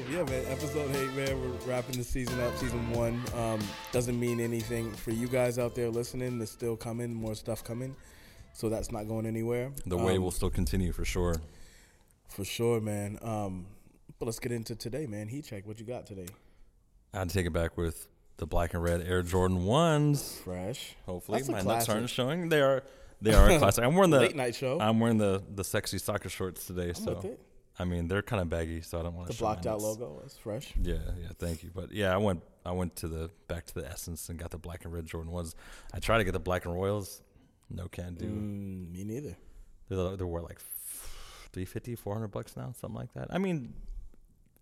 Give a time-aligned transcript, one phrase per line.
[0.00, 0.12] awesome.
[0.12, 0.44] Yeah, man.
[0.48, 1.40] Episode eight, man.
[1.40, 2.56] We're wrapping the season up.
[2.56, 3.60] Season one um,
[3.92, 6.38] doesn't mean anything for you guys out there listening.
[6.38, 7.94] There's still coming, more stuff coming.
[8.52, 9.72] So that's not going anywhere.
[9.86, 11.36] The way Um, will still continue for sure.
[12.28, 13.18] for sure, man.
[13.22, 13.66] Um,
[14.18, 15.28] but let's get into today, man.
[15.28, 15.66] Heat check.
[15.66, 16.26] What you got today?
[17.14, 20.40] I'd take it back with the black and red Air Jordan ones.
[20.44, 20.94] Fresh.
[21.06, 22.48] Hopefully, my nuts aren't showing.
[22.48, 22.82] They are.
[23.22, 23.84] They are a classic.
[23.84, 24.20] I'm wearing the.
[24.20, 24.80] Late night show.
[24.80, 26.88] I'm wearing the the sexy soccer shorts today.
[26.88, 27.36] I'm so.
[27.80, 30.22] I mean, they're kind of baggy, so I don't want to The blocked out logo
[30.26, 30.74] is fresh.
[30.82, 31.70] Yeah, yeah, thank you.
[31.74, 34.58] But yeah, I went I went to the back to the essence and got the
[34.58, 35.54] black and red Jordan ones.
[35.94, 37.22] I tried to get the black and royals.
[37.70, 38.26] No can do.
[38.26, 39.34] Mm, me neither.
[39.88, 40.60] They're, they're worth like
[41.52, 43.28] 350 400 bucks now, something like that.
[43.30, 43.72] I mean,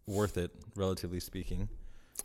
[0.06, 1.68] worth it, relatively speaking,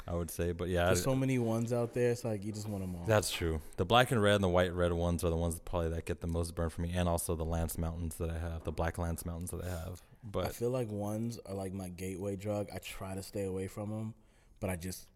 [0.07, 0.51] I would say.
[0.51, 2.11] But yeah, There's so many ones out there.
[2.11, 3.05] It's like you just want them all.
[3.05, 3.61] that's true.
[3.77, 6.05] The black and red and the white red ones are the ones that probably that
[6.05, 8.71] get the most burn for me, and also the Lance Mountains that I have, the
[8.71, 10.01] black Lance Mountains that I have.
[10.23, 12.69] But I feel like ones are like my gateway drug.
[12.73, 14.13] I try to stay away from them,
[14.59, 15.07] but I just,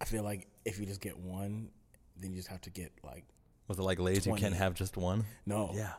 [0.00, 1.70] I feel like if you just get one,
[2.16, 3.24] then you just have to get like
[3.68, 4.26] was it like Lays?
[4.26, 5.24] You can't have just one.
[5.46, 5.70] no.
[5.74, 5.92] Yeah,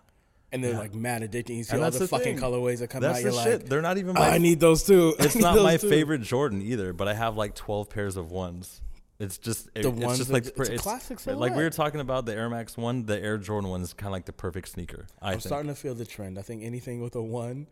[0.54, 0.78] And they're Yeah.
[0.80, 1.58] like mad addicting.
[1.58, 2.44] You see And all that's the, the fucking thing.
[2.44, 3.24] colorways that come that's out.
[3.24, 3.62] the You're shit.
[3.62, 4.12] like, They're not even.
[4.16, 5.16] "Oh, My I need those too.
[5.20, 8.82] It's not my too." favorite Jordan either, but I have like 12 pairs of ones.
[9.20, 11.70] It's just it- The it's ones just like it's a it's- classic Like we were
[11.70, 14.34] talking about the Air Max one, the Air Jordan one is kind of like the
[14.34, 15.08] perfect sneaker.
[15.22, 16.38] I I'm think starting to feel the trend.
[16.38, 17.68] I think anything with a one,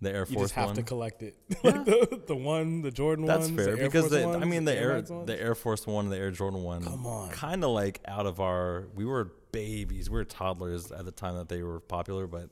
[0.00, 0.76] the Air Force you Force just have one.
[0.76, 1.36] to collect it.
[1.64, 3.36] like the, the one, the Jordan one.
[3.38, 3.62] That's ones.
[3.64, 5.26] fair the because Force the, I mean the Air Max ones.
[5.26, 6.82] the Air Force one, the Air Jordan one.
[6.82, 7.28] Come on.
[7.30, 8.86] kind of like out of our.
[8.94, 12.48] We were babies, we were toddlers at the time that they were popular, but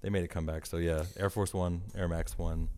[0.00, 0.66] they made a comeback.
[0.66, 2.68] So yeah, Air Force one, Air Max one,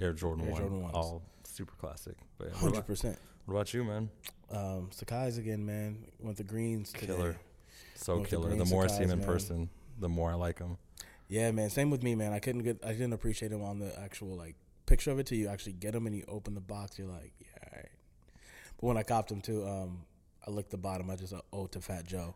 [0.00, 0.94] Air Jordan Air one, Jordan ones.
[0.94, 2.16] all super classic.
[2.38, 3.18] But yeah, Hundred percent.
[3.44, 4.08] what about you, man?
[4.50, 6.04] Um, Sacai's again, man.
[6.20, 7.06] Went the greens today.
[7.14, 7.36] Killer.
[7.96, 8.50] So Went the killer.
[8.50, 9.26] The green more I see him Sacai's, in man.
[9.26, 10.76] person, the more I like him.
[11.28, 11.70] Yeah, man.
[11.70, 12.32] Same with me, man.
[12.32, 12.78] I couldn't get.
[12.84, 14.54] I didn't appreciate him on the actual like
[14.86, 16.98] picture of it till you actually get him and you open the box.
[16.98, 17.88] You're like, yeah, all right.
[18.80, 20.04] But when I copped him too, um,
[20.46, 21.10] I licked the bottom.
[21.10, 22.34] I just uh, owed to Fat Joe.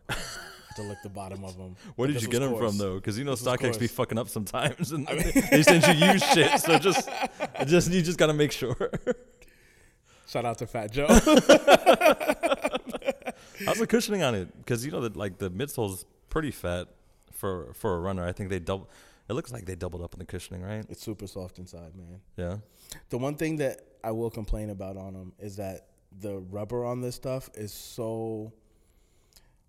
[0.75, 1.75] To lick the bottom of him.
[1.97, 2.95] Where did you get them from though?
[2.95, 5.05] Because you know This StockX be fucking up sometimes, and
[5.51, 6.61] they send you used shit.
[6.61, 7.09] So just,
[7.67, 8.89] just you just gotta make sure.
[10.29, 11.07] Shout out to Fat Joe.
[13.65, 14.57] How's the cushioning on it?
[14.59, 16.87] Because you know that like the midsole's pretty fat
[17.33, 18.25] for for a runner.
[18.25, 18.89] I think they double.
[19.29, 20.85] It looks like they doubled up on the cushioning, right?
[20.89, 22.21] it's super soft inside, man.
[22.37, 22.57] Yeah.
[23.09, 25.87] The one thing that I will complain about on them is that
[26.19, 28.53] the rubber on this stuff is so.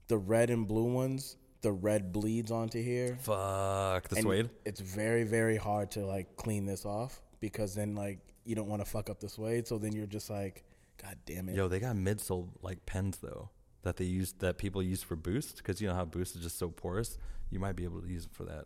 [0.09, 3.17] The red and blue ones, the red bleeds onto here.
[3.23, 4.51] Fuck the and suede.
[4.65, 8.85] It's very very hard to like clean this off because then like you don't want
[8.85, 9.67] to fuck up the suede.
[9.67, 10.65] So then you're just like,
[11.01, 11.55] God damn it.
[11.55, 13.51] Yo, they got midsole like pens though
[13.83, 16.59] that they use that people use for boost because you know how boost is just
[16.59, 17.19] so porous.
[17.51, 18.65] You might be able to use it for that.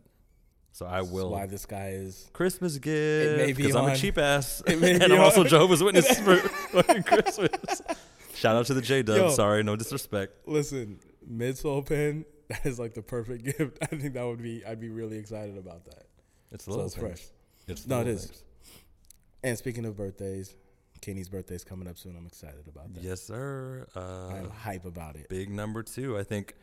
[0.76, 1.31] So I That's will.
[1.31, 2.28] why this guy is.
[2.34, 5.82] Christmas gift be because I'm a cheap ass it may and I'm also on- Jehovah's
[5.82, 7.81] Witness for fucking Christmas.
[8.34, 9.31] Shout out to the J Dub.
[9.32, 10.47] Sorry, no disrespect.
[10.47, 12.26] Listen, midsole pen.
[12.50, 13.78] That is like the perfect gift.
[13.81, 14.66] I think that would be.
[14.66, 16.04] I'd be really excited about that.
[16.53, 17.22] It's So little it's fresh.
[17.66, 18.26] It's No, it is.
[18.26, 18.44] things.
[19.43, 20.54] And speaking of birthdays,
[21.00, 22.16] Kenny's birthday's coming up soon.
[22.19, 23.03] I'm excited about that.
[23.03, 23.87] Yes, sir.
[23.97, 25.31] Uh, I'm hype about it.
[25.31, 26.19] big number two.
[26.19, 26.54] I think.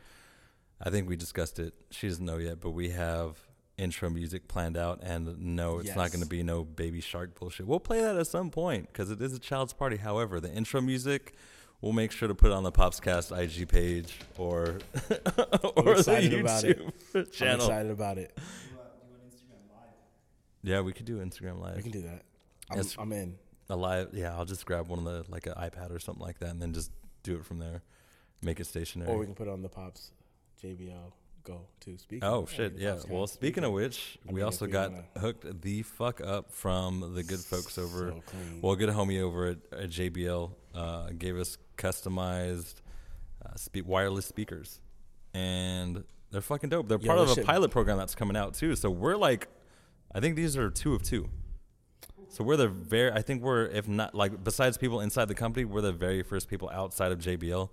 [0.80, 1.74] I think we discussed it.
[1.90, 3.36] She doesn't know yet, but we have
[3.76, 7.66] intro music planned out, and no, it's not going to be no Baby Shark bullshit.
[7.66, 9.96] We'll play that at some point because it is a child's party.
[9.96, 11.34] However, the intro music.
[11.80, 14.78] We'll make sure to put it on the Popscast IG page or
[15.76, 16.78] or the excited about it.
[16.78, 17.66] YouTube I'm channel.
[17.66, 18.38] excited about it.
[20.62, 22.22] Yeah, we could do Instagram live We can do that.
[22.70, 22.96] I'm, Yes.
[22.98, 23.36] I'm in.
[23.68, 24.34] A live, yeah.
[24.34, 26.72] I'll just grab one of the like an iPad or something like that, and then
[26.72, 26.90] just
[27.22, 27.82] do it from there.
[28.42, 29.10] Make it stationary.
[29.10, 30.10] Or we can put it on the pops
[30.62, 31.12] JBL
[31.44, 32.24] Go to speak.
[32.24, 32.96] Oh shit, yeah.
[33.08, 36.50] Well, speaking of which, I we mean, also we got wanna- hooked the fuck up
[36.50, 38.14] from the good folks over.
[38.16, 38.22] So.
[38.62, 42.76] Well, good homie over at, at JBL uh, gave us customized
[43.44, 44.80] uh, spe- wireless speakers,
[45.34, 46.88] and they're fucking dope.
[46.88, 48.74] They're Yo, part of a shit- pilot program that's coming out too.
[48.74, 49.48] So we're like,
[50.14, 51.28] I think these are two of two.
[52.30, 55.64] So we're the very, I think we're, if not like, besides people inside the company,
[55.64, 57.68] we're the very first people outside of JBL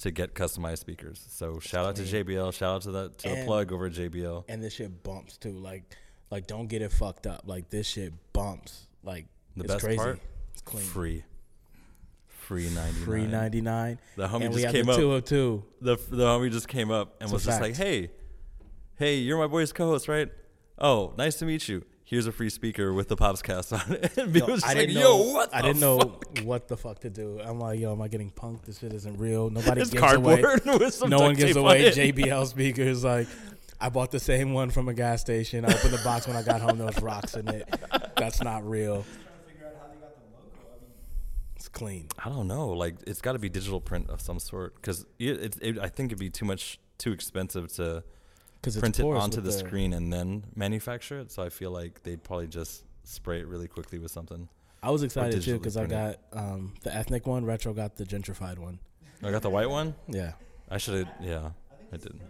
[0.00, 1.24] to get customized speakers.
[1.30, 2.02] So shout out to.
[2.02, 4.44] JBL, shout out to the to the plug over at JBL.
[4.48, 5.52] and this shit bumps too.
[5.52, 5.96] Like,
[6.30, 7.42] like don't get it fucked up.
[7.46, 8.86] Like this shit bumps.
[9.02, 9.26] Like
[9.56, 9.96] The best crazy.
[9.98, 10.20] part,
[10.52, 10.84] It's clean.
[10.84, 11.24] free,
[12.28, 13.98] free ninety Free ninety nine.
[14.16, 14.98] The homie and just came the up.
[14.98, 15.64] two of two.
[15.80, 18.10] The the homie just came up and It's was just like, "Hey,
[18.96, 20.30] hey, you're my boy's co-host, right?
[20.78, 21.84] Oh, nice to meet you.
[22.10, 25.00] Here's a free speaker with the Popscast on it." And Yo, was I didn't "Yo,
[25.00, 25.16] know.
[25.32, 25.54] what?
[25.54, 26.38] I the didn't know fuck?
[26.42, 27.40] what the fuck to do.
[27.40, 28.62] I'm like, yo, am I getting punked?
[28.64, 29.48] This shit isn't real.
[29.48, 30.42] Nobody It's gives away.
[30.66, 31.94] with some no one gives on away it.
[31.94, 33.04] JBL speakers.
[33.04, 33.28] Like,
[33.80, 35.64] I bought the same one from a gas station.
[35.64, 36.78] I opened the box when I got home.
[36.78, 37.68] There was rocks in it.
[38.16, 39.04] That's not real.
[39.04, 40.68] trying to figure out how they got the logo.
[40.68, 40.90] I mean,
[41.54, 42.08] It's clean.
[42.18, 42.70] I don't know.
[42.70, 46.08] Like it's got to be digital print of some sort because it, it, I think
[46.10, 48.02] it'd be too much too expensive to
[48.60, 51.30] Because print it onto the screen and then manufacture it.
[51.30, 54.48] So I feel like they'd probably just spray it really quickly with something.
[54.82, 57.44] I was excited too digitally because I got um, the ethnic one.
[57.44, 58.78] Retro got the gentrified one.
[59.22, 59.94] I got the white one.
[60.08, 60.32] Yeah.
[60.70, 61.08] I should have.
[61.20, 61.50] Yeah,
[61.92, 62.06] I did.
[62.06, 62.20] I don't think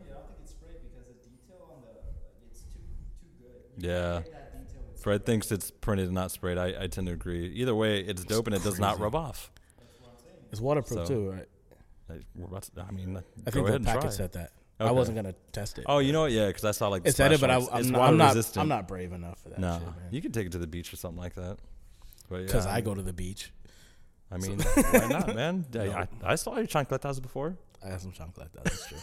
[0.42, 2.80] it's sprayed because the detail on the it's too
[3.20, 3.44] too
[3.78, 3.86] good.
[3.86, 4.12] Yeah.
[4.14, 6.58] That detail with Fred thinks it's printed and not sprayed.
[6.58, 7.46] I, I tend to agree.
[7.54, 9.50] Either way, it's dope and it does not rub off.
[10.50, 11.46] It's waterproof So, too, right?
[12.08, 14.50] I, we're about to, I mean, I go think ahead the packet said that.
[14.88, 15.84] I wasn't gonna test it.
[15.88, 16.32] Oh, you know what?
[16.32, 17.74] Yeah, because I saw like the it said it, but I, splash marks.
[17.74, 18.28] I'm, it's not, water I'm not.
[18.34, 18.62] resistant.
[18.62, 19.94] I'm not brave enough for that No, shit, man.
[20.10, 21.58] you can take it to the beach or something like that.
[22.28, 23.52] But Because yeah, I go to the beach.
[24.30, 25.64] I mean, why not, man?
[25.74, 25.92] I, No.
[25.92, 27.56] I, I saw your chancletas before.
[27.84, 28.48] I have some chocolate.
[28.54, 28.98] That's true.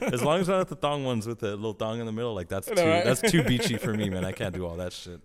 [0.12, 2.48] As long as not the thong ones with the little thong in the middle, like
[2.48, 3.04] that's too know, right?
[3.04, 4.24] that's too beachy for me, man.
[4.24, 5.20] I can't do all that shit.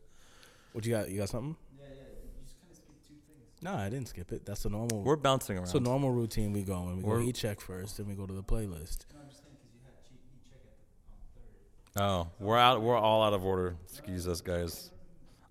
[0.74, 1.10] what you got?
[1.10, 1.56] You got something?
[1.78, 1.92] yeah, yeah.
[2.24, 3.64] You just kind of speak two things.
[3.64, 4.46] No, I didn't skip it.
[4.46, 5.02] That's the normal.
[5.02, 5.66] We're bouncing around.
[5.66, 6.98] it's a normal routine we go in.
[6.98, 9.06] We go We're- eat check first, then we go to the playlist.
[9.14, 11.85] No, I'm just saying because you had cheat heat check at the on third.
[11.98, 12.82] Oh, we're out.
[12.82, 13.78] We're all out of order.
[13.88, 14.92] Excuse us, guys.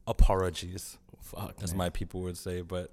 [0.07, 1.55] Apologies, Fuck.
[1.63, 1.79] as man.
[1.79, 2.61] my people would say.
[2.61, 2.91] But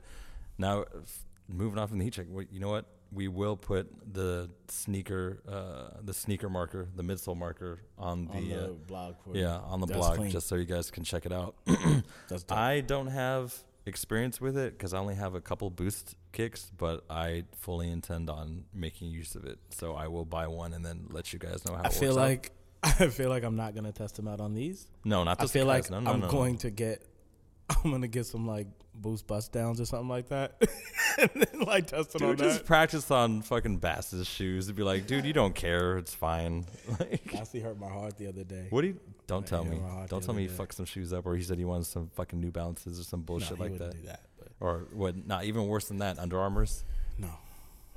[0.57, 2.27] now, f- moving on from the heat check.
[2.29, 2.85] wait, You know what?
[3.13, 8.47] We will put the sneaker, uh, the sneaker marker, the midsole marker on the, on
[8.49, 9.15] the uh, blog.
[9.25, 10.31] For yeah on the That's blog, clean.
[10.31, 11.55] just so you guys can check it out.
[12.49, 13.53] I don't have
[13.85, 18.29] experience with it because I only have a couple boost kicks, but I fully intend
[18.29, 19.59] on making use of it.
[19.71, 21.81] So I will buy one and then let you guys know how.
[21.83, 22.51] I it feel works out.
[22.83, 24.87] I feel like I'm not gonna test them out on these.
[25.05, 26.31] no, not I this feel like no, no, I'm no, no.
[26.31, 27.03] going to get.
[27.69, 30.61] I'm gonna get some like boost bust downs or something like that,
[31.19, 32.65] and then like test it on Dude, just that.
[32.65, 35.97] practice on fucking Bass's shoes and be like, dude, you don't care.
[35.97, 36.65] It's fine.
[36.99, 38.67] Like, Actually hurt my heart the other day.
[38.71, 38.99] what do you?
[39.27, 39.79] Don't tell me.
[40.09, 42.39] Don't tell me he fucked some shoes up, or he said he wanted some fucking
[42.41, 44.21] New Balances or some no, bullshit he like that, do that.
[44.59, 45.25] Or what?
[45.25, 46.19] Not even worse than that.
[46.19, 46.83] Under Armour's.
[47.17, 47.29] no,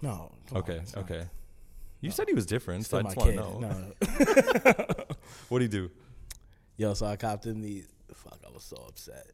[0.03, 0.31] no.
[0.49, 1.25] come on, Okay, not- okay.
[2.05, 2.15] You No.
[2.15, 3.41] said he was different, so I just want to kid.
[3.41, 3.59] know.
[3.61, 5.05] No.
[5.49, 5.91] What do you do?
[6.77, 7.89] Yo, so I copped him these.
[8.13, 9.27] Fuck, I was so upset.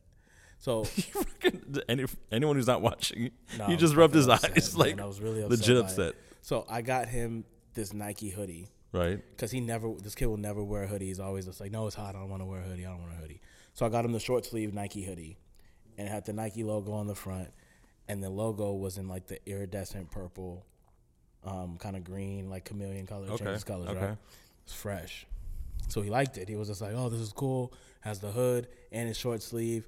[0.58, 0.86] So
[1.88, 5.00] Any, anyone who's not watching, no, he just rubbed his fucking eyes upset, like.
[5.00, 5.80] I was really upset legit it.
[5.84, 7.44] upset, So I got him
[7.74, 9.20] this Nike hoodie right?
[9.30, 9.92] because he never.
[10.02, 11.06] This kid will never wear a hoodie.
[11.06, 12.14] He's always just like, no, it's hot.
[12.14, 12.84] I don't want to wear a hoodie.
[12.86, 13.40] I don't want a hoodie.
[13.72, 15.38] So I got him the short sleeve Nike hoodie,
[15.98, 17.48] and it had the Nike logo on the front,
[18.08, 20.66] and the logo was in like the iridescent purple,
[21.44, 23.26] um, kind of green, like chameleon color.
[23.30, 24.00] Okay, Changes colors, okay.
[24.06, 24.16] right?
[24.64, 25.26] It's fresh.
[25.88, 26.48] So he liked it.
[26.48, 29.86] He was just like, "Oh, this is cool." Has the hood and his short sleeve,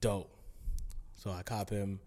[0.00, 0.30] dope.
[1.16, 2.00] So I cop him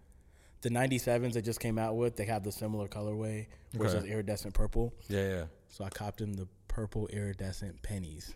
[0.62, 2.16] the 97s that just came out with.
[2.16, 3.84] They have the similar colorway, which Okay.
[3.86, 4.92] it's just iridescent purple.
[5.08, 5.44] Yeah, yeah.
[5.68, 8.34] So I copped him the purple iridescent pennies,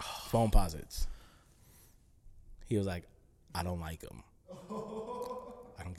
[0.00, 1.06] Foamposites.
[2.66, 3.04] He was like,
[3.54, 4.22] "I don't like them.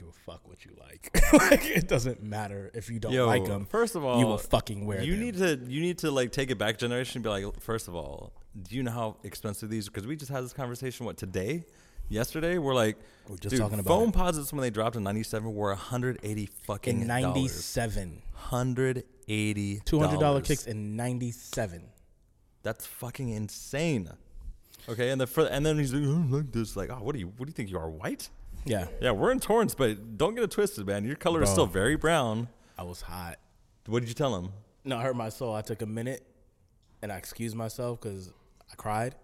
[0.06, 1.10] Give a fuck what you like.
[1.50, 3.66] like it doesn't matter if you don't Yo, like them.
[3.66, 5.06] first of all, you will fucking wear them.
[5.06, 5.20] you them.
[5.24, 7.94] need to you need to like take it back generation and be like first of
[7.94, 8.32] all
[8.62, 9.90] do you know how expensive these are?
[9.90, 11.64] because we just had this conversation what today
[12.08, 12.96] yesterday we're like
[13.28, 14.12] We're just dude, talking about it.
[14.14, 20.96] posits when they dropped in 97 were 180 fucking in 97 180 $200 kicks in
[20.96, 21.82] 97
[22.62, 24.08] that's fucking insane
[24.88, 27.26] okay and the and then he's like, oh, like this like oh what do you
[27.36, 28.28] what do you think you are white
[28.66, 28.88] yeah.
[29.00, 31.04] Yeah we're in torrance but don't get it twisted man.
[31.04, 31.54] Your color is Bro.
[31.54, 32.48] still very brown.
[32.76, 33.36] I was hot.
[33.86, 34.50] What did you tell him?
[34.84, 35.54] No I hurt my soul.
[35.54, 36.26] I took a minute
[37.02, 38.30] and i excused myself because
[38.70, 39.14] i cried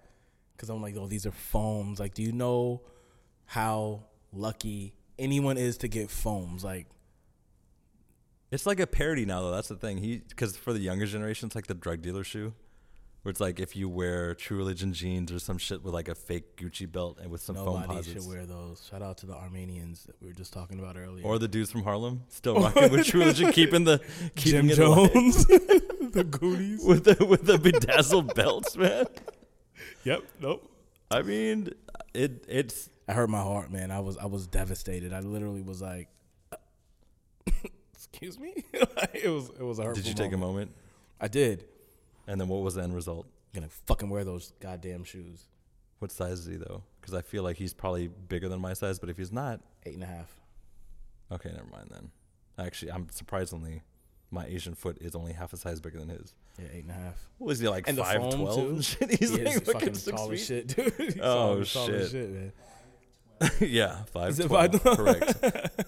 [0.56, 2.00] because i'm like oh these are foams.
[2.00, 2.80] Like do you know
[3.46, 6.64] how lucky anyone is to get foams?
[6.64, 6.86] Like
[8.50, 9.50] It's like a parody now, though.
[9.50, 9.98] That's the thing.
[9.98, 12.52] He because for the younger generation, it's like the drug dealer shoe,
[13.22, 16.14] where it's like if you wear True Religion jeans or some shit with like a
[16.14, 19.26] fake Gucci belt and with some foam nobody posits, should wear those shout out to
[19.26, 22.54] the armenians that we were just talking about earlier or the dudes from Harlem still
[22.60, 24.00] rocking with True Religion, keeping the
[24.36, 29.06] keeping jim it jones the goonies with the with the bedazzled belts, man.
[30.04, 30.68] yep nope
[31.12, 31.68] I mean,
[32.14, 33.90] it it's I hurt my heart, man.
[33.90, 35.12] I was I was devastated.
[35.12, 36.08] I literally was like,
[37.92, 40.02] "Excuse me." it was it was a hurtful.
[40.02, 40.72] Did you take a moment?
[41.20, 41.66] I did.
[42.26, 43.26] And then what was the end result?
[43.54, 45.44] gonna fucking wear those goddamn shoes.
[45.98, 46.82] What size is he though?
[47.00, 49.92] Because I feel like he's probably bigger than my size, but if he's not, Eight
[49.94, 50.34] and a half.
[51.30, 52.10] okay, never mind then.
[52.58, 53.82] Actually, I'm surprisingly,
[54.30, 56.34] my Asian foot is only half a size bigger than his.
[56.58, 57.28] Yeah, eight and a half.
[57.38, 58.68] What was he like And the foam, twelve too?
[58.70, 59.10] and shit?
[59.20, 60.94] He's Yeah, like he's fucking six tall as shit, dude.
[60.98, 62.30] He's Oh, tall- tall shit.
[62.30, 62.52] man.
[63.60, 64.82] yeah, five Is twelve.
[64.82, 65.34] Correct.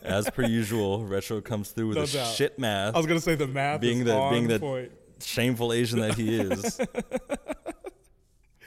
[0.03, 2.35] As per usual, retro comes through with No a doubt.
[2.35, 2.95] shit math.
[2.95, 4.93] I was gonna say the math Being is the- being the- point.
[5.25, 6.79] Shameful Asian that he is.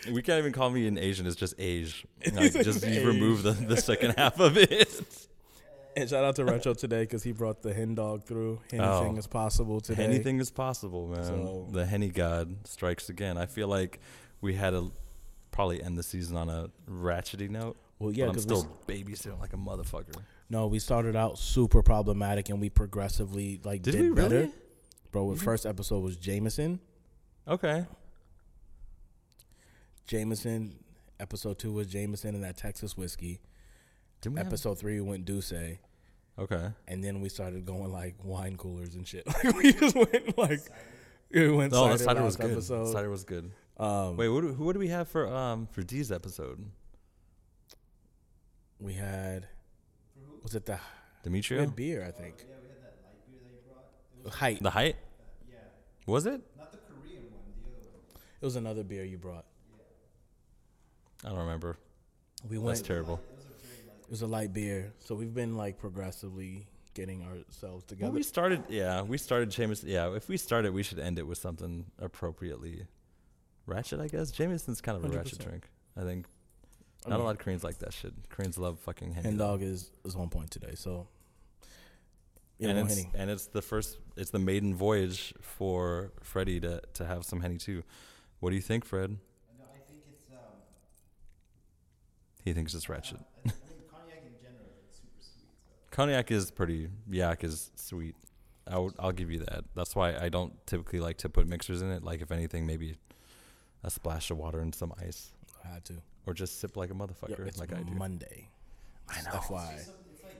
[0.12, 1.26] we can't even call me an Asian.
[1.28, 2.06] It's just age.
[2.34, 3.06] Like, just age.
[3.06, 5.02] remove the, the second half of it.
[5.96, 8.60] And shout out to Retro today because he brought the hen dog through.
[8.72, 9.18] Anything Oh.
[9.18, 10.04] is possible today.
[10.04, 11.24] Anything is possible, man.
[11.24, 13.38] So- the Henny God strikes again.
[13.38, 14.00] I feel like
[14.42, 14.92] we had to
[15.52, 17.78] probably end the season on a ratchety note.
[17.98, 20.16] Well, Yeah, I'm still babysitting like a motherfucker.
[20.52, 24.50] no, we started out super problematic and we progressively like Did did, we better.
[25.12, 25.44] Bro, the Mhm.
[25.44, 26.80] first episode was Jameson.
[27.48, 27.86] Okay.
[30.06, 30.84] Jameson.
[31.20, 33.40] Episode two was Jameson and that Texas whiskey.
[34.22, 35.52] Didn't we have- Episode three went Douce,
[36.38, 36.72] Okay.
[36.88, 39.26] and then we started going like wine coolers and shit.
[39.44, 40.60] Like we just went like
[41.32, 41.72] it went.
[41.72, 42.52] The cider cider was last good.
[42.52, 42.92] Episode.
[42.92, 43.52] Cider was good.
[43.78, 46.64] Um, Wait, what do, who what do we have for um for D's episode?
[48.80, 49.48] we had
[50.44, 50.80] was it the we
[51.24, 51.60] Demetrio?
[51.62, 52.04] had beer?
[52.06, 53.86] I think Yeah, we had that light beer that you brought.
[53.86, 54.62] It was, height.
[54.62, 54.96] The height?
[55.50, 55.56] yeah,
[56.06, 56.42] Was it?
[56.58, 58.22] not the Korean one, the other one.
[58.42, 59.46] It was another beer you brought.
[61.24, 61.30] Yeah.
[61.30, 61.78] I don't remember.
[62.50, 62.78] We went.
[62.78, 63.20] That's terrible.
[63.30, 63.98] It was a light.
[64.04, 68.12] It was a light beer, so we've been like progressively getting ourselves Well, together.
[68.12, 69.88] we started, yeah, we started Jameson.
[69.90, 72.86] Yeah, if we started, we should end it with something appropriately
[73.68, 74.32] ratchet, I guess.
[74.32, 75.44] Jameson's kind of a ratchet 100%.
[75.48, 75.70] drink.
[75.96, 76.26] I think
[77.06, 78.14] I not a lot of Koreans like that shit.
[78.30, 79.28] Koreans love fucking Henny.
[79.30, 81.08] Hen dog is is on point today, so
[82.60, 83.10] yeah, and no it's Henny.
[83.16, 87.58] and it's the first, it's the maiden voyage for Freddie to to have some Henny
[87.58, 87.84] too.
[88.40, 89.12] What do you think, Fred?
[89.58, 90.38] No, I think it's um.
[92.44, 93.18] He thinks it's ratchet.
[93.20, 93.54] I, I mean,
[93.92, 95.50] cognac in general is super sweet.
[95.82, 95.86] So.
[95.92, 96.90] Cognac is pretty.
[97.10, 98.16] Yak is sweet.
[98.70, 99.64] I would, I'll give you that.
[99.76, 102.04] That's why I don't typically like to put mixers in it.
[102.04, 102.96] Like if anything, maybe
[103.84, 105.32] a splash of water and some ice,
[105.64, 105.94] I had to.
[106.26, 107.94] or just sip like a Yo, motherfucker, it's like I do.
[107.94, 108.50] Monday.
[109.10, 109.32] I know.
[109.40, 109.88] FYI.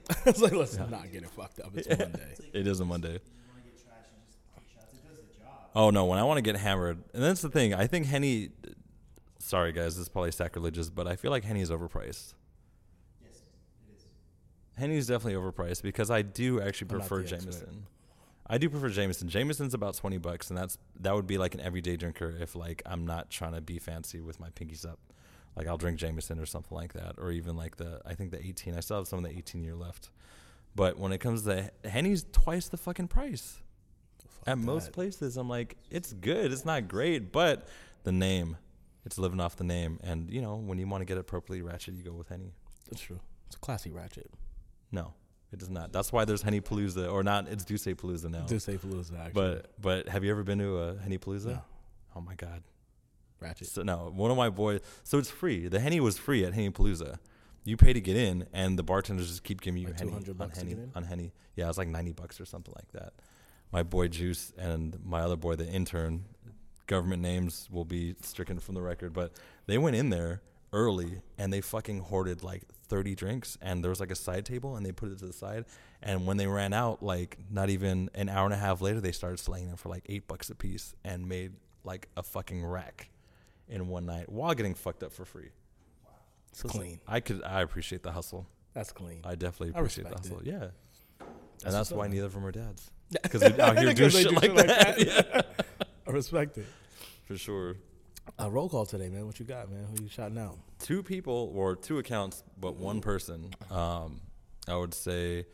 [0.08, 0.86] It's, it's like it's like let's Yeah.
[0.90, 1.72] not get it fucked up.
[1.76, 1.96] It's Yeah.
[1.98, 2.34] Monday.
[2.52, 3.12] It is a Monday.
[3.12, 4.94] you want to get trash and just take shots.
[4.94, 5.52] It does the job.
[5.74, 7.74] Oh no, when I want to get hammered, and that's the thing.
[7.74, 8.50] I think Henny.
[9.40, 12.34] Sorry guys, this is probably sacrilegious, but I feel like Henny is overpriced.
[13.22, 14.04] Yes, it is.
[14.76, 17.50] Henny is definitely overpriced because I do actually I'm prefer the expert.
[17.52, 17.86] Jameson.
[18.50, 19.28] I do prefer Jameson.
[19.28, 22.82] Jameson's about twenty bucks, and that's that would be like an everyday drinker if like
[22.86, 24.98] I'm not trying to be fancy with my pinkies up.
[25.56, 28.44] Like I'll drink Jameson or something like that, or even like the I think the
[28.44, 28.74] eighteen.
[28.76, 30.10] I still have some of the eighteen year left.
[30.74, 33.60] But when it comes to Henny's twice the fucking price.
[34.28, 36.52] Fuck At most places, I'm like, it's good.
[36.52, 37.66] It's not great, but
[38.04, 38.56] the name,
[39.04, 39.98] it's living off the name.
[40.04, 42.52] And you know, when you want to get it appropriately ratchet, you go with Henny.
[42.88, 43.18] That's true.
[43.46, 44.30] It's a classy ratchet.
[44.92, 45.14] No,
[45.52, 45.92] it does not.
[45.92, 47.48] That's why there's Henny Palooza, or not.
[47.48, 48.46] It's Duce Palooza now.
[48.46, 49.32] Say Palooza actually.
[49.32, 51.46] But but have you ever been to a Henny Palooza?
[51.46, 51.62] No.
[52.14, 52.62] Oh my god.
[53.40, 53.68] Ratchet.
[53.68, 54.80] So no, one of my boys.
[55.04, 55.68] So it's free.
[55.68, 57.18] The Henny was free at Henny Palooza.
[57.64, 60.40] You pay to get in, and the bartenders just keep giving you Like Henny 200
[60.40, 60.92] on Henny get in?
[60.94, 61.32] on Henny.
[61.56, 63.12] Yeah, it's like ninety bucks or something like that.
[63.72, 66.24] My boy Juice and my other boy, the intern,
[66.86, 69.32] government names will be stricken from the record, but
[69.66, 70.40] they went in there
[70.72, 74.76] early and they fucking hoarded like 30 drinks and there was like a side table
[74.76, 75.64] and they put it to the side
[76.02, 79.10] and when they ran out like not even an hour and a half later they
[79.12, 81.52] started slaying them for like eight bucks a piece and made
[81.84, 83.08] like a fucking rack
[83.68, 85.50] in one night while getting fucked up for free
[86.04, 86.10] Wow.
[86.50, 87.00] It's clean.
[87.06, 89.20] i could i appreciate the hustle That's clean.
[89.24, 90.46] i definitely I appreciate the respect hustle it.
[90.46, 90.58] yeah
[91.18, 92.90] That's and that's why neither of them are dads
[93.22, 95.42] because they're out here doing Because they shit do like that, yeah
[96.06, 96.66] I respect it.
[97.26, 97.76] for sure
[98.38, 99.26] A roll call today, man.
[99.26, 99.86] What you got, man?
[99.94, 100.58] Who you shouting out?
[100.78, 103.50] two people or two accounts, but one person.
[103.70, 104.20] Um,
[104.68, 105.46] I would say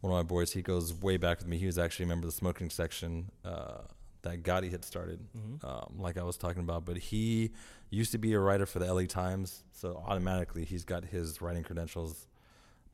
[0.00, 0.52] one of my boys.
[0.52, 1.58] He goes way back with me.
[1.58, 3.78] He was actually a member of the smoking section uh,
[4.22, 5.66] that Gotti had started, Mm-hmm.
[5.66, 6.84] um, like I was talking about.
[6.84, 7.50] But he
[7.90, 11.62] used to be a writer for the LA Times, so automatically he's got his writing
[11.64, 12.26] credentials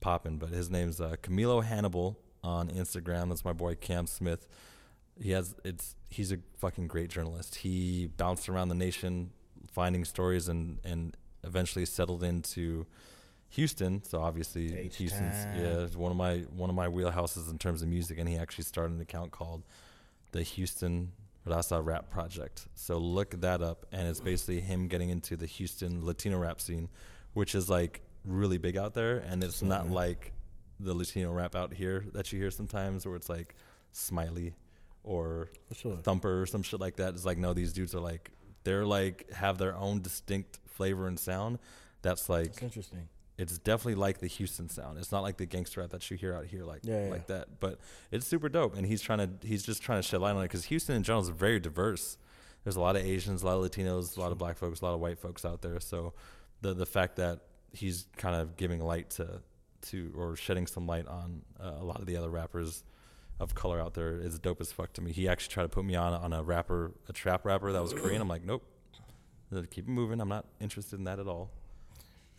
[0.01, 0.39] popping.
[0.39, 3.29] But his name's uh, Camilo Hannibal on Instagram.
[3.29, 4.49] That's my boy Cam Smith.
[5.21, 7.57] He has it's he's a fucking great journalist.
[7.57, 9.31] He bounced around the nation
[9.73, 12.87] finding stories and and eventually settled into
[13.51, 14.03] Houston.
[14.05, 14.91] So obviously H-Town.
[14.99, 18.37] Houston's yeah, one of my one of my wheelhouses in terms of music and he
[18.37, 19.63] actually started an account called
[20.33, 21.13] the Houston
[21.47, 22.67] Raza Rap Project.
[22.75, 26.89] So look that up and it's basically him getting into the Houston Latino rap scene,
[27.33, 29.93] which is like really big out there and it's not Mhm.
[29.93, 30.33] like
[30.81, 33.55] the Latino rap out here that you hear sometimes where it's like
[33.93, 34.55] smiley
[35.03, 35.97] or sure.
[35.99, 37.15] thumper or some shit like that.
[37.15, 38.31] It's like no, these dudes are like
[38.65, 41.59] they're like have their own distinct flavor and sound.
[42.03, 43.09] That's like interesting.
[43.39, 44.99] It's definitely like the Houston sound.
[44.99, 47.11] It's not like the gangster rap that you hear out here like Yeah, yeah.
[47.11, 47.61] like that.
[47.61, 47.79] But
[48.11, 50.45] it's super dope, and he's trying to he's just trying to shed light on it
[50.45, 52.19] because Houston in general is very diverse.
[52.65, 54.85] There's a lot of Asians, a lot of Latinos, a lot of black folks, a
[54.85, 55.79] lot of white folks out there.
[55.81, 56.13] So
[56.61, 57.41] the the fact that
[57.73, 59.41] he's kind of giving light to
[59.81, 62.83] to or shedding some light on uh, a lot of the other rappers
[63.39, 65.13] of color out there is dope as fuck to me.
[65.13, 67.93] He actually tried to put me on on a rapper, a trap rapper that was
[67.93, 68.21] Korean.
[68.21, 68.65] I'm like, nope,
[69.71, 70.21] keep it moving.
[70.21, 71.51] I'm not interested in that at all.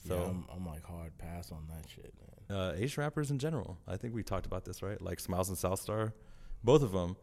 [0.07, 2.13] So yeah, I'm, I'm like hard pass on that shit,
[2.49, 2.57] man.
[2.57, 3.77] uh, Asian rappers in general.
[3.87, 5.01] I think we talked about this, right?
[5.01, 6.13] Like Smiles and Southstar,
[6.63, 7.15] both of them.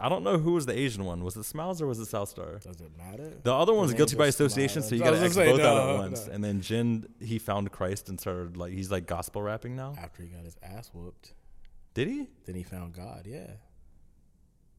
[0.00, 1.22] I don't know who was the Asian one.
[1.22, 2.60] Was it Smiles or was it Southstar?
[2.60, 3.30] Does it matter?
[3.44, 5.90] The other one was guilty by association, so you got to X both say, out
[5.90, 6.26] at once.
[6.26, 6.32] no.
[6.32, 9.94] And then Jin, he found Christ and started like he's like gospel rapping now.
[9.96, 11.34] After he got his ass whooped,
[11.94, 12.26] Did he?
[12.46, 13.26] then he found God.
[13.28, 13.46] Yeah,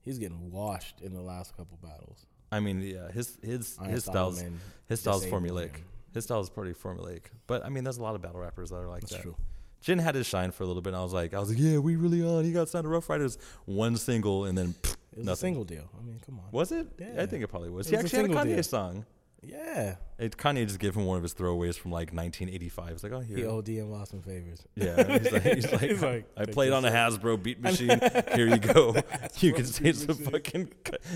[0.01, 2.25] he's getting washed in the last couple battles.
[2.51, 4.43] I mean, yeah, his his Iron his style's
[4.89, 5.77] his style's formulaic.
[5.77, 5.85] him.
[6.13, 7.23] His style is pretty formulaic.
[7.47, 9.09] But I mean, there's a lot of battle rappers that are like that.
[9.09, 9.23] That's that.
[9.23, 9.35] true.
[9.81, 10.89] Jin had his shine for a little bit.
[10.93, 12.43] And I was like, I was like, yeah, we really on.
[12.43, 15.31] He got signed to Ruff Ryders, one single, and then pfft, It was nothing.
[15.31, 15.89] a single deal.
[15.99, 16.45] I mean, come on.
[16.51, 16.87] Was it?
[16.99, 17.23] Yeah.
[17.23, 17.87] I think it probably was.
[17.87, 18.63] It he was a actually had a Kanye deal.
[18.63, 19.05] song.
[19.43, 22.91] Yeah, It, Kanye just gave him one of his throwaways from like 1985.
[22.91, 23.37] It's like, oh, here.
[23.37, 24.61] he OD and lost some favors.
[24.75, 27.99] Yeah, he's like, he's like, He's like, I played on a Hasbro beat machine.
[28.35, 28.95] Here you go.
[29.39, 30.71] you can say it's a fucking,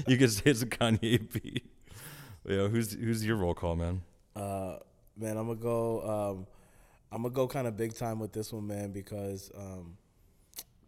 [0.07, 1.69] you can say it's a Kanye beat.
[2.47, 4.01] Yeah, who's who's your roll call, man?
[4.35, 4.77] Uh,
[5.17, 6.01] man, I'm gonna go.
[6.01, 6.47] Um,
[7.11, 9.97] I'm gonna go kind of big time with this one, man, because um,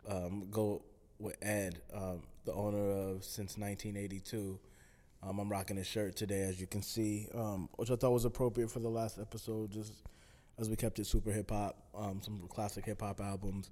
[0.09, 0.83] um, go
[1.19, 4.59] with Ed, um, the owner of since 1982.
[5.23, 8.25] Um, I'm rocking his shirt today, as you can see, um, which I thought was
[8.25, 9.93] appropriate for the last episode, just
[10.59, 13.69] as we kept it super hip hop, um, some classic hip hop albums.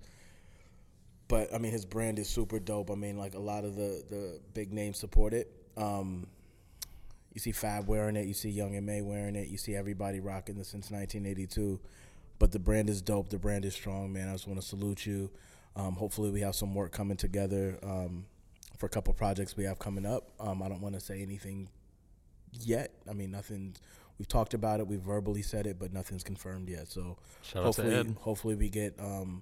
[1.27, 2.91] But I mean, his brand is super dope.
[2.91, 5.51] I mean, like a lot of the the big names support it.
[5.77, 6.27] Um,
[7.35, 8.25] you see Fab wearing it.
[8.25, 9.49] You see Young M.A wearing it.
[9.49, 11.79] You see everybody rocking this since 1982.
[12.39, 13.29] But the brand is dope.
[13.29, 14.29] The brand is strong, man.
[14.29, 15.29] I just want to salute you.
[15.75, 18.25] Um, hopefully, we have some work coming together um,
[18.77, 20.31] for a couple projects we have coming up.
[20.39, 21.67] Um, I don't want to say anything
[22.53, 22.93] yet.
[23.09, 23.75] I mean, nothing.
[24.17, 24.87] We've talked about it.
[24.87, 26.87] We've verbally said it, but nothing's confirmed yet.
[26.87, 29.41] So Shout out to hopefully, hopefully we get um,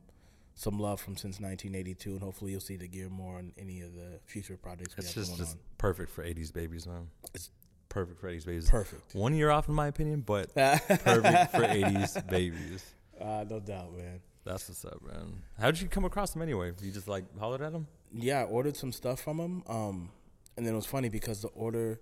[0.56, 3.94] some love from since 1982, and hopefully you'll see the gear more on any of
[3.94, 5.60] the future projects we It's have just, going just on.
[5.78, 7.08] perfect for 80s babies, man.
[7.36, 7.52] It's
[7.94, 8.70] perfect for 80s babies.
[8.70, 9.16] Perfect.
[9.16, 12.84] One year off, in my opinion, but perfect for 80s babies.
[13.20, 14.20] Uh, no doubt, man.
[14.46, 15.42] That's what's up, man.
[15.60, 16.74] How'd you come across them anyway?
[16.82, 17.88] You just like hollered at them?
[18.14, 19.64] Yeah, I ordered some stuff from them.
[19.68, 20.10] Um,
[20.58, 22.00] and then it was funny because the order,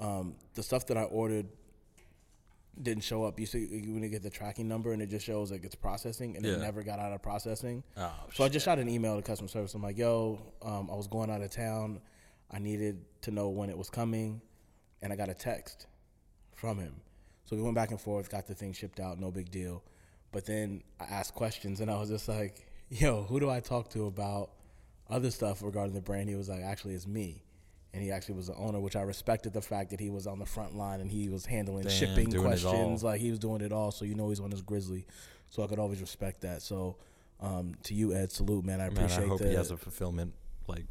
[0.00, 1.46] um, the stuff that I ordered
[2.80, 3.38] didn't show up.
[3.40, 5.74] You see, you when you get the tracking number and it just shows like it's
[5.74, 6.52] processing, and Yeah.
[6.54, 7.82] it never got out of processing.
[7.96, 9.74] Oh, So I just shot an email to customer service.
[9.74, 12.00] I'm like, "Yo, um, I was going out of town.
[12.50, 14.40] I needed to know when it was coming,
[15.02, 15.86] and I got a text
[16.54, 16.94] from him.
[17.44, 19.82] So we went back and forth, got the thing shipped out, no big deal.
[20.32, 23.88] But then I asked questions, and I was just like, "Yo, who do I talk
[23.90, 24.50] to about
[25.08, 27.42] other stuff regarding the brand?" He was like, "Actually, it's me."
[27.94, 30.38] And he actually was the owner, which I respected the fact that he was on
[30.38, 32.70] the front line and he was handling Damn, shipping doing it all.
[32.70, 33.02] questions.
[33.02, 35.06] Like he was doing it all, so you know he's on his grizzly.
[35.48, 36.60] So I could always respect that.
[36.60, 36.96] So
[37.40, 38.82] um, to you, Ed, salute, man.
[38.82, 39.48] I appreciate I hope the.
[39.48, 40.34] he has a fulfillment
[40.66, 40.84] like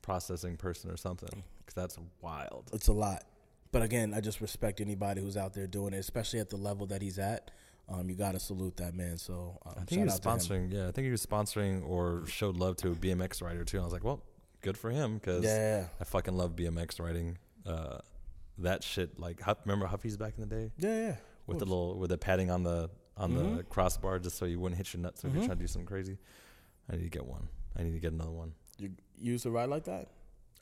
[0.00, 2.70] processing person or something because that's wild.
[2.72, 3.24] it's a lot.
[3.72, 6.86] But again, I just respect anybody who's out there doing it, especially at the level
[6.86, 7.50] that he's at.
[7.88, 9.18] Um, you got to salute that man.
[9.18, 10.38] So um, I think he was out to him.
[10.38, 10.72] sponsoring.
[10.72, 13.76] Yeah, I think he was sponsoring or showed love to a BMX rider too.
[13.76, 14.22] And I was like, well,
[14.62, 17.38] good for him because Yeah, I fucking love BMX riding.
[17.66, 17.98] Uh,
[18.58, 21.16] that shit, like, Huff, remember Huffies back in the day yeah, yeah.
[21.46, 23.68] with the little with the padding on the on the Mhm.
[23.68, 25.34] crossbar just so you wouldn't hit your nuts if Mhm.
[25.34, 26.18] you're trying to do something crazy.
[26.90, 27.48] I need to get one.
[27.76, 28.54] I need to get another one.
[28.78, 30.08] You, you used to ride like that?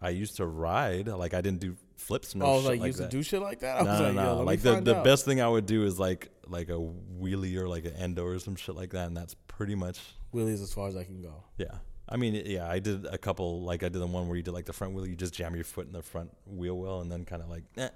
[0.01, 2.35] I used to ride, like I didn't do flips.
[2.35, 3.11] No oh, I shit like, you like used that.
[3.11, 3.81] to do shit like that?
[3.81, 4.43] I no, was no, like, no.
[4.43, 5.05] like the, the out.
[5.05, 8.39] best thing I would do is like like a wheelie or like an endo or
[8.39, 10.01] some shit like that, and that's pretty much
[10.33, 11.45] wheelies as far as I can go.
[11.59, 11.79] yeah.
[12.07, 13.63] I mean, yeah, I did a couple.
[13.63, 15.55] Like I did the one where you did like the front wheel, you just jam
[15.55, 17.89] your foot in the front wheel well, and then kind of like eh,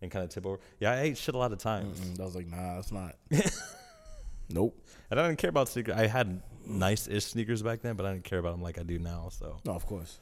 [0.00, 0.58] and kind of tip over.
[0.78, 2.20] Yeah, I ate shit a lot of times, Mm-mm.
[2.20, 3.16] I was like, nah, it's not.
[4.48, 4.82] nope.
[5.10, 5.94] and I didn't care about sneakers.
[5.94, 8.98] I had nice-ish sneakers back then, but I didn't care about them like I do
[8.98, 9.28] now.
[9.30, 10.20] So, No, of course.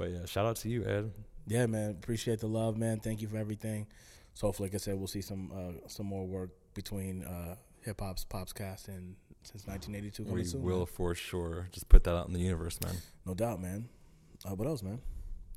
[0.00, 1.12] But yeah, shout out to you, Ed.
[1.46, 1.90] Yeah, man.
[1.90, 3.00] Appreciate the love, man.
[3.00, 3.86] Thank you for everything.
[4.34, 8.00] So hopefully, like I said, we'll see some uh, some more work between uh, hip
[8.00, 10.62] hop's Popscast and since 1982 coming We soon.
[10.62, 10.86] will man.
[10.86, 12.94] for sure just put that out in the universe, man.
[13.26, 13.88] no doubt, man.
[14.48, 15.00] Uh, what else, man?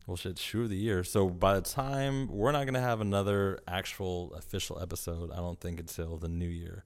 [0.08, 1.04] Well, shit, shoe of the year.
[1.06, 5.80] So by the time we're not gonna have another actual official episode, I don't think
[5.80, 6.84] until the new year.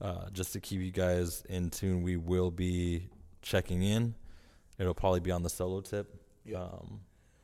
[0.00, 3.08] Uh, just to keep you guys in tune, we will be
[3.42, 4.14] checking in.
[4.78, 6.14] It'll probably be on the solo tip.
[6.48, 6.62] Yeah.
[6.62, 7.00] Um,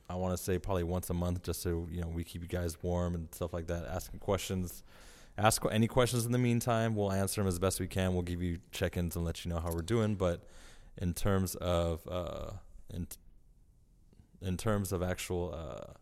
[0.09, 2.49] I want to say probably once a month, just so you know we keep you
[2.49, 3.87] guys warm and stuff like that.
[3.87, 4.83] Asking questions,
[5.39, 6.95] ask any questions in the meantime.
[6.95, 8.13] We'll answer them as best we can.
[8.13, 10.15] We'll give you check-ins and let you know how we're doing.
[10.15, 10.43] But
[10.99, 12.51] in terms of uh,
[12.93, 13.07] in
[14.43, 15.93] in terms of actual uh,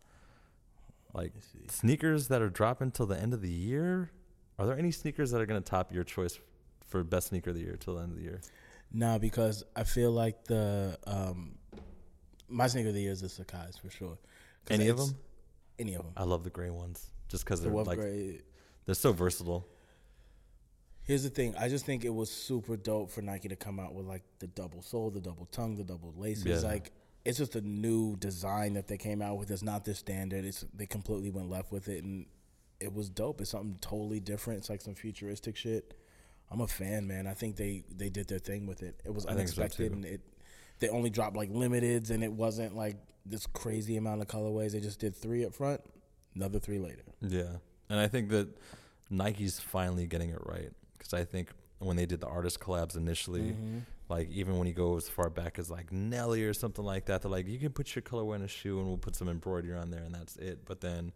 [1.13, 1.67] like Let me see.
[1.69, 4.11] sneakers that are dropping till the end of the year,
[4.59, 6.39] are there any sneakers that are going to top your choice
[6.85, 8.41] for best sneaker of the year till the end of the year?
[8.91, 11.55] Nah, because I feel like the um,
[12.49, 14.17] my sneaker of the year is the Sacai's for sure.
[14.69, 15.15] Any of them?
[15.79, 16.13] Any of them.
[16.15, 18.41] I love the gray ones just because they're like Gray.
[18.85, 19.67] they're so versatile.
[21.03, 21.53] Here's the thing.
[21.57, 24.47] I just think it was super dope for Nike to come out with like the
[24.47, 26.63] double sole, the double tongue, the double laces.
[26.63, 26.69] Yeah.
[26.69, 26.91] Like
[27.25, 29.51] it's just a new design that they came out with.
[29.51, 30.45] It's not the standard.
[30.45, 32.25] It's they completely went left with it, and
[32.79, 33.41] it was dope.
[33.41, 34.59] It's something totally different.
[34.59, 35.93] It's like some futuristic shit.
[36.51, 37.27] I'm a fan, man.
[37.27, 39.01] I think they they did their thing with it.
[39.03, 40.21] It was I think so, unexpected, and it
[40.83, 44.73] they only dropped like limiteds, and it wasn't like this crazy amount of colorways.
[44.73, 45.79] They just did three up front,
[46.35, 47.05] another three later.
[47.21, 47.57] Yeah,
[47.89, 48.49] and I think that
[49.09, 53.51] Nike's finally getting it right because I think when they did the artist collabs initially,
[53.51, 53.79] mm-hmm.
[54.09, 57.21] like even when you go as far back as like Nelly or something like that,
[57.21, 59.77] they're like, you can put your colorway in a shoe and we'll put some embroidery
[59.77, 60.65] on there and that's it.
[60.65, 61.13] But then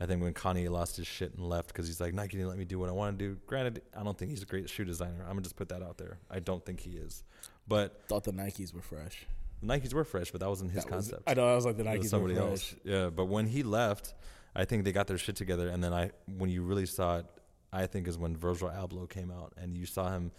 [0.00, 2.58] I think when Kanye lost his shit and left because he's like, Nike didn't let
[2.58, 3.38] me do what I want to do.
[3.46, 5.22] Granted, I don't think he's a great shoe designer.
[5.22, 6.18] I'm gonna just put that out there.
[6.30, 7.24] I don't think he is.
[7.68, 9.26] But Thought the Nikes were fresh.
[9.60, 11.28] the Nikes were fresh, but that wasn't his That was- concept.
[11.28, 11.50] I know.
[11.50, 12.48] I was like the Nikes was were somebody fresh.
[12.48, 12.74] else.
[12.84, 14.14] Yeah, but when he left,
[14.54, 17.26] I think they got their shit together, and then I, when you really saw it,
[17.72, 20.32] I think is when Virgil Abloh came out, and you saw him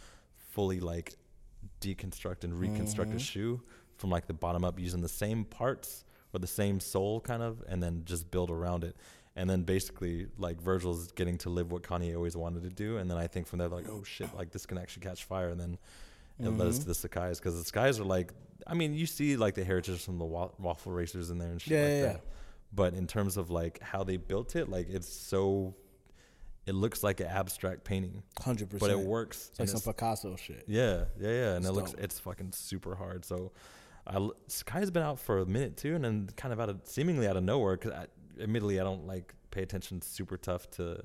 [0.51, 1.15] fully like
[1.81, 3.17] deconstruct and reconstruct Mm-hmm.
[3.17, 3.61] a shoe
[3.97, 7.63] from like the bottom up using the same parts or the same sole kind of,
[7.67, 8.95] and then just build around it.
[9.35, 13.09] And then basically, like Virgil's getting to live what Kanye always wanted to do, and
[13.09, 15.59] then I think from there, like, oh shit, like this can actually catch fire, and
[15.59, 15.77] then
[16.39, 18.32] it led us to the Sacai's because the Sacai's are like,
[18.65, 21.62] I mean, you see like the heritage from the wa- waffle racers in there and
[21.62, 22.13] shit Yeah, like yeah, that.
[22.15, 22.32] yeah.
[22.73, 25.73] But in terms of like how they built it, like it's so,
[26.65, 28.91] it looks like an abstract painting, Hundred percent.
[28.91, 29.47] but it works.
[29.52, 30.65] It's like some it's- Picasso shit.
[30.67, 32.02] yeah, yeah, yeah, and It's it looks dope.
[32.04, 33.23] it's fucking super hard.
[33.23, 33.54] So,
[34.06, 37.26] I Sky's been out for a minute too, and then kind of out of seemingly
[37.28, 37.78] out of nowhere.
[37.78, 37.93] Because
[38.39, 41.04] admittedly, I don't like pay attention super tough to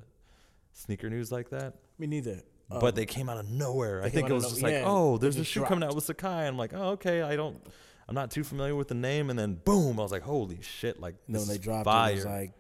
[0.73, 1.75] sneaker news like that.
[1.99, 2.43] Me neither.
[2.69, 4.03] But Um, they came out of nowhere.
[4.03, 5.93] I think it was no- just like, yeah, oh, there's a just shoe coming dropped.
[5.93, 6.47] out with Sacai.
[6.49, 7.21] I'm like, oh, okay.
[7.23, 7.61] I don't,
[8.09, 9.29] I'm not too familiar with the name.
[9.31, 10.99] And then boom, I was like, holy shit!
[11.01, 12.11] Like, and then this when they is dropped fire.
[12.11, 12.53] it, it was like,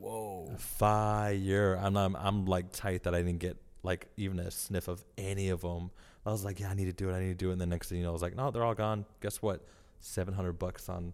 [0.00, 0.50] whoa.
[0.58, 1.78] fire.
[1.80, 5.48] I'm, I'm I'm like tight that I didn't get like even a sniff of any
[5.50, 5.90] of them.
[6.24, 7.14] I was like, yeah, I need to do it.
[7.14, 7.52] I need to do it.
[7.52, 9.04] And the next thing you know, I was like, no, they're all gone.
[9.20, 9.64] Guess what?
[10.00, 11.12] Seven hundred bucks on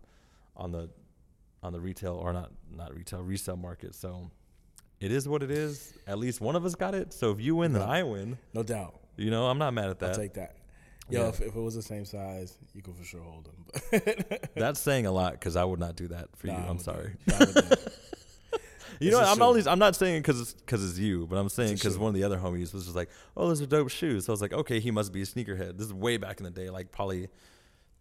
[0.57, 0.89] on the
[1.63, 3.95] on the retail or not not retail resale market.
[3.95, 4.31] So
[5.03, 5.93] it is what it is.
[6.07, 7.13] At least one of us got it.
[7.13, 8.39] So if you win, then I win.
[8.55, 8.95] No doubt.
[9.17, 10.11] You know, I'm not mad at that.
[10.11, 10.57] I'll take that.
[11.11, 11.29] Yo, Yeah.
[11.29, 14.03] if, if it was the same size, you could for sure hold them.
[14.57, 16.53] That's saying a lot because I would not do that for you.
[16.55, 17.15] Nah, I I'm sorry.
[17.27, 17.41] do it.
[17.41, 17.93] I would do it.
[19.01, 21.75] You know, I'm always I'm not saying because it's because it's you, but I'm saying
[21.75, 24.33] because one of the other homies was just like, "Oh, those are dope shoes." So
[24.33, 26.51] I was like, "Okay, he must be a sneakerhead." This is way back in the
[26.53, 27.29] day, like probably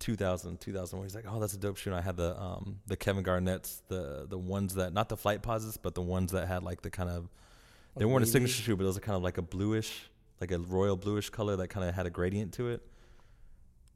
[0.01, 1.05] 2000, 2001.
[1.05, 3.81] He's like, "Oh, that's a dope shoe." And I had the um the Kevin Garnett's,
[3.87, 7.09] the the ones that not the Flightposites, but the ones that had like the kind
[7.09, 7.29] of
[7.95, 10.09] they weren't a signature shoe, but it was kind of like a bluish,
[10.39, 12.81] like a royal bluish color that kind of had a gradient to it.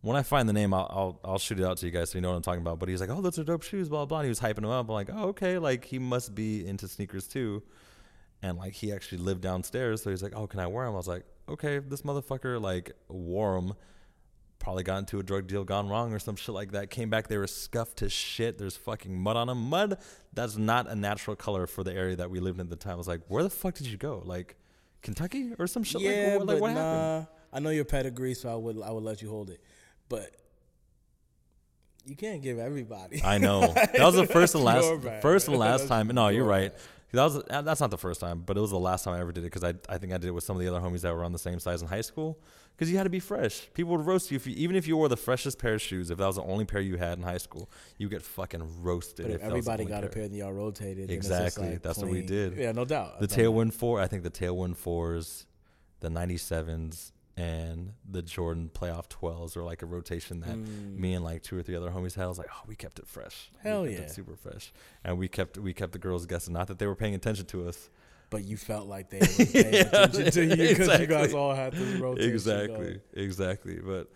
[0.02, 2.18] When I find the name, I'll, I'll I'll shoot it out to you guys so
[2.18, 2.78] you know what I'm talking about.
[2.80, 4.20] But he's like, "Oh, those are dope shoes," blah blah.
[4.20, 4.88] And he was hyping them up.
[4.88, 7.64] I'm like, "Oh, okay." Like he must be into sneakers too,
[8.44, 10.04] and like he actually lived downstairs.
[10.04, 12.92] So he's like, "Oh, can I wear them?" I was like, "Okay." This motherfucker like
[13.08, 13.74] wore them.
[14.66, 16.90] Probably got into a drug deal gone wrong or some shit like that.
[16.90, 18.58] Came back, they were scuffed to shit.
[18.58, 19.70] There's fucking mud on them.
[19.70, 20.00] Mud
[20.34, 22.94] that's not a natural color for the area that we lived in at the time.
[22.94, 24.24] I was like, "Where the fuck did you go?
[24.26, 24.56] Like
[25.04, 27.26] Kentucky or some shit?" yeah, like, what, like, what happened?
[27.26, 27.26] nah.
[27.54, 29.62] I know your pedigree, so I would I would let you hold it,
[30.10, 30.32] but
[32.04, 33.22] you can't give everybody.
[33.24, 36.08] I know that was the first and last, first and last time.
[36.08, 36.74] No, you're right.
[37.12, 39.20] That was uh, that's not the first time, but it was the last time I
[39.20, 40.80] ever did it because I I think I did it with some of the other
[40.80, 42.40] homies that were on the same size in high school.
[42.76, 43.70] Because you had to be fresh.
[43.74, 46.12] People would roast you if you even if you wore the freshest pair of shoes.
[46.12, 49.28] If that was the only pair you had in high school, you get fucking roasted.
[49.28, 51.72] But if the everybody got a pair and y'all rotated, then it's just, Exactly.
[51.72, 52.58] like, That's what we did.
[52.58, 53.20] Yeah, no doubt.
[53.20, 53.28] the.
[53.28, 55.46] Tailwind Four, I think the Tailwind Fours,
[56.00, 60.98] the '97s, and the Jordan Playoff 12s were like a rotation that mm.
[60.98, 62.26] me and like two or three other homies had.
[62.26, 63.52] I was like, oh, we kept it fresh.
[63.64, 64.08] We Hell yeah.
[64.08, 64.72] super fresh,
[65.04, 66.54] and we kept we kept the girls guessing.
[66.54, 67.90] Not that they were paying attention to us.
[68.30, 71.74] But you felt like they were paying attention to you because you guys all had
[71.74, 72.32] this rotation.
[72.34, 73.02] exactly, going.
[73.14, 73.80] exactly.
[73.84, 74.12] But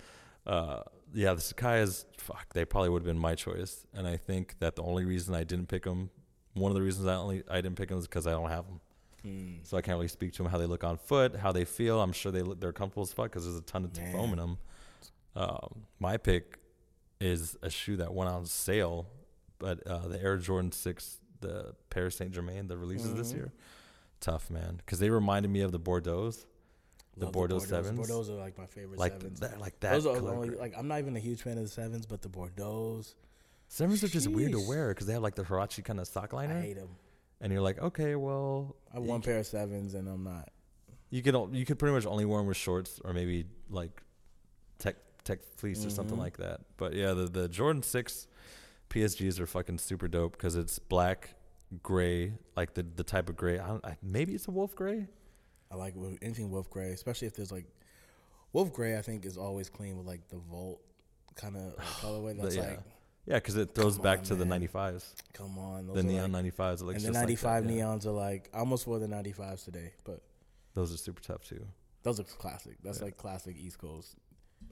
[0.45, 0.81] uh,
[1.13, 2.53] yeah, the Sacai's fuck.
[2.53, 5.43] They probably would have been my choice, and I think that the only reason I
[5.43, 6.09] didn't pick them,
[6.53, 8.65] one of the reasons I only I didn't pick them is because I don't have
[8.65, 8.79] them.
[9.21, 9.53] Hmm.
[9.63, 12.01] So I can't really speak to them how they look on foot, how they feel.
[12.01, 14.11] I'm sure they look they're comfortable as fuck because there's a ton of Man.
[14.13, 14.57] foam in them.
[15.35, 16.57] Um, my pick
[17.21, 19.07] is a shoe that went on sale,
[19.59, 23.35] but uh, the Air Jordan Six, the Paris Saint Germain, the releases this Mhm.
[23.35, 23.51] year,
[24.19, 26.45] tough man, because they reminded me of the Bordeaux's,
[27.17, 29.39] the Love Bordeaux sevens, Bordeaux are like my favorite like sevens.
[29.41, 29.91] that, like that.
[29.91, 32.29] Those are only like I'm not even a huge fan of the sevens, but the
[32.29, 33.01] Bordeaux,
[33.67, 36.33] sevens are just weird to wear because they have like the Huarache kind of sock
[36.33, 36.57] liner.
[36.57, 36.89] I hate them.
[37.41, 40.49] and you're like, okay, well, I have one pair of sevens and I'm not.
[41.09, 44.01] You could you could pretty much only wear them with shorts or maybe like
[44.77, 46.21] tech tech fleece or something Mhm.
[46.21, 46.61] like that.
[46.77, 48.27] But yeah, the the Jordan Six
[48.89, 51.35] PSGs are fucking super dope because it's black,
[51.83, 53.59] gray, like the the type of gray.
[53.59, 55.07] I don't, I, maybe it's a wolf gray.
[55.71, 57.65] I like anything wolf gray, especially if there's like
[58.53, 58.97] wolf gray.
[58.97, 60.81] I think is always clean with like the volt
[61.35, 62.41] kind of like, colorway.
[62.41, 62.79] That's yeah, like,
[63.25, 66.31] yeah, because it throws Come back on, to the 95s, come on, those the neon
[66.31, 66.81] like, 95s.
[66.81, 67.71] It looks and the just like that, 95 yeah.
[67.71, 70.21] neons are like I almost wore the 95s today, but
[70.73, 71.65] Those are super tough too.
[72.03, 72.77] those are classic.
[72.83, 73.05] That's Yeah.
[73.05, 74.15] like classic East Coast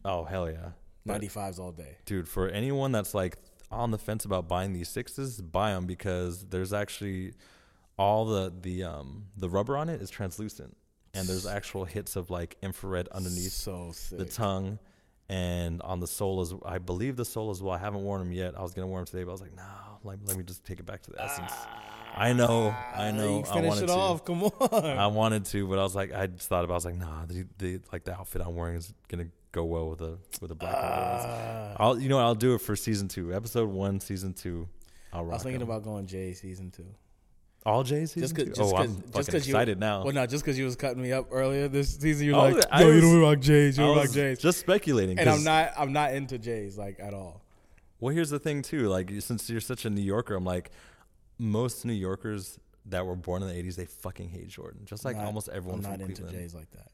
[0.04, 0.70] Oh hell yeah,
[1.08, 1.98] 95s all day.
[2.06, 2.28] dude!
[2.28, 3.38] For anyone that's like
[3.72, 7.34] on the fence about buying these sixes, buy them because there's actually
[7.98, 10.78] all the the um the rubber on it is translucent,
[11.14, 14.80] and there's actual hits of like infrared underneath so the tongue
[15.30, 17.74] and on the sole as I believe the sole as well.
[17.74, 18.58] I haven't worn them yet.
[18.58, 19.64] I was gonna wear them today, but I was like, no,
[20.04, 21.52] let, let me just take it back to the essence.
[22.16, 23.44] I know, I know.
[23.48, 23.94] I finish wanted it to.
[23.94, 24.26] off.
[24.26, 24.86] Come on.
[24.86, 26.74] I wanted to, but I was like, I just thought about.
[26.74, 29.28] I was like, nah, the, the like the outfit I'm wearing is gonna
[29.58, 31.12] go well with a with a black and white.
[31.14, 31.26] ones.
[31.28, 31.76] Ah.
[31.84, 34.68] I'll, you know, what, I'll do it for season two, episode one, season two.
[35.14, 36.86] I'll rock I was thinking about going Jay season two.
[37.66, 38.50] all Jay season Just 'cause- two.
[38.52, 40.04] just oh, 'cause- I'm just 'cause you- excited now.
[40.04, 42.64] Well, no, just because you was cutting me up earlier this season, you're Oh, like,
[42.80, 44.40] yo, you don't rock Jays, you don't rock Jays.
[44.40, 45.18] just speculating.
[45.20, 47.42] And I'm not, I'm not into Jays like at all.
[48.00, 48.88] Well, here's the thing too.
[48.90, 50.72] Like since you're such a New Yorker, I'm like
[51.40, 55.18] most New Yorkers that were born in the '80s, they fucking hate Jordan, just like
[55.18, 56.38] Not- almost everyone I'm not into Cleveland.
[56.38, 56.92] Jays like that.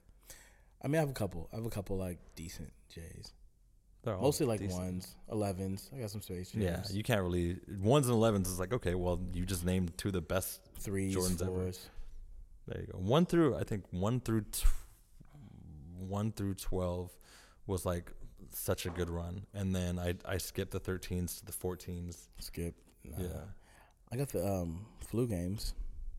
[0.84, 1.50] I mean, I have a couple.
[1.54, 3.34] I have a couple like decent J's.
[4.04, 4.82] They're all Mostly like decent.
[4.82, 5.94] ones, 11s.
[5.96, 9.20] I got some space Yeah, you can't really ones and elevens is like okay, well
[9.34, 10.60] you just named two of the best.
[10.80, 11.72] threes, Jordans ever.
[12.68, 12.98] There you go.
[12.98, 14.66] One through I think one through t-
[15.98, 17.12] one through twelve
[17.66, 18.12] was like
[18.52, 22.28] such a good run, and then I I skipped the 13s to the 14s.
[22.40, 22.76] Skip.
[23.06, 23.24] Nah.
[23.24, 23.42] Yeah,
[24.12, 25.74] I got the um, flu games.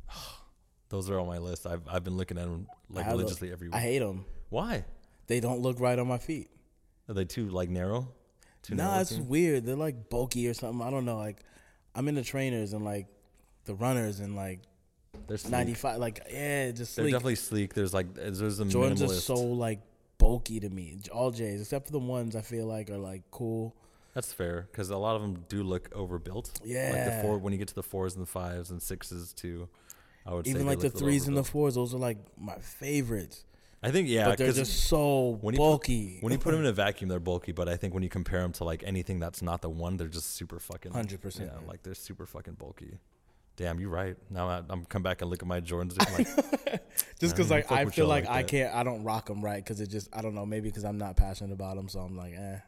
[0.89, 1.67] those are on my list.
[1.67, 3.77] I've I've been looking at them like religiously every week.
[3.77, 4.25] I hate them.
[4.51, 4.85] Why?
[5.27, 6.51] They don't look right on my feet.
[7.09, 8.09] Are they too like narrow?
[8.63, 9.29] Too nah, narrow it's looking?
[9.29, 9.67] weird.
[9.67, 10.87] They're like bulky or something.
[10.87, 11.17] I don't know.
[11.17, 11.41] Like,
[11.95, 13.07] I'm in the trainers and like
[13.65, 14.61] the runners and like
[15.27, 15.53] They're sleek.
[15.53, 15.99] 95.
[15.99, 17.13] Like, yeah, just They're sleek.
[17.13, 17.75] definitely sleek.
[17.75, 19.81] There's like there's a Jordans are so like
[20.19, 20.99] bulky to me.
[21.13, 23.75] All J's, except for the ones I feel like are like cool.
[24.15, 26.61] That's fair because a lot of them do look overbuilt.
[26.65, 29.33] yeah like the four when you get to the fours and the fives and sixes
[29.33, 29.69] too.
[30.25, 31.99] I would say Even like the look a little threes and the fours, those are
[31.99, 33.45] like my favorites.
[33.85, 36.19] I think yeah, but they're just so when you put- bulky.
[36.23, 37.53] when you put them in a vacuum, they're bulky.
[37.53, 40.09] But I think when you compare them to like anything that's not the one, they're
[40.09, 40.93] just super fucking.
[40.93, 41.67] 100%, Yeah, man.
[41.69, 42.99] like they're super fucking bulky.
[43.57, 44.17] Damn, you're right.
[44.31, 45.99] Now I, I'm come back and look at my Jordans.
[46.17, 46.83] Like,
[47.21, 49.81] just because like I feel like, like I can't, I don't rock them right because
[49.83, 52.33] it just I don't know maybe because I'm not passionate about them, so I'm like
[52.35, 52.61] eh.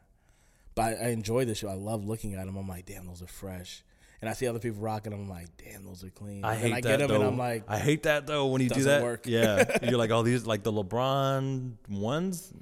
[0.74, 1.68] But I, I enjoy the show.
[1.68, 2.56] I love looking at them.
[2.56, 3.82] I'm like, damn, those are fresh.
[4.20, 5.22] And I see other people rocking them.
[5.22, 6.44] I'm like, damn, those are clean.
[6.44, 7.14] I and hate I that get them though.
[7.16, 9.02] and I'm like, I hate that though when you do that.
[9.02, 9.26] work.
[9.26, 12.52] Yeah, you're like all these like the LeBron ones.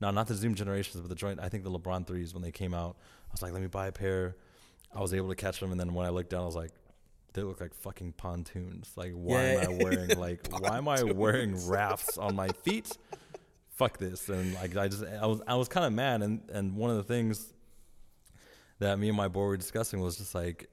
[0.00, 1.40] No, not the Zoom generations, but the joint.
[1.40, 2.96] I think the LeBron threes when they came out.
[3.28, 4.36] I was like, let me buy a pair.
[4.94, 6.70] I was able to catch them, and then when I looked down, I was like,
[7.34, 8.92] they look like fucking pontoons.
[8.96, 12.96] Like, why am I wearing like why am I wearing rafts on my feet?
[13.74, 14.28] Fuck this!
[14.30, 16.96] And like I just I was I was kind of mad, and and one of
[16.96, 17.52] the things
[18.78, 20.68] that me and my boy were discussing was just like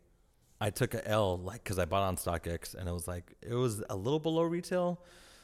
[0.66, 3.54] I took a L like because I bought on StockX and it was like it
[3.56, 5.02] was a little below retail,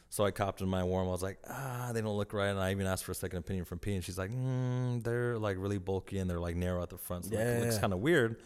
[0.09, 1.07] so I copped in my warm.
[1.07, 3.39] I was like, ah, they don't look right, and I even asked for a second
[3.39, 6.81] opinion from P, and she's like, mm, they're like really bulky and they're like narrow
[6.81, 8.37] at the front, so like, it looks kind of weird.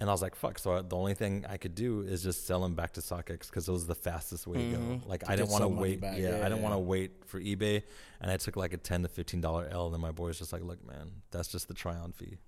[0.00, 0.60] And I was like, fuck.
[0.60, 3.48] So I, the only thing I could do is just sell them back to StockX
[3.50, 4.78] because it was the fastest way to go.
[4.78, 5.08] Mhm.
[5.08, 6.00] Like To I didn't want to wait.
[6.00, 6.16] back.
[6.16, 6.62] Yeah, I didn't Yeah.
[6.62, 7.82] want to wait for eBay,
[8.20, 9.86] and I took like a ten to fifteen dollar L.
[9.86, 12.38] And then my boy was just like, look, man, that's just the try on fee.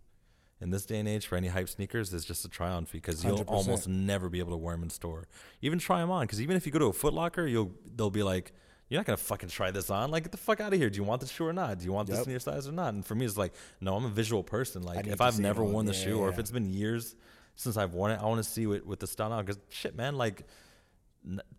[0.61, 2.99] In this day and age, for any hype sneakers, it's just a try on fee
[2.99, 3.45] because you'll 100%.
[3.49, 5.27] almost never be able to wear them in store.
[5.63, 8.11] Even try them on because even if you go to a Foot Locker, you'll they'll
[8.11, 8.53] be like.
[8.89, 10.11] You're not gonna fucking try this on.
[10.11, 10.91] Like, get the fuck out of here.
[10.91, 11.79] Do you want the shoe or not?
[11.79, 12.27] Do you want this Yep.
[12.27, 12.93] in your size or not?
[12.93, 14.83] And for me, it's like, no, I'm a visual person.
[14.83, 17.15] Like, if I've never worn the Yeah, shoe or if it's been years
[17.55, 19.43] since I've worn it, I want to see what with the style now.
[19.43, 20.43] Because shit, man, like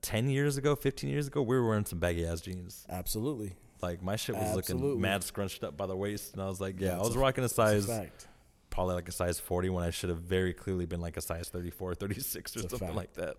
[0.01, 2.85] ten years ago, fifteen years ago, we were wearing some baggy ass jeans.
[2.89, 3.53] absolutely.
[3.81, 6.81] Like my shit was looking mad scrunched up by the waist, and I was like,
[6.81, 8.27] yeah, I was a- rocking a a size fact.
[8.71, 11.49] Probably like a size 40 when I should have very clearly been like a size
[11.49, 13.37] 34, 36 or It's something like that.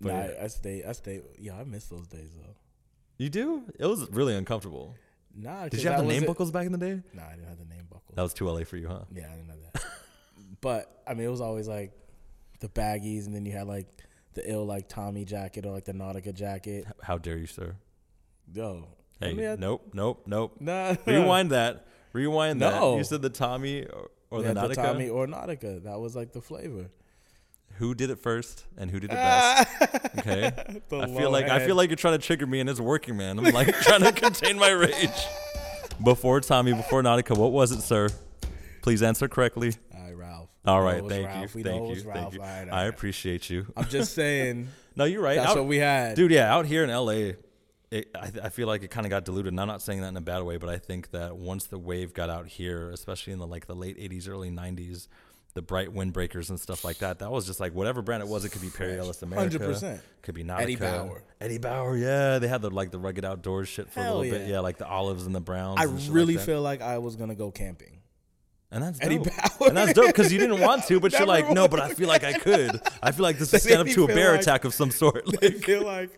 [0.00, 0.30] But Nah, yeah.
[0.40, 0.82] I, I stay.
[0.84, 1.20] I stay.
[1.38, 2.54] Yeah, I miss those days though.
[3.18, 3.64] you do?
[3.78, 4.94] It was really uncomfortable.
[5.36, 7.02] Nah, Did you have the name buckles back in the day?
[7.12, 8.14] Nah, I didn't have the name buckle.
[8.14, 9.00] That was too LA for you, huh?
[9.14, 9.82] Yeah, I didn't have that.
[10.60, 11.92] but I mean, it was always like
[12.60, 13.86] the baggies, and then you had like
[14.34, 16.86] the ill like Tommy jacket or like the Nautica jacket.
[17.02, 17.74] How dare you, sir?
[18.52, 18.86] Yo,
[19.20, 20.56] I Hey, mean, I- nope, nope, nope.
[20.60, 21.86] Nah, Rewind that.
[22.12, 22.80] Rewind that.
[22.96, 24.02] You said the Tommy uh,
[24.34, 24.74] or, Yeah, the Nautica.
[24.74, 25.82] Tommy or Nautica.
[25.84, 26.90] That was like the flavor.
[27.78, 29.68] Who did it first and who did it best?
[29.80, 29.98] Ah!
[30.18, 30.52] Okay.
[30.88, 33.16] The I feel like I feel like you're trying to trigger me and it's working,
[33.16, 33.38] man.
[33.38, 35.10] I'm like trying to contain my rage.
[36.02, 38.08] Before Tommy, before Nautica, what was it, sir?
[38.82, 39.72] Please answer correctly.
[39.94, 40.48] All right, Ralph.
[40.66, 41.42] All right, thank Ralph.
[41.42, 42.40] you, We thank you, thank you.
[42.40, 43.66] All right, all I appreciate you.
[43.76, 45.36] I'm just saying No, you're right.
[45.36, 46.16] that's Out- what we had.
[46.16, 46.30] dude.
[46.32, 47.32] Yeah, out here in LA,
[47.94, 49.52] it, I, I feel like it kind of got diluted.
[49.52, 51.78] And I'm not saying that in a bad way, but I think that once the
[51.78, 55.08] wave got out here, especially in the like the late '80s, early '90s,
[55.54, 58.44] the bright windbreakers and stuff like that, that was just like whatever brand it was.
[58.44, 60.00] It could be Perry Ellis America, 100%.
[60.22, 61.22] could be Nautica, Eddie Bauer.
[61.40, 61.96] Eddie Bauer.
[61.96, 64.48] Yeah, they had the like the rugged outdoors shit for Hell a little bit.
[64.48, 64.54] yeah.
[64.54, 65.78] Yeah, like the olives and the browns.
[65.80, 68.00] I and shit like really feel like I was gonna go camping.
[68.72, 69.26] And that's Eddie dope.
[69.26, 69.68] Bauer.
[69.68, 72.08] And that's dope because you didn't want to, but you're like, no, but I feel
[72.08, 72.80] like I could.
[73.00, 75.22] I feel like this is stand up to a bear like- attack of some sort.
[75.40, 76.10] I feel like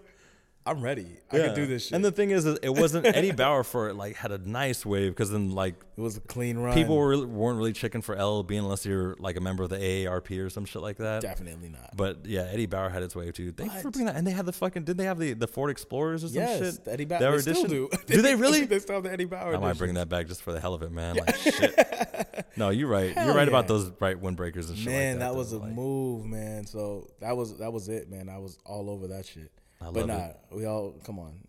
[0.67, 1.07] I'm ready.
[1.31, 1.93] I can do this shit.
[1.93, 3.95] And the thing is, is it wasn't Eddie Bauer for it.
[3.95, 6.75] Like had a nice wave because then like it was a clean run.
[6.75, 10.45] people were, weren't really checking for LLB unless you're like a member of the AARP
[10.45, 11.23] or some shit like that.
[11.23, 11.97] definitely not.
[11.97, 13.53] But yeah, Eddie Bauer had its wave too.
[13.53, 14.17] Thank you for bringing that.
[14.17, 14.85] And they had the fucking.
[14.85, 16.89] Did they have the the Ford Explorers or some yes, shit?
[16.89, 17.41] Eddie Bauer.
[17.41, 17.89] They still do.
[18.07, 18.65] Do they really?
[18.65, 19.55] they still have the Eddie Bauer.
[19.55, 21.17] I might bring that back just for the hell of it, man.
[21.17, 22.47] Like shit.
[22.57, 23.15] No, you're right.
[23.15, 24.87] Hell you're right about those bright windbreakers and shit.
[24.87, 25.59] Man, like that, that was though.
[25.59, 26.67] a Like, move, man.
[26.67, 28.29] So that was that was it, man.
[28.29, 29.53] I was all over that shit.
[29.87, 30.37] I but nah, it.
[30.51, 31.41] we all come on.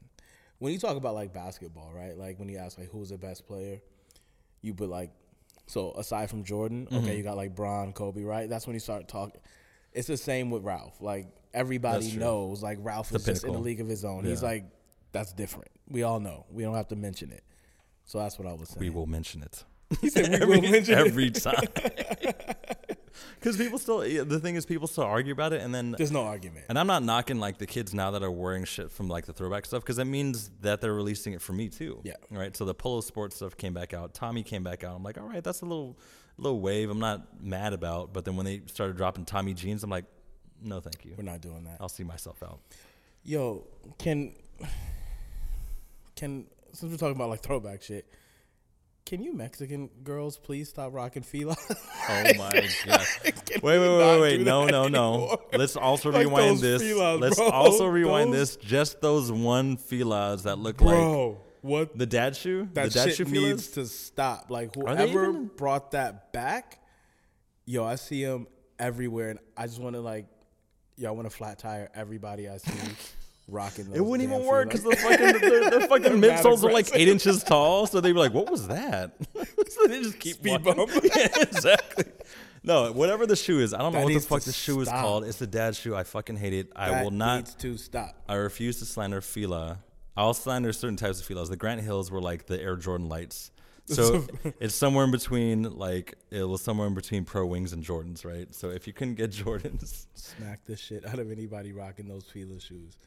[0.60, 2.18] When you talk about like basketball, right?
[2.18, 3.80] Like when you ask like who's the best player,
[4.62, 5.12] you put like
[5.68, 6.98] so aside from Jordan, Mm-hmm.
[7.04, 8.50] okay, you got like Bron, Kobe, right?
[8.50, 9.40] That's when you start talking.
[9.94, 11.02] It's the same with Ralph.
[11.02, 14.24] Like everybody knows, like Ralph The is just in a league of his own.
[14.26, 14.66] He's like
[15.12, 15.70] that's different.
[15.90, 16.46] We all know.
[16.52, 17.44] We don't have to mention it.
[18.06, 18.80] So that's what I was saying.
[18.80, 19.64] we will mention it.
[20.02, 21.08] He said we every, will mention it.
[21.08, 21.64] every time.
[23.40, 26.12] Because people still, yeah, the thing is, people still argue about it, and then, There's
[26.12, 26.66] no argument.
[26.70, 29.34] and I'm not knocking like the kids now that are wearing shit from like the
[29.34, 32.00] throwback stuff, because that means that they're releasing it for me too.
[32.04, 32.14] Yeah.
[32.32, 32.56] Right.
[32.58, 34.14] So the polo sports stuff came back out.
[34.16, 34.96] Tommy came back out.
[34.96, 35.98] I'm like, all right, that's a little,
[36.38, 36.90] little wave.
[36.90, 38.12] I'm not mad about.
[38.12, 40.06] But then when they started dropping Tommy jeans, I'm like,
[40.62, 41.14] no, thank you.
[41.16, 41.78] We're not doing that.
[41.80, 42.60] I'll see myself out.
[43.24, 43.66] Yo,
[44.00, 44.34] can
[46.16, 48.08] can since we're talking about like throwback shit,
[49.08, 51.56] can you Mexican girls please stop rocking fila?
[52.10, 53.06] Oh my god!
[53.26, 54.42] Wait, wait, wait, wait!
[54.42, 55.14] No, no, no!
[55.16, 55.40] anymore?
[55.54, 56.82] Let's also Like rewind this.
[56.82, 57.50] filas, Let's bro.
[57.50, 58.66] also rewind Those- this.
[58.66, 62.70] Just those one filas that look like Bro, what the dad shoe.
[62.74, 63.74] that the dad shit shoe needs filas.
[63.74, 64.46] to stop.
[64.50, 66.80] Like whoever even- brought that back,
[67.66, 68.48] yo, I see them
[68.80, 70.28] everywhere, and I just want to like,
[70.96, 72.72] yo, I want to flat tire everybody I see
[73.48, 73.86] rocking.
[73.86, 77.08] Those It wouldn't even work because the fucking their, their fucking midsoles are like eight
[77.08, 79.14] inches tall, so they'd be like, "What was that?"
[79.70, 80.86] so they just keep Speed walking.
[80.88, 81.04] bump.
[81.16, 82.06] yeah, exactly.
[82.64, 85.24] No, whatever the shoe is, I don't know what the fuck the shoe is called.
[85.24, 85.96] It's the dad shoe.
[85.96, 86.72] I fucking hate it.
[86.76, 87.38] I That will not.
[87.38, 88.16] needs to stop.
[88.28, 89.80] I refuse to slander Fila.
[90.18, 91.50] I'll slander certain types of Filas.
[91.50, 93.52] The Grant Hills were like the Air Jordan lights.
[93.86, 94.26] So
[94.60, 98.54] it's somewhere in between, like it was somewhere in between Pro Wings and Jordans, right?
[98.54, 102.60] So if you couldn't get Jordans, smack the shit out of anybody rocking those Fila
[102.60, 102.98] shoes.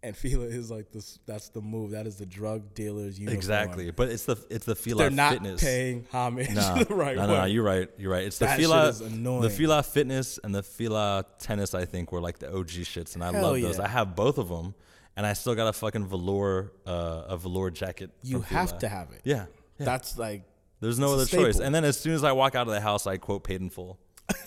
[0.00, 1.18] And Fila is like this.
[1.26, 1.90] That's the move.
[1.90, 3.36] That is the drug dealer's uniform.
[3.36, 3.90] exactly.
[3.90, 5.16] But it's the it's the Fila fitness.
[5.16, 5.60] They're not fitness.
[5.64, 7.28] paying homage Nah, the right no, way.
[7.28, 7.90] no, no, you're right.
[7.98, 8.24] You're right.
[8.24, 11.74] It's the That Fila, the Fila Fitness and the Fila Tennis.
[11.74, 13.78] I think were like the OG shits, and I Hell love those.
[13.78, 13.84] yeah.
[13.84, 14.74] I have both of them,
[15.16, 18.10] and I still got a fucking velour, uh, a velour jacket.
[18.22, 18.80] you have Fila.
[18.80, 19.22] to have it.
[19.24, 19.46] Yeah,
[19.78, 19.84] yeah.
[19.84, 20.44] That's like
[20.80, 21.58] There's no other choice.
[21.58, 23.68] And then as soon as I walk out of the house, I quote paid in
[23.68, 23.98] full.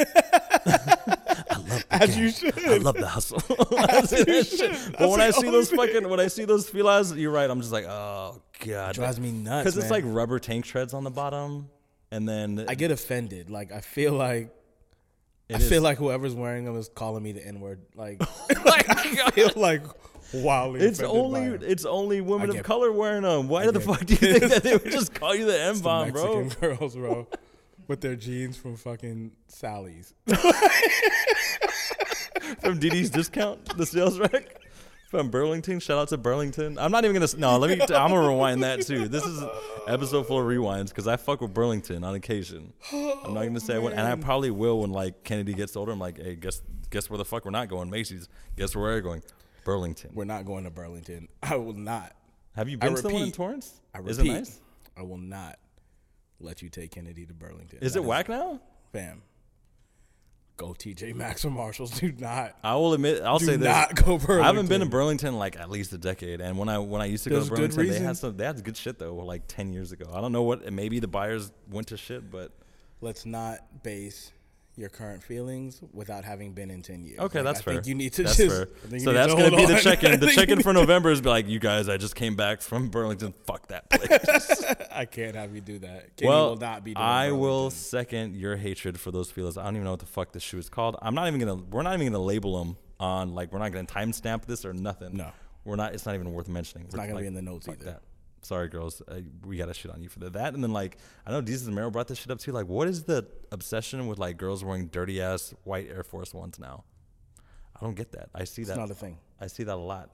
[1.92, 2.58] as you should.
[2.66, 3.40] I love the hustle.
[4.06, 4.72] Say that should.
[4.92, 5.78] But That's when I see those thing.
[5.80, 7.50] fucking, when I see those filas, you're right.
[7.50, 9.64] I'm just like, oh god, drives me nuts.
[9.64, 11.70] because it's like rubber tank treads on the bottom,
[12.12, 13.50] and then I get offended.
[13.50, 14.50] Like I feel like
[15.50, 17.82] it I is- feel like whoever's wearing them is calling me the N word.
[17.96, 19.84] Like oh Like, I feel like
[20.34, 20.82] wildly.
[20.82, 23.48] It's only it's only women of color wearing them.
[23.50, 25.84] Why the fuck do you think that they would just call you the M the
[25.84, 26.44] bomb, bro?
[26.44, 27.28] Mexican girls, bro,
[27.88, 30.14] with their jeans from fucking Sally's.
[32.60, 34.60] From DD's discount, the sales rack
[35.10, 36.78] From Burlington, shout out to Burlington.
[36.78, 37.28] I'm not even gonna.
[37.38, 37.82] No, let me.
[37.82, 39.08] I'm gonna rewind that too.
[39.08, 39.44] This is
[39.88, 42.74] episode full of rewinds because I fuck with Burlington on occasion.
[42.92, 45.92] I'm not gonna say when, and I oh, probably will when like Kennedy gets older.
[45.92, 47.90] I'm like, hey, guess guess where the fuck we're not going?
[47.90, 48.28] Macy's.
[48.58, 49.24] Guess where we're going?
[49.64, 50.12] Burlington.
[50.14, 51.28] We're not going to Burlington.
[51.44, 52.14] I will not.
[52.56, 53.32] Have you I been to the one in.
[53.32, 53.82] Torrance?
[53.94, 54.60] I repeat, Is it nice?
[54.98, 55.58] I will not
[56.44, 57.80] let you take Kennedy to Burlington.
[57.82, 58.60] Is That it whack now?
[58.92, 59.22] Fam.
[60.58, 61.92] Go TJ Maxx or Marshalls.
[62.00, 62.56] Do not.
[62.64, 63.68] I will admit, I'll say this.
[63.68, 64.42] not go Burlington.
[64.42, 67.06] I haven't been to Burlington like at least a decade, and when I when I
[67.06, 69.44] used to There's go to Burlington, they had some they had good shit though, like
[69.48, 70.06] ten years ago.
[70.14, 72.52] I don't know what maybe the buyers went to shit, but
[73.04, 74.32] Let's not base
[74.82, 77.20] your current feelings without having been in 10 years.
[77.20, 77.74] okay, Like, that's I fair.
[77.76, 78.50] think you need to that's just.
[78.54, 78.64] fair.
[78.64, 79.80] I think you So that's gonna hold be the on.
[79.82, 80.20] check-in.
[80.20, 82.90] The think check-in for November is be like, you guys, I just came back from
[82.90, 83.34] Burlington.
[83.46, 84.66] Fuck that place.
[84.92, 86.18] I can't have you do that.
[86.18, 89.58] Kenny well, will not be doing I will second your hatred for those Filas.
[89.58, 90.98] I don't even know what the fuck this shoe is called.
[91.02, 91.56] I'm not even gonna.
[91.56, 95.16] We're not even gonna label them on like we're not gonna timestamp this or nothing.
[95.16, 95.32] No.
[95.64, 95.94] we're not.
[95.94, 96.88] It's not even worth mentioning.
[96.88, 97.86] It's not going to be in the notes either.
[97.86, 98.02] that.
[98.44, 99.02] Sorry, girls.
[99.08, 100.34] Uh, we got to shit on you for that.
[100.34, 102.52] That and then like I know Jesus and Mero brought this shit up too.
[102.52, 106.58] Like, what is the obsession with like girls wearing dirty ass white Air Force Ones
[106.60, 106.84] now?
[107.76, 108.30] I don't get that.
[108.34, 108.78] I see It's that.
[108.78, 109.18] not a thing.
[109.40, 110.10] I see that a lot.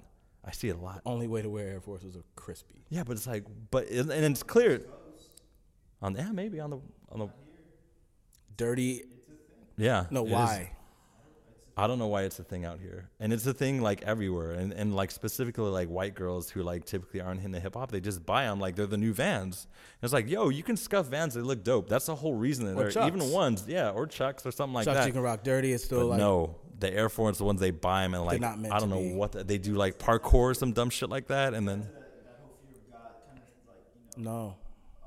[0.45, 1.01] I see it a lot.
[1.05, 2.83] Only way to wear Air Forces are crispy.
[2.89, 4.81] Yeah, but it's like, but and and it's clear.
[6.01, 6.79] On yeah, maybe on the
[7.11, 7.29] on the
[8.55, 9.03] Dirty.
[9.77, 10.05] yeah.
[10.09, 10.71] No, why?
[11.79, 14.53] I don't know why it's a thing out here, and it's a thing like everywhere,
[14.53, 17.99] and and like specifically like white girls who like typically aren't into hip hop, they
[17.99, 19.67] just buy them like they're the new Vans.
[20.01, 21.87] And it's like, yo, you can scuff Vans; they look dope.
[21.87, 22.65] That's the whole reason.
[22.65, 23.31] that Or they're even Chucks.
[23.31, 25.05] ones, yeah, or Chucks or something like Chucks that.
[25.07, 25.71] you can rock dirty.
[25.71, 28.41] It's still But like no, the Air Force, the ones they buy them and like
[28.41, 29.13] not meant I don't to know be.
[29.13, 31.93] what the, they do, like parkour or some dumb shit like that, and then that,
[31.93, 34.55] that whole fear of God kind of like you know no.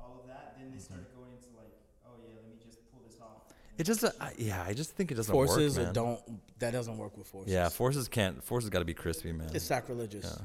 [0.01, 0.55] all of that.
[0.57, 1.73] Then they started going into like,
[2.07, 3.43] oh yeah, let me just pull this off.
[3.77, 6.19] it just, uh, I- yeah, I just think it doesn't Forces work, or don't.
[6.61, 7.51] That doesn't work with forces.
[7.53, 8.43] Yeah, forces can't.
[8.43, 9.49] Forces got to be crispy, man.
[9.53, 10.39] It's sacrilegious.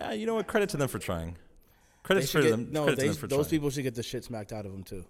[0.00, 0.46] Uh, you know what?
[0.46, 1.36] Credit to them for trying.
[2.02, 2.68] Credit for get, them.
[2.70, 3.50] no, they, them for those trying.
[3.50, 5.04] people should get the shit smacked out of them too.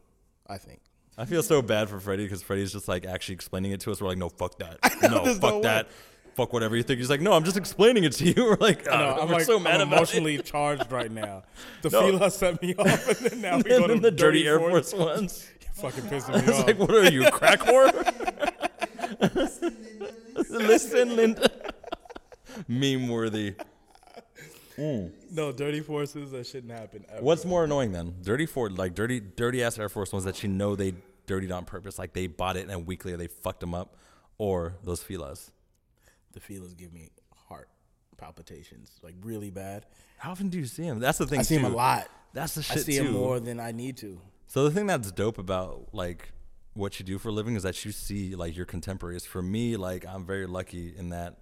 [0.46, 0.80] I think.
[1.16, 4.00] I feel so bad for Freddie because Freddie's just like actually explaining it to us.
[4.00, 4.78] We're like, no, fuck that.
[5.02, 5.88] no, fuck no that.
[6.34, 6.98] Fuck whatever you think.
[6.98, 8.34] He's like, no, I'm just explaining it to you.
[8.44, 11.42] We're like, No, "Ah, I'm we're like, so mad I'm about emotionally charged right now.
[11.82, 12.18] The No.
[12.18, 13.78] feel set me off, and then now we it.
[13.78, 14.92] go to the dirty Air Force.
[14.92, 15.48] Force ones.
[15.74, 16.66] Fucking pissing me It's off.
[16.66, 18.51] like, what are you, crack whore?
[20.50, 21.50] Listen, Linda.
[22.68, 23.54] Meme worthy.
[24.76, 25.12] Mm.
[25.30, 27.04] no, dirty forces that shouldn't happen.
[27.12, 27.22] Ever.
[27.22, 28.14] What's more annoying then?
[28.22, 30.94] Dirty Ford, like dirty, dirty ass Air Force ones that you know they
[31.26, 33.96] dirtied on purpose, like they bought it and a week later they fucked them up,
[34.38, 35.50] or those filas.
[36.32, 37.10] the Filas give me
[37.48, 37.68] heart
[38.16, 39.84] palpitations, like really bad.
[40.16, 41.00] How often do you see them?
[41.00, 41.40] That's the thing.
[41.40, 41.62] I see too.
[41.62, 42.08] them a lot.
[42.32, 42.78] That's the shit.
[42.78, 43.04] I see too.
[43.04, 44.18] them more than I need to.
[44.46, 46.32] So the thing that's dope about like
[46.74, 49.26] what you do for a living is that you see like your contemporaries.
[49.26, 51.36] For me, like I'm very lucky in that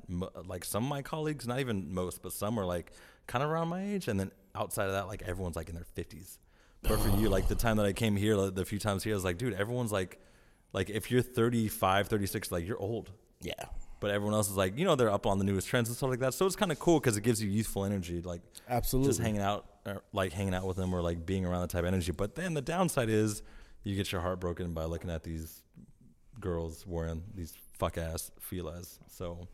[0.46, 2.92] like some of my colleagues, not even most, but some are like
[3.26, 5.84] kind of around my age, and then outside of that, like everyone's like in their
[5.84, 6.38] fifties.
[6.82, 9.12] But for you, like the time that I came here, like, the few times here,
[9.12, 10.18] I was like, dude, everyone's like,
[10.72, 13.10] like if you're 35, 36, like you're old.
[13.42, 13.52] Yeah.
[14.00, 16.08] But everyone else is like, you know, they're up on the newest trends and stuff
[16.08, 16.32] like that.
[16.32, 19.10] So it's kind of cool because it gives you youthful energy, like Absolutely.
[19.10, 21.80] just hanging out, or like hanging out with them, or like being around that type
[21.80, 22.12] of energy.
[22.12, 23.42] But then the downside is
[23.82, 25.62] you get your heart broken by looking at these
[26.38, 28.98] girls wearing these fuck ass filas.
[29.08, 29.48] So,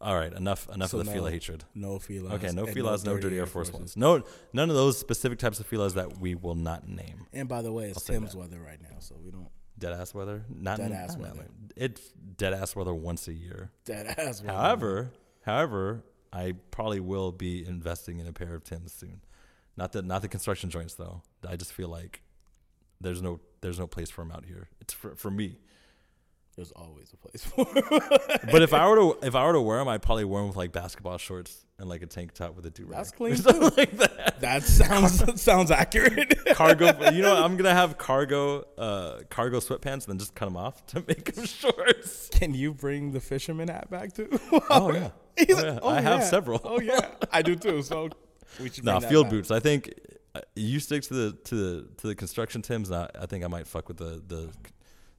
[0.00, 1.64] all right, enough enough So of the fila hatred.
[1.74, 2.32] No Filas.
[2.32, 3.96] Okay, no filas, no dirty Air Force ones.
[3.96, 4.22] No,
[4.52, 7.26] none of those specific types of filas that we will not name.
[7.32, 10.14] And by the way, it's say Tim's weather right now, so we don't Dead ass
[10.14, 11.46] weather, not Dead ass weather.
[11.74, 13.70] It's dead ass weather once a year.
[13.84, 14.40] dead ass.
[14.40, 14.56] weather.
[14.56, 15.10] However,
[15.44, 19.22] however, I probably will be investing in a pair of Tims soon.
[19.76, 21.22] Not the not the construction joints though.
[21.48, 22.21] I just feel like
[23.02, 24.68] there's no there's no place for them out here.
[24.80, 25.58] It's for for me.
[26.56, 27.64] there's always a place for.
[27.66, 28.00] him.
[28.52, 30.48] But if I were to if I were to wear them, I'd probably wear them
[30.48, 32.98] with like basketball shorts and like a tank top with a do rag.
[32.98, 34.40] That's clean something like that.
[34.40, 36.34] that sounds sounds accurate.
[36.54, 36.86] Cargo.
[37.10, 37.42] you know, what?
[37.44, 41.32] I'm gonna have cargo uh cargo sweatpants and then just cut them off to make
[41.34, 42.28] them shorts.
[42.30, 44.28] Can you bring the fisherman hat back too?
[44.70, 45.10] Oh yeah.
[45.38, 45.78] Oh, yeah.
[45.82, 46.26] "Oh, I have yeah.
[46.26, 46.60] several.
[46.64, 47.80] Oh yeah, I do too.
[47.82, 48.10] So
[48.60, 48.84] we should.
[48.84, 49.30] No, that field back.
[49.32, 49.50] boots.
[49.50, 49.94] I think
[50.56, 52.90] you stick to the to the to the construction Tims.
[52.90, 54.50] and I, I think I might fuck with the the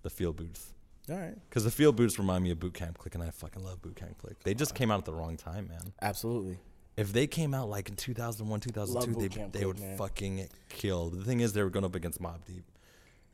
[0.01, 0.73] the field boots
[1.09, 3.63] All right, because the field boots remind me of Boot Camp Clik, and I fucking
[3.63, 4.35] love Boot Camp Clik.
[4.43, 5.93] They just came out at the wrong time, man.
[6.01, 6.57] absolutely.
[6.95, 9.97] If they came out like in 2001, 2002, they they Click, would man.
[9.97, 11.09] fucking kill.
[11.09, 12.65] The thing is, they were going up against Mobb Deep.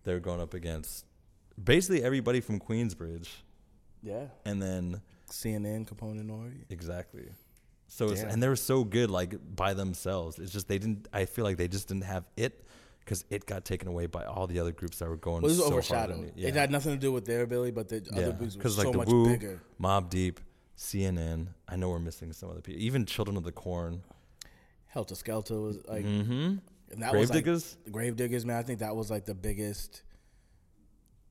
[0.06, 1.06] They were going up against
[1.62, 3.28] basically everybody from Queensbridge,
[4.02, 6.64] Yeah, and then CNN, Capone and Nori.
[6.70, 7.30] Exactly.
[7.90, 10.38] So it's, and they were so good like by themselves.
[10.38, 11.08] It's just they didn't.
[11.12, 12.64] I feel like they just didn't have it
[13.00, 15.42] because it got taken away by all the other groups that were going.
[15.42, 16.38] Well, it was so hard on overshadowed.
[16.38, 16.48] it.
[16.50, 18.22] It had nothing to do with their ability, but the yeah.
[18.22, 19.60] other groups were Because so much Woo, bigger.
[19.82, 20.40] Mobb Deep,
[20.78, 21.48] CNN.
[21.68, 22.80] I know we're missing some other people.
[22.80, 24.04] Even Children of the Corn.
[24.96, 26.58] Heltah Skeltah was like, mm-hmm.
[26.92, 27.52] and that was like, the
[27.90, 28.58] Gravediggaz, man.
[28.58, 30.04] I think that was like the biggest.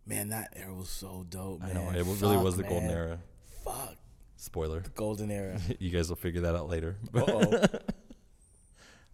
[0.05, 1.75] Man, that era was so dope, I man.
[1.75, 3.19] know it really was the Fuck, golden era.
[3.63, 3.95] Fuck,
[4.39, 4.83] Spoiler.
[4.95, 5.59] golden era.
[5.79, 6.97] you guys will figure that out later.
[7.15, 7.65] Uh oh.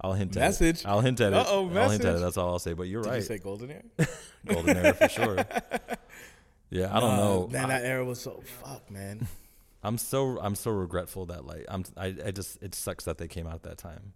[0.01, 0.61] I'll hint Message.
[0.61, 0.72] at it.
[0.75, 0.87] Message.
[0.87, 1.37] I'll hint at it.
[1.37, 2.05] Uh-oh, I'll hint at message.
[2.16, 2.20] it.
[2.20, 2.75] That's all I'll say.
[2.75, 3.16] But you're Did right.
[3.16, 3.83] you say golden era?
[4.47, 5.37] golden era for sure.
[6.68, 7.49] Yeah, I don't know.
[7.51, 9.27] Man, I- that era was so fuck, man.
[9.83, 13.29] I'm so I'm so regretful that like I'm I, I just it sucks that they
[13.29, 14.12] came out at that time.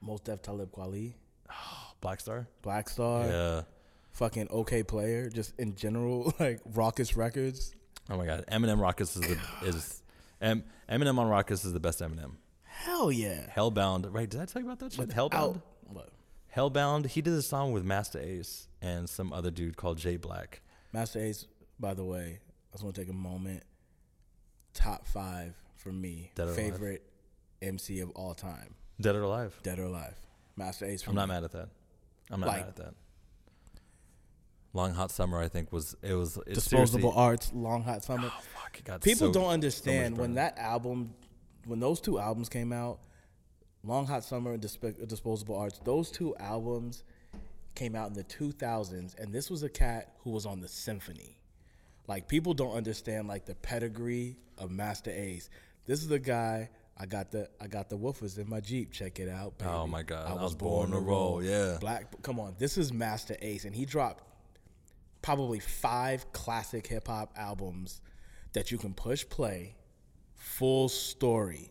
[0.00, 1.14] Mos Def Talib Kweli,
[2.00, 2.46] Black Star.
[2.60, 3.62] Black Star, yeah.
[4.12, 7.74] fucking Okayplayer, just in general, like Rawkus Records.
[8.10, 8.44] Oh my God.
[8.50, 10.01] Eminem Rawkus is the is
[10.42, 12.32] em, Eminem on Rawkus is the best Eminem.
[12.64, 13.46] Hell yeah.
[13.56, 14.12] Hellbound.
[14.12, 14.28] Right?
[14.28, 15.08] Did I tell you about that shit?
[15.10, 15.62] Hellbound.
[15.86, 16.10] What?
[16.54, 17.06] Hellbound.
[17.06, 20.60] He did a song with Masta Ace and some other dude called Jay Black.
[20.92, 21.46] Masta Ace,
[21.80, 23.62] by the way, I just want to take a moment.
[24.74, 26.30] Top five for me.
[26.34, 26.56] Dead or Alive?
[26.56, 27.02] favorite
[27.60, 28.74] MC of all time.
[29.00, 29.58] Dead or alive?
[29.62, 30.14] Dead or alive.
[30.56, 31.06] Masta Ace.
[31.06, 31.34] I'm not me.
[31.34, 31.68] mad at that.
[32.30, 32.94] I'm not Like- mad at that.
[34.74, 38.30] Long Hot Summer, I think was it was it Disposable Arts, Long Hot Summer.
[38.32, 41.14] Oh, fuck, it got People so- don't so understand when that album
[41.66, 42.98] when those two albums came out,
[43.84, 47.04] Long Hot Summer and Disp- Disposable Arts, those two albums
[47.74, 51.38] came out in the 2000s, and this was a cat who was on the symphony.
[52.08, 55.50] Like people don't understand like the pedigree of Masta Ace.
[55.86, 56.70] This is the guy.
[56.98, 58.92] I got the I got the woofers in my Jeep.
[58.92, 59.70] Check it out, oh baby.
[59.70, 61.78] Oh my God, I was born to roll, yeah.
[61.80, 62.22] Black.
[62.22, 64.24] Come on, this is Masta Ace, and he dropped
[65.22, 68.00] probably five classic hip hop albums
[68.52, 69.74] that you can push play,
[70.34, 71.70] full story,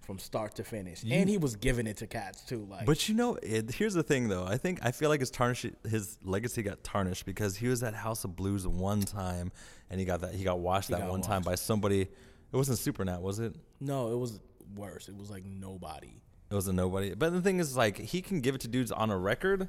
[0.00, 1.04] from start to finish.
[1.08, 2.66] and he was giving it to cats too.
[2.68, 4.44] Like, But you know, it, here's the thing, though.
[4.44, 7.94] I think I feel like his tarnish, his legacy got tarnished because he was at
[7.94, 9.52] House of Blues one time,
[9.88, 12.00] and he got that he got washed that got one time by somebody.
[12.02, 13.54] It wasn't Supernat, was it?
[13.80, 14.40] no, it was
[14.74, 15.08] worse.
[15.08, 16.20] It was like nobody.
[16.50, 17.14] It was a nobody.
[17.14, 19.68] But the thing is, like, he can give it to dudes on a record,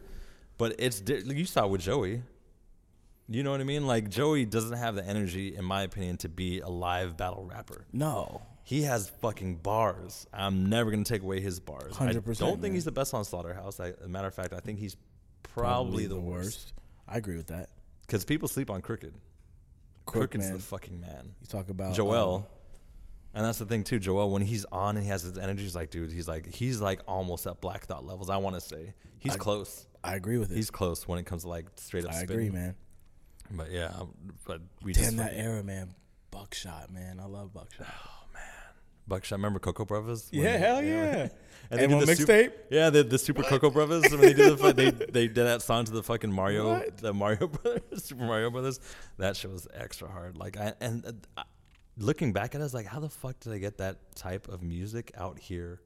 [0.58, 2.24] but it's di- you saw with Joey.
[3.34, 3.88] You know what I mean?
[3.88, 7.86] Like Joey doesn't have the energy, in my opinion, to be a live battle rapper.
[7.94, 10.28] No, He has fucking bars.
[10.34, 11.96] I'm never gonna take away his bars.
[12.00, 12.74] I 100%, don't think man.
[12.74, 13.80] he's the best on Slaughterhouse.
[13.80, 14.98] I, as a matter of fact, I think he's
[15.44, 16.74] probably, the, worst.
[17.08, 17.70] I agree with that.
[18.06, 19.14] Because people sleep on Crooked.
[20.06, 20.54] Crook, Crooked's man.
[20.54, 21.34] the fucking man.
[21.42, 22.38] You talk about Joell.
[22.40, 22.44] um,
[23.34, 24.00] and that's the thing too.
[24.00, 26.82] Joell, when he's on and he has his energy, he's like, dude, he's like, he's
[26.82, 28.30] like almost at Black Thought levels.
[28.30, 29.88] I want to say he's I- close.
[30.04, 30.56] I agree with it.
[30.56, 32.12] He's close when it comes to like straight up.
[32.12, 32.34] I spitting.
[32.36, 32.76] agree, man.
[33.54, 33.92] But yeah,
[34.46, 35.94] but we Damn just that fucking- era, man.
[36.32, 37.20] Buckshot, man.
[37.20, 37.88] I love Buckshot.
[37.90, 38.44] Oh man,
[39.08, 39.40] Buckshot.
[39.40, 40.32] Remember Cocoa Brovaz?
[40.32, 41.30] When Yeah, they- hell yeah.
[41.70, 42.52] And they did the mixtape?
[42.70, 44.04] yeah, the the Super Coco Brothers.
[44.12, 46.98] When they did the fu- they they did that song to the fucking Mario, What?
[46.98, 48.80] the Mario Brothers, Super Mario Brothers.
[49.18, 50.38] That shit was extra hard.
[50.38, 51.44] Like I and uh, I-
[51.98, 54.48] looking back at it, I was like, how the fuck did I get that type
[54.50, 55.80] of music out here?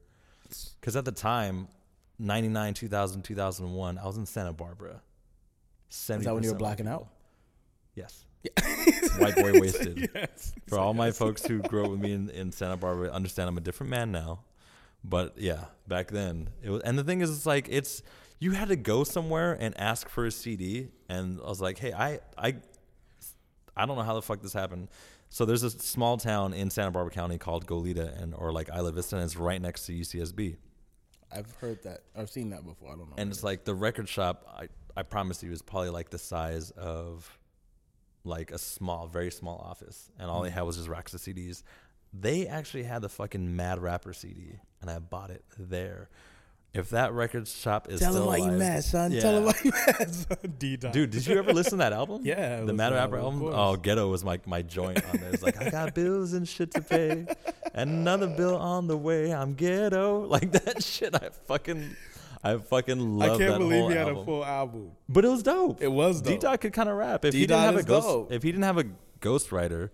[0.80, 1.68] Because at the time,
[2.20, 5.02] 99, 2000, 2001, I was in Santa Barbara.
[5.90, 7.08] Is that when you were blacking out?
[7.96, 8.24] Yes.
[9.18, 10.08] White boy wasted.
[10.14, 10.54] Yes.
[10.68, 13.58] For all my folks who grew up with me in, in Santa Barbara, understand I'm
[13.58, 14.40] a different man now.
[15.02, 16.82] But yeah, back then it was.
[16.82, 18.02] And the thing is, it's like it's
[18.38, 21.92] you had to go somewhere and ask for a CD, and I was like, hey,
[21.92, 22.56] I I
[23.76, 24.88] I don't know how the fuck this happened.
[25.28, 28.92] So there's a small town in Santa Barbara County called Goleta, and or like Isla
[28.92, 30.56] Vista, and it's right next to UCSB.
[31.32, 32.02] I've heard that.
[32.16, 32.88] I've seen that before.
[32.88, 33.14] I don't know.
[33.16, 34.46] And it's like the record shop.
[34.58, 37.30] I I promise you is probably like the size of
[38.26, 40.54] like a small, very small office, and all they mm.
[40.54, 41.62] had was just racks of CDs.
[42.12, 46.08] They actually had the fucking Mad Rapper CD, and I bought it there.
[46.76, 49.10] If that record shop is Tell still him why you mad, son.
[49.10, 50.36] Tell him why you mad, son.
[50.58, 52.20] Dude, did you ever listen to that album?
[52.24, 53.58] Yeah, the Mad Rapper album, album.
[53.58, 53.76] Oh.
[53.76, 55.30] Ghetto was my my joint on there.
[55.30, 57.26] It's like I got bills and shit to pay,
[57.72, 59.32] and another bill on the way.
[59.32, 61.14] I'm ghetto, like that shit.
[61.14, 61.96] I fucking,
[62.54, 63.28] I fucking love.
[63.28, 63.34] It.
[63.34, 64.22] I can't that believe whole he had album.
[64.22, 64.90] a full album.
[65.08, 65.82] But it was dope.
[65.82, 66.26] It was dope.
[66.26, 66.40] D dope.
[66.40, 67.24] Dot could kind of rap.
[67.24, 68.32] If he D-Dot didn't have a ghost, dope.
[68.32, 68.84] if he didn't have a
[69.20, 69.90] ghostwriter,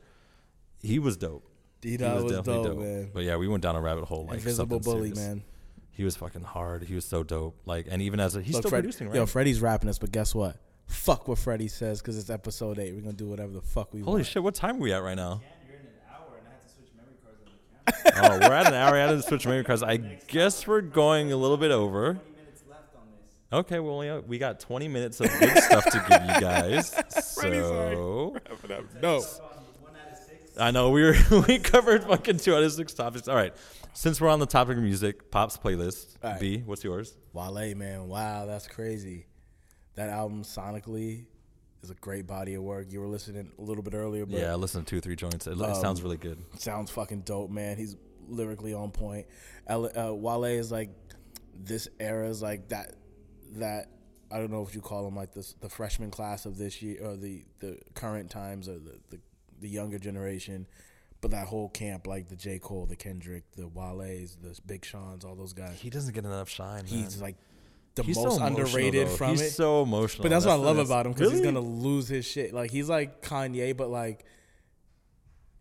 [0.80, 1.48] he was dope.
[1.82, 3.11] He D-Dot was, definitely dope, man.
[3.12, 5.18] But yeah, we went down a rabbit hole like Invisible something Bully, serious.
[5.28, 5.42] man.
[5.90, 6.84] He was fucking hard.
[6.84, 7.57] He was so dope.
[7.66, 9.16] Like, and even as a, he's Look, still Fred- producing, right?
[9.16, 10.57] Yo, Freddie's rapping us, but guess what?
[10.86, 12.94] Fuck what Freddie says because it's episode eight.
[12.94, 14.12] We're gonna do whatever the fuck we Holy want.
[14.18, 14.42] Holy shit!
[14.42, 15.40] What time are we at right now?
[15.42, 17.53] Can you're in an hour I had to switch memory cards on
[17.86, 18.44] the camera.
[18.44, 19.82] oh, we're at an hour out of the switch memory cards.
[19.82, 22.14] I guess we're going a little bit over.
[22.14, 23.34] 20 minutes left on this.
[23.53, 26.90] Okay, well, we we got 20 minutes of good stuff to give you guys.
[27.34, 28.34] Freddie's like- So
[29.03, 30.59] No, One out of six.
[30.59, 31.14] I know we were
[31.48, 33.28] we covered fucking two out of six topics.
[33.28, 33.55] All right,
[33.92, 36.16] since we're on the topic of music, Pop's playlist.
[36.22, 36.40] All right.
[36.40, 37.14] B, what's yours?
[37.34, 38.09] Wale, man.
[38.09, 39.26] Wow, that's crazy.
[39.96, 41.26] That album sonically
[41.82, 42.86] is a great body of work.
[42.90, 45.16] You were listening a little bit earlier, but Yeah, I listened to two or three
[45.16, 45.46] joints.
[45.46, 46.38] It, it Um, sounds really good.
[46.59, 47.76] sounds fucking dope, man.
[47.76, 47.96] He's
[48.28, 49.26] lyrically on point.
[49.66, 50.88] L- uh, Wale is like
[51.55, 52.94] this era is like that
[53.59, 53.88] that
[54.30, 57.05] I don't know if you call them like this the freshman class of this year
[57.05, 59.20] or the the current times or the the,
[59.61, 60.66] the younger generation.
[61.20, 62.59] But that whole camp, like the J.
[62.59, 65.78] Cole, the Kendrick, the Wale's, the Big Sean's, all those guys.
[65.80, 66.84] He doesn't get enough shine.
[66.84, 67.22] He's man.
[67.22, 67.36] like
[67.94, 69.16] the He's most emotional, underrated though.
[69.16, 69.50] from he's it.
[69.50, 70.24] so emotional.
[70.24, 72.53] But that's, what I love about him because he's gonna lose his shit.
[72.53, 74.24] Like he's like Kanye, but like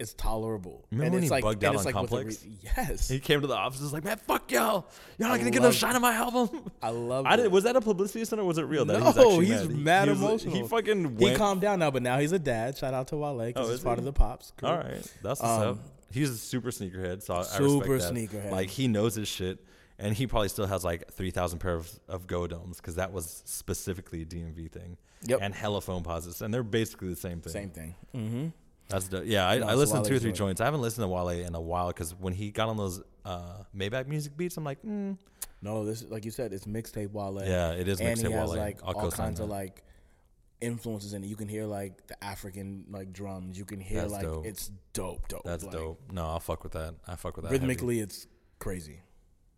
[0.02, 0.86] it's tolerable.
[0.92, 2.44] Remember and when it's he like, bugged out on like Complex?
[2.46, 4.88] re- yes, He came to the office and was like, "Man, fuck y'all!
[5.18, 7.26] Y'all not gonna get enough love- shine on my album." I love.
[7.26, 7.38] I it.
[7.38, 7.52] did.
[7.52, 8.84] Was that a publicity stunt or was it real?
[8.86, 10.56] That no, he was actually he's mad, He- mad he was- emotional.
[10.56, 11.38] He fucking He went.
[11.38, 12.78] calmed down now, but now he's a dad.
[12.78, 14.02] Shout out to Wale because Oh, he's part he?
[14.02, 14.52] of the pops.
[14.58, 14.68] crew.
[14.68, 15.78] All right, that's what's Um, up.
[16.12, 18.30] He's a super sneakerhead, so I, Super respect that.
[18.32, 18.52] sneakerhead.
[18.52, 19.60] Like he knows his shit,
[19.98, 23.14] and he probably still has like three thousand pairs of, of Go Domes because that
[23.14, 24.98] was specifically a DMV thing.
[25.24, 25.40] Yep.
[25.42, 26.04] And hella phone
[26.42, 27.54] and they're basically the same thing.
[27.54, 27.96] Same thing.
[28.16, 28.48] Mm-hmm.
[28.92, 29.24] That's dope.
[29.26, 29.48] yeah.
[29.48, 30.38] I, No, I listened to two or three joint.
[30.58, 30.62] joints.
[30.62, 33.64] I haven't listened to Wale in a while because when he got on those uh,
[33.76, 35.18] Maybach music beats, I'm like, mm,
[35.62, 37.42] No, this is like you said, it's mixtape Wale.
[37.46, 38.60] yeah, it is and he mixtape has Wale.
[38.60, 39.54] like I'll all kinds of that.
[39.54, 39.84] like
[40.60, 41.28] influences in it.
[41.28, 43.58] You can hear like the African like drums.
[43.58, 44.46] You can hear That's like dope.
[44.46, 45.44] it's dope, dope.
[45.44, 46.00] That's Like, dope.
[46.12, 46.96] No, I'll fuck with that.
[47.08, 47.52] I fuck with that.
[47.52, 47.66] heavy.
[47.66, 48.28] Rhythmically, it's
[48.60, 49.00] crazy.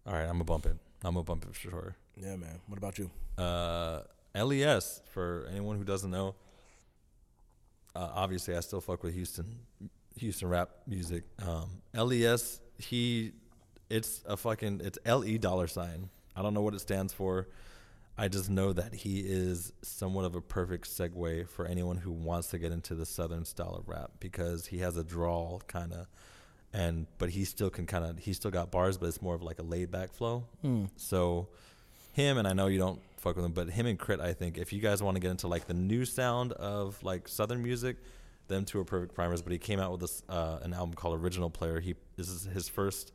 [0.06, 0.78] All right, I'm gonna bump it.
[1.04, 1.96] I'm gonna bump it for sure.
[2.16, 2.60] Yeah, man.
[2.68, 3.10] What about you?
[3.38, 4.02] Uh,
[4.36, 6.36] LE$, for anyone who doesn't know,
[7.96, 9.60] uh, obviously I still fuck with Houston,
[10.18, 11.24] Houston rap music.
[11.46, 12.38] Um, LE$,
[12.80, 13.32] he,
[13.90, 16.10] it's a fucking, it's L E dollar sign.
[16.36, 17.48] I don't know what it stands for.
[18.18, 22.50] I just know that he is somewhat of a perfect segue for anyone who wants
[22.50, 26.06] to get into the southern style of rap because he has a drawl kind of,
[26.72, 29.42] and but he still can kind of he still got bars, but it's more of
[29.42, 30.44] like a laid back flow.
[30.96, 31.48] So
[32.14, 34.58] him and I know you don't fuck with him, but him and Crit, I think
[34.58, 37.98] if you guys want to get into like the new sound of like southern music,
[38.48, 39.42] them two are perfect primers.
[39.42, 41.80] But he came out with this uh, an album called Original Player.
[41.80, 43.14] He this is his first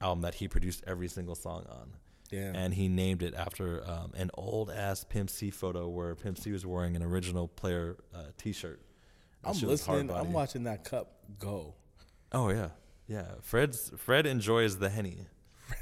[0.00, 1.92] album that he produced every single song on.
[2.30, 2.52] Yeah.
[2.54, 6.52] And he named it after um, an old ass Pimp C photo where Pimp C
[6.52, 8.80] was wearing an original player uh, T-shirt.
[9.42, 10.16] I'm shit was hard listening.
[10.16, 11.74] I'm watching that cup go.
[12.32, 12.68] Oh yeah,
[13.06, 13.26] yeah.
[13.40, 15.18] Fred's Fred enjoys the henny.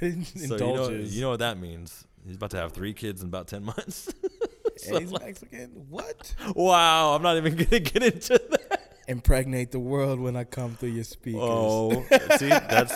[0.01, 1.15] So you know, Indulges.
[1.15, 2.07] you know what that means.
[2.27, 4.13] He's about to have three kids in about ten months.
[4.89, 5.71] and he's Mexican.
[5.89, 6.35] What?
[6.55, 8.83] wow, I'm not even gonna get into that.
[9.09, 11.41] Impregnate the world when I come through your speakers.
[11.41, 12.05] Oh,
[12.39, 12.93] see, that's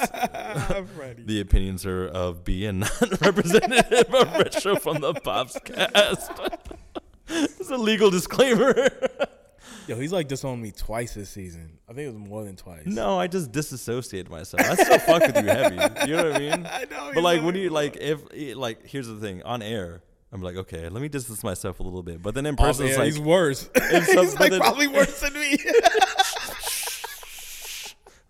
[0.73, 1.23] I'm ready.
[1.25, 6.59] the opinions are of B and not representative of Retro from the Popscast.
[7.29, 8.89] it's a legal disclaimer.
[9.91, 11.77] Yo, he's like disowned me twice this season.
[11.89, 12.87] I think it was more than twice.
[12.87, 14.63] no, I just disassociated myself.
[14.63, 15.75] I still fuck with you heavy.
[16.09, 16.53] You know what I mean?
[16.71, 17.11] I know.
[17.13, 18.21] But like when you like if
[18.57, 22.05] like here's the thing on air, I'm like okay, let me distance myself a little
[22.05, 22.23] bit.
[22.23, 23.69] But then in person, it's like he's worse.
[23.91, 25.57] some- he's like then- probably worse than me.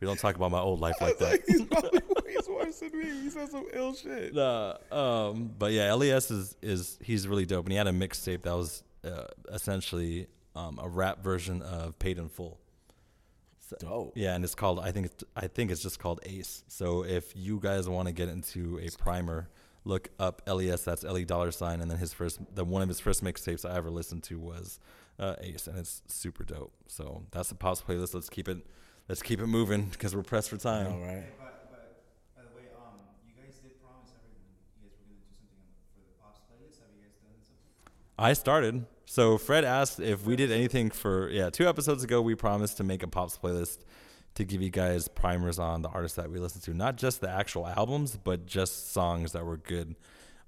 [0.00, 1.42] we don't talk about my old life like that.
[1.46, 3.04] he's probably he's worse than me.
[3.20, 4.34] He said some ill shit.
[4.34, 8.40] Uh, um, but yeah, LE$ is is he's really dope, and he had a mixtape
[8.44, 12.58] that was uh, essentially um, a rap version of Paid in Full.
[13.78, 14.12] Dope.
[14.16, 16.64] Yeah, and it's called I think it's, I think it's just called Ace.
[16.68, 19.48] So if you guys want to get into a primer,
[19.84, 20.76] look up LE$.
[20.84, 23.76] That's Le dollar sign, and then his first the one of his first mixtapes I
[23.76, 24.80] ever listened to was
[25.18, 26.72] uh, Ace, and it's super dope.
[26.88, 28.14] So that's the pops playlist.
[28.14, 28.58] Let's keep it
[29.08, 30.86] let's keep it moving because we're pressed for time.
[30.86, 31.24] All right.
[31.38, 32.02] But, but
[32.36, 34.42] by the way, um, you guys did promise everyone
[34.80, 36.80] you guys were gonna do something on the, for the pops playlist.
[36.82, 37.70] Have you guys done something?
[38.18, 38.84] I started.
[39.10, 42.84] So Fred asked if we did anything for yeah, two episodes ago we promised to
[42.84, 43.78] make a pops playlist
[44.36, 47.28] to give you guys primers on the artists that we listen to, not just the
[47.28, 49.96] actual albums, but just songs that were good.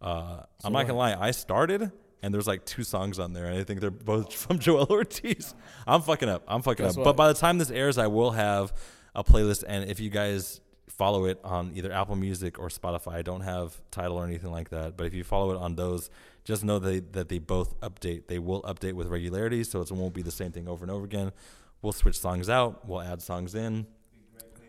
[0.01, 1.91] Uh, I'm not gonna lie, I started
[2.23, 5.57] and there's like two songs on there, and I think they're both from Joell Ortiz.
[5.85, 6.45] I'm fucking up.
[6.47, 6.99] I'm fucking Guess up.
[6.99, 7.05] what?
[7.05, 8.73] But by the time this airs, I will have
[9.13, 13.23] a playlist, and if you guys follow it on either Apple Music or Spotify, I
[13.23, 14.97] don't have title or anything like that.
[14.97, 16.11] But if you follow it on those,
[16.45, 18.26] just know they, that they both update.
[18.26, 21.05] They will update with regularity, so it won't be the same thing over and over
[21.05, 21.32] again.
[21.82, 22.86] We'll switch songs out.
[22.88, 23.86] We'll add songs in.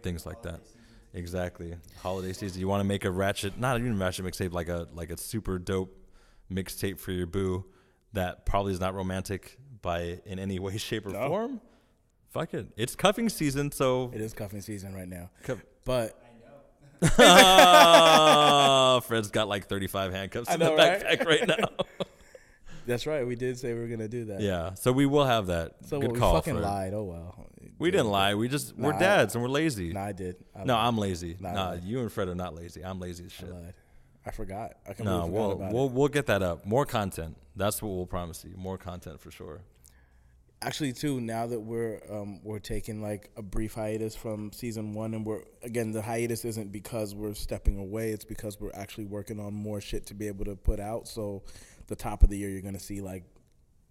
[0.01, 0.61] Things like that.
[1.13, 1.76] Exactly.
[2.01, 2.59] Holiday season.
[2.59, 5.59] You want to make a ratchet, not even ratchet mixtape, like a like a super
[5.59, 5.95] dope
[6.51, 7.65] mixtape for your boo
[8.13, 11.28] that probably is not romantic by in any way, shape, or No.
[11.28, 11.61] form.
[12.32, 12.67] Fuck it.
[12.78, 15.30] It's cuffing season, so It is cuffing season right now.
[15.43, 16.19] Cuff- But
[17.20, 21.01] Ah, Fred's got like 35 handcuffs I in know, the right?
[21.04, 21.86] backpack right, now.
[22.86, 23.26] that's right.
[23.26, 24.41] We did say we were gonna do that.
[24.41, 25.74] yeah, so we will have that.
[25.86, 26.64] So Good we call, fucking Fred.
[26.64, 26.93] lied.
[26.93, 27.47] Oh well.
[27.80, 28.36] We didn't lie.
[28.36, 29.91] We just we're Nah, I- dads and we're lazy.
[29.93, 30.36] No, I did.
[30.56, 30.88] I no, lied.
[30.88, 31.38] I'm lazy.
[31.39, 31.84] Nah, I Nah, lied.
[31.84, 32.84] you and Fred are not lazy.
[32.86, 33.51] I'm lazy as I shit.
[33.54, 33.74] lied.
[34.26, 34.74] I forgot.
[34.86, 35.91] I No, forgot we'll about we'll it.
[35.91, 36.66] we'll get that up.
[36.66, 37.36] More content.
[37.56, 38.56] That's what we'll promise you.
[38.56, 39.62] More content for sure.
[40.66, 41.20] Actually, too.
[41.20, 45.43] Now that we're um, we're taking like a brief hiatus from season one, and we're
[45.61, 48.11] again the hiatus isn't because we're stepping away.
[48.11, 51.07] It's because we're actually working on more shit to be able to put out.
[51.07, 51.43] So,
[51.88, 53.24] the top of the year, you're gonna see like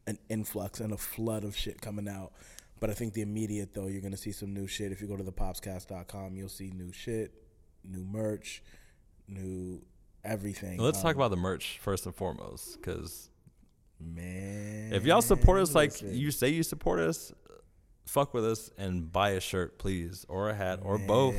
[0.06, 2.32] an influx and a flood of shit coming out.
[2.80, 4.90] But I think the immediate though, you're gonna see some new shit.
[4.92, 7.32] If you go to the thepopscast.com, you'll see new shit,
[7.84, 8.62] new merch,
[9.28, 9.82] new
[10.24, 10.78] everything.
[10.80, 13.28] Let's Um, talk about the merch first and foremost, because
[14.02, 14.92] man.
[14.92, 16.14] if y'all support us like listen.
[16.14, 17.32] you say you support us,
[18.06, 21.34] fuck with us and buy a shirt, please, or a hat, or both,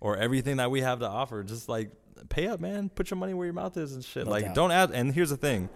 [0.00, 1.42] or everything that we have to offer.
[1.42, 1.90] Just like
[2.28, 2.88] pay up, man.
[2.88, 4.24] Put your money where your mouth is and shit.
[4.26, 4.54] No like doubt.
[4.54, 4.90] don't add.
[4.90, 5.68] And here's the thing,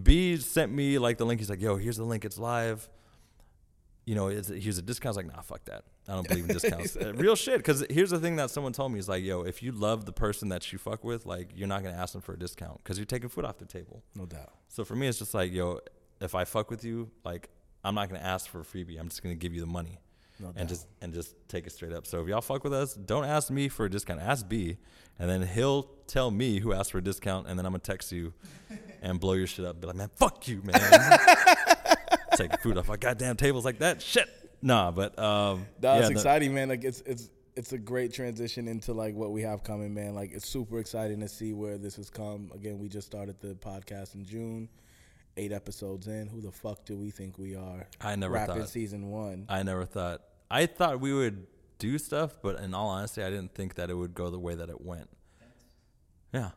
[0.00, 1.40] B sent me like the link.
[1.40, 2.24] He's like, yo, here's the link.
[2.24, 2.88] It's live.
[4.04, 5.06] You know, here's a discount.
[5.06, 5.84] I was like, nah, fuck that.
[6.08, 6.96] I don't believe in discounts.
[6.96, 7.58] Uh, Real shit.
[7.58, 10.12] Because here's the thing that someone told me is like, yo, if you love the
[10.12, 12.98] person that you fuck with, like, you're not gonna ask them for a discount because
[12.98, 14.02] you're taking food off the table.
[14.16, 14.52] No doubt.
[14.68, 15.78] So for me, it's just like, yo,
[16.20, 17.48] if I fuck with you, like,
[17.84, 18.98] I'm not gonna ask for a freebie.
[18.98, 20.00] I'm just gonna give you the money
[20.40, 20.54] No doubt.
[20.56, 22.04] and just and just take it straight up.
[22.06, 24.20] So if y'all fuck with us, don't ask me for a discount.
[24.20, 24.78] Ask B,
[25.20, 28.10] and then he'll tell me who asked for a discount, and then I'm gonna text
[28.10, 28.32] you
[29.02, 29.80] and blow your shit up.
[29.80, 30.80] Be like, man, fuck you, man.
[32.36, 34.02] taking food off our goddamn tables like that.
[34.02, 34.28] Shit.
[34.62, 36.68] Nah, but um, No, yeah, it's the- exciting, man.
[36.68, 40.14] Like it's it's it's a great transition into like what we have coming, man.
[40.14, 42.50] Like it's super exciting to see where this has come.
[42.54, 44.68] Again, we just started the podcast in June,
[45.36, 46.28] eight episodes in.
[46.28, 47.86] Who the fuck do we think we are?
[48.00, 48.68] I never Rapid thought.
[48.68, 49.46] season one.
[49.48, 50.22] I never thought.
[50.50, 51.46] I thought we would
[51.78, 54.54] do stuff, but in all honesty, I didn't think that it would go the way
[54.54, 55.08] that it went.
[56.32, 56.50] Yeah.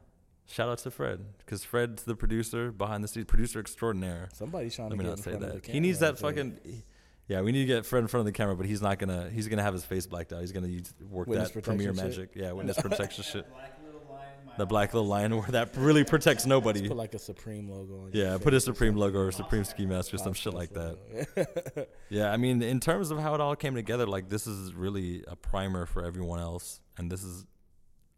[0.48, 4.30] Shout out to Fred, because Fred's the producer behind the scenes, producer extraordinaire.
[4.34, 5.64] Somebody's trying Let to me get not in say front of the that.
[5.64, 5.74] camera.
[5.74, 6.36] He needs I that tell you.
[6.38, 6.84] fucking.
[7.28, 9.30] Yeah, we need to get Fred in front of the camera, but he's not gonna.
[9.32, 10.41] He's gonna have his face blacked out.
[10.41, 12.04] He's gonna use, work Witness that premiere shit?
[12.04, 12.30] magic.
[12.36, 13.50] Yeah, witness protection shit.
[13.50, 14.22] Black little line.
[14.41, 16.88] in my The black little line where that really protects nobody.
[16.88, 18.12] Put like a Supreme logo on.
[18.14, 19.02] Yeah, put a Supreme something.
[19.02, 21.88] logo or Supreme Ski Mask or some shit like that.
[22.10, 25.24] Yeah, I mean, in terms of how it all came together, like this is really
[25.28, 27.48] a primer for everyone else, and this is,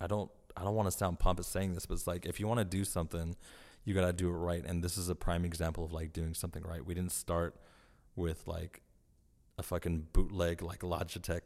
[0.02, 2.48] I don't, I don't want to sound pompous saying this, but it's like if you
[2.48, 3.36] want to do something,
[3.86, 6.64] you gotta do it right, and this is a prime example of like doing something
[6.64, 6.86] right.
[6.86, 7.56] We didn't start
[8.16, 8.82] with like
[9.58, 11.42] a fucking bootleg like Logitech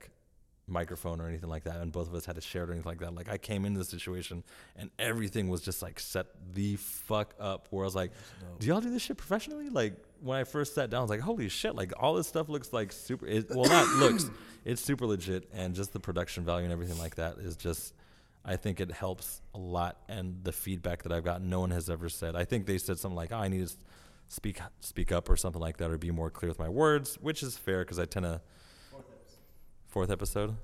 [0.68, 2.90] microphone or anything like that, and both of us had to share it or anything
[2.90, 3.14] like that.
[3.14, 4.44] Like I came into the situation,
[4.76, 7.68] and everything was just like set the fuck up.
[7.70, 8.12] Where I was like,
[8.60, 9.70] do y'all do this shit professionally?
[9.70, 11.76] Like when I first sat down, I was like, holy shit!
[11.76, 13.28] Like all this stuff looks like super.
[13.28, 14.30] It, well, not looks.
[14.64, 17.94] It's super legit, and just the production value and everything like that is just.
[18.44, 21.90] I think it helps a lot, and the feedback that I've gotten, no one has
[21.90, 22.36] ever said.
[22.36, 23.74] I think they said something like, "Oh, I need to
[24.30, 27.44] speak speak up" or something like that, or be more clear with my words, which
[27.44, 28.42] is fair because I tend to.
[29.88, 30.56] Fourth episode.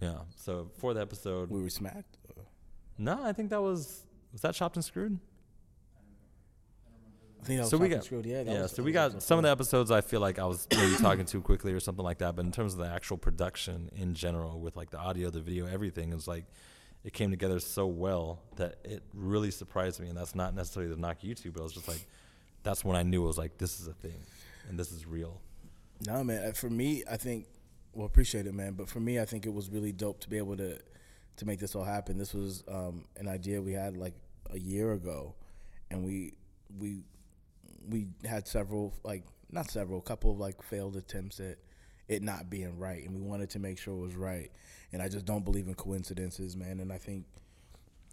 [0.00, 0.18] Yeah.
[0.36, 1.50] So fourth episode.
[1.50, 2.18] We were smacked.
[2.98, 5.18] No, I think that was was that chopped and screwed.
[7.48, 8.26] Think that was So we got- screwed.
[8.26, 9.90] Yeah, that yeah, was- so we got some of the episodes.
[9.90, 12.36] I feel like I was maybe talking too quickly or something like that.
[12.36, 15.66] But in terms of the actual production in general, with like the audio, the video,
[15.66, 16.44] everything, is like
[17.04, 20.08] it came together so well that it really surprised me.
[20.08, 22.06] And that's not necessarily to knock YouTube, but I was just like,
[22.62, 24.20] that's when I knew it was like this is a thing,
[24.68, 25.40] and this is real.
[26.06, 26.48] No, man.
[26.48, 27.46] uh, For me, I think.
[27.94, 28.74] Well, appreciate it, man.
[28.74, 30.78] But for me, I think it was really dope to be able to
[31.38, 32.18] to make this all happen.
[32.18, 34.14] This was um, an idea we had like
[34.50, 35.34] a year ago,
[35.90, 36.34] and we
[36.78, 37.04] we
[37.88, 41.56] we had several like not several, a couple of like failed attempts at
[42.08, 44.50] it not being right, and we wanted to make sure it was right.
[44.92, 46.80] And I just don't believe in coincidences, man.
[46.80, 47.26] And I think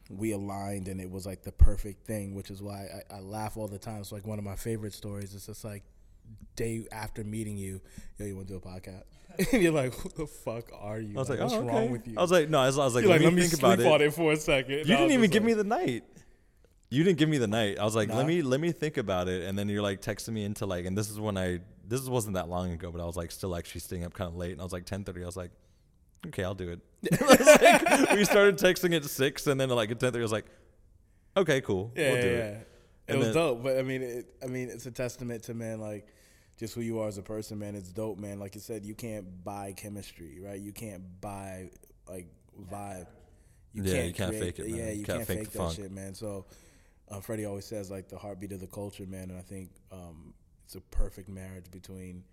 [0.10, 3.58] we aligned, and it was like the perfect thing, which is why I, I laugh
[3.58, 4.00] all the time.
[4.00, 5.34] It's like one of my favorite stories.
[5.34, 5.84] It's just like
[6.56, 7.82] day after meeting you,
[8.18, 9.04] yo, you want to do a podcast?
[9.54, 11.16] and you're like, what the fuck are you?
[11.16, 11.88] I was like, what's oh, wrong okay.
[11.90, 12.16] with you?
[12.18, 13.48] I was like, no, I was, I was like, You're let, like, me let me
[13.50, 13.86] think about it.
[13.86, 14.80] on it for a second.
[14.80, 16.04] You didn't even give like- me the night.
[16.96, 17.78] You didn't give me the night.
[17.80, 18.18] I was like, Nah.
[18.18, 20.86] let me let me think about it, and then you're like texting me into like,
[20.86, 23.56] and this is when I this wasn't that long ago, but I was like still
[23.56, 25.22] actually staying up kind of late, and I was like 10:30.
[25.24, 25.52] I was like,
[26.28, 26.80] okay, I'll do it.
[27.22, 30.46] Like, we started texting at six, and then like at 10:30, I was like,
[31.38, 32.68] okay, cool, Yeah, we'll do yeah, it.
[33.10, 33.14] yeah.
[33.14, 35.80] It was then- dope, but I mean, it, I mean, it's a testament to man,
[35.80, 36.08] like
[36.58, 37.76] just who you are as a person, man.
[37.76, 38.40] It's dope, man.
[38.40, 40.60] Like you said, you can't buy chemistry, right?
[40.60, 41.70] You can't buy
[42.08, 42.28] like
[42.72, 43.08] vibe.
[43.74, 44.80] Yeah, you can't create- fake it, man.
[44.80, 45.76] Yeah, You you can't can't, fake fake, the that funk.
[45.76, 46.14] shit, man.
[46.16, 46.46] So,
[47.10, 49.30] uh, Freddie always says like the heartbeat of the culture, man.
[49.30, 50.34] And I think um,
[50.66, 52.24] it's a perfect marriage between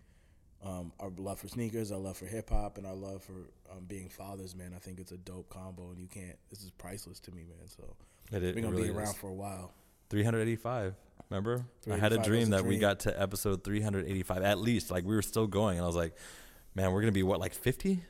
[0.64, 3.84] um, our love for sneakers, our love for hip hop, and our love for um,
[3.86, 4.72] being fathers, man.
[4.74, 6.36] I think it's a dope combo, and you can't.
[6.50, 7.68] This is priceless to me, man.
[7.68, 7.96] So
[8.30, 9.16] It, we're gonna really be around is.
[9.16, 9.72] for a while.
[10.10, 10.94] 385.
[11.30, 11.64] Remember?
[11.90, 14.90] I had a dream a that we got to episode 385 at least.
[14.90, 16.14] Like we were still going, and I was like,
[16.74, 18.02] man, we're gonna be what like 50?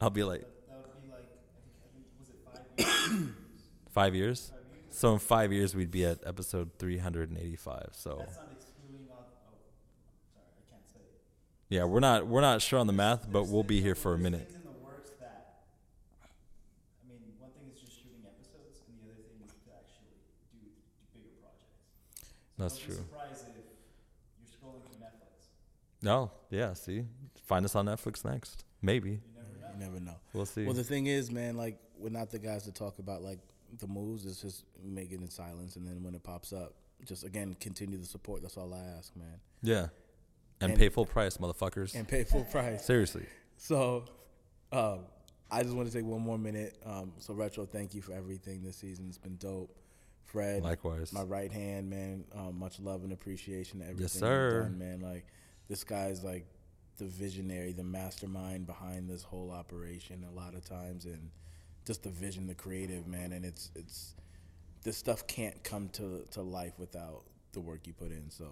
[0.00, 3.30] I'll be like That would be like, I think, I think was it five years?
[3.90, 4.52] five years.
[4.94, 7.88] So in five years, we'd be at episode 385.
[7.92, 9.06] So That's not excluding.
[9.10, 9.24] Oh,
[10.34, 11.00] sorry, I can't say.
[11.70, 14.18] yeah, we're not we're not sure on the math, but we'll be here for a
[14.18, 14.48] minute.
[14.48, 15.64] Things in the works that.
[16.22, 20.12] I mean, one thing is just shooting episodes, and the other thing is to actually
[20.52, 21.72] do, do bigger projects.
[22.20, 22.96] So That's don't true.
[22.96, 25.48] Be surprised if you're scrolling through Netflix.
[26.02, 26.74] No, yeah.
[26.74, 27.04] See,
[27.46, 28.64] find us on Netflix next.
[28.82, 29.68] Maybe You never know.
[29.72, 30.16] You never know.
[30.34, 30.64] we'll see.
[30.64, 33.38] Well, the thing is, man, like we're not the guys to talk about like
[33.78, 34.24] the moves.
[34.24, 37.98] is just make it in silence, and then when it pops up, just again continue
[37.98, 38.42] the support.
[38.42, 39.88] That's all I ask, man, yeah,
[40.60, 41.94] and, and- pay full price, motherfuckers.
[41.94, 42.84] and pay full price.
[42.84, 43.26] Seriously.
[43.56, 44.04] So,
[44.72, 45.00] um,
[45.50, 46.76] I just want to take one more minute.
[46.84, 49.06] Um, so, retro, thank you for everything this season.
[49.08, 49.76] It's been dope.
[50.24, 51.12] Fred, Likewise.
[51.12, 52.24] my right hand, man.
[52.34, 54.62] Um, much love and appreciation to everything Yes, you've sir.
[54.62, 55.00] done, man.
[55.00, 55.26] Like
[55.68, 56.46] this guy's like
[56.96, 60.24] the visionary, the mastermind behind this whole operation.
[60.30, 61.28] A lot of times, and
[61.86, 63.32] just the vision, the creative, man.
[63.32, 64.14] And it's it's
[64.84, 67.22] this stuff can't come to to life without
[67.52, 68.30] the work you put in.
[68.30, 68.46] So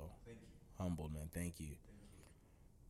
[0.78, 1.28] humbled, man.
[1.32, 1.76] Thank you.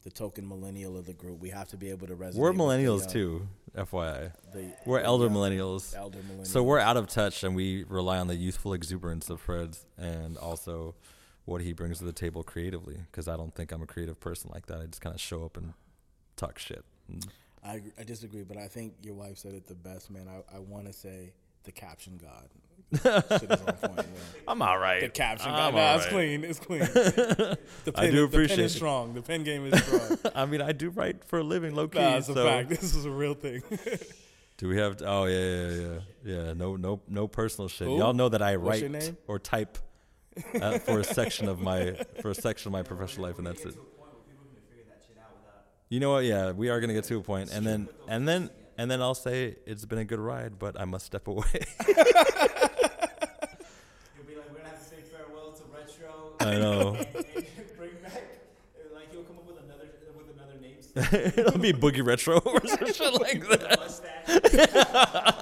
[0.03, 1.41] The token millennial of the group.
[1.41, 2.36] We have to be able to resonate.
[2.36, 4.32] We're with the, millennials uh, too, FYI.
[4.55, 5.95] the- We're elder young- millennials.
[5.95, 6.47] Elder millennials.
[6.47, 10.38] So we're out of touch and we rely on the youthful exuberance of Fred's and
[10.38, 10.95] also
[11.45, 12.97] what he brings to the table creatively.
[13.11, 14.80] Because I don't think I'm a creative person like that.
[14.80, 15.74] I just kind of show up and
[16.34, 16.82] talk shit.
[17.07, 17.26] And
[17.65, 20.27] I I disagree, but I think your wife said it the best, man.
[20.29, 21.33] I, I want to say
[21.65, 22.49] the caption god.
[22.93, 24.07] Shit is on point.
[24.49, 25.01] I'm all right.
[25.03, 25.75] The caption I'm god.
[25.75, 26.45] Nah, all it's clean.
[26.45, 26.81] It's clean.
[27.85, 28.79] The I pen, do The pen appreciate is it.
[28.79, 29.15] strong.
[29.15, 30.19] The pen game is strong.
[30.35, 31.99] I mean, I do write for a living, low key.
[32.01, 32.69] nah, it's a fact.
[32.71, 33.63] This is a real thing.
[34.59, 35.01] do we have?
[35.03, 35.99] oh yeah, yeah, yeah,
[36.47, 36.53] yeah.
[36.55, 37.87] No, no, no personal shit.
[37.87, 37.99] Who?
[37.99, 39.79] Y'all know that I write or type
[40.61, 41.93] uh, for a section of my
[42.23, 43.73] for a section of my professional life, and that's it.
[43.75, 45.65] To a point where people can figure that shit out without.
[45.91, 46.24] You know what?
[46.24, 49.16] Yeah, we are gonna get to a point, and then and then and then I'll
[49.16, 51.43] say it's been a good ride, but I must step away.
[51.88, 51.97] You'll
[54.24, 56.34] be like, we're gonna have to say farewell to retro.
[56.38, 56.95] I know.
[56.95, 58.22] and, and bring back,
[58.78, 60.76] uh, like he'll come up with another with another name.
[61.36, 65.39] It'll be boogie retro or some shit like that.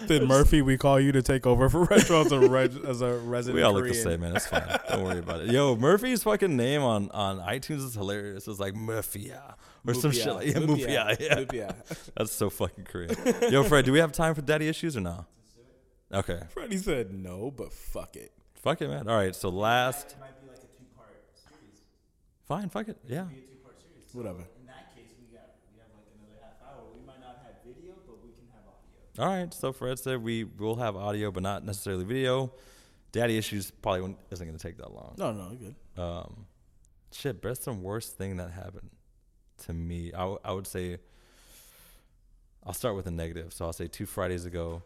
[0.00, 0.08] Mustache.
[0.18, 3.14] then Murphy, we call you to take over for retro as a reg, as a
[3.18, 3.56] resident.
[3.56, 4.04] We all look the Korean.
[4.04, 4.36] same, man.
[4.36, 4.78] It's fine.
[4.88, 5.50] Don't worry about it.
[5.52, 8.48] Yo, Murphy's fucking name on, on iTunes is hilarious.
[8.48, 9.54] It's like Murphya
[9.86, 11.20] or some shit like yeah, Mufia.
[11.20, 12.10] Yeah, Mufia.
[12.16, 13.14] that's so fucking Korean.
[13.50, 15.26] Yo, Fred, do we have time for daddy issues or no?
[16.12, 18.32] Okay, Freddie said no, but fuck it.
[18.54, 19.08] fuck it, man.
[19.08, 21.82] All right, so last, It might be like a two part series.
[22.48, 23.22] fine, fuck it, yeah.
[23.30, 24.12] Be a two part series.
[24.12, 24.42] Whatever.
[24.58, 26.82] In that case, we got we have like another half hour.
[26.98, 28.98] We might not have video, but we can have audio.
[29.20, 32.52] All right, so Fred said we will have audio, but not necessarily video.
[33.12, 35.14] Daddy issues probably won't- isn't going to take that long.
[35.18, 35.74] No, no, good.
[36.02, 36.46] Um,
[37.12, 38.88] shit, best and worst thing that happened
[39.66, 40.12] to me.
[40.14, 40.98] I, w- I would say,
[42.64, 43.52] I'll start with a negative.
[43.52, 44.82] So I'll say two Fridays ago,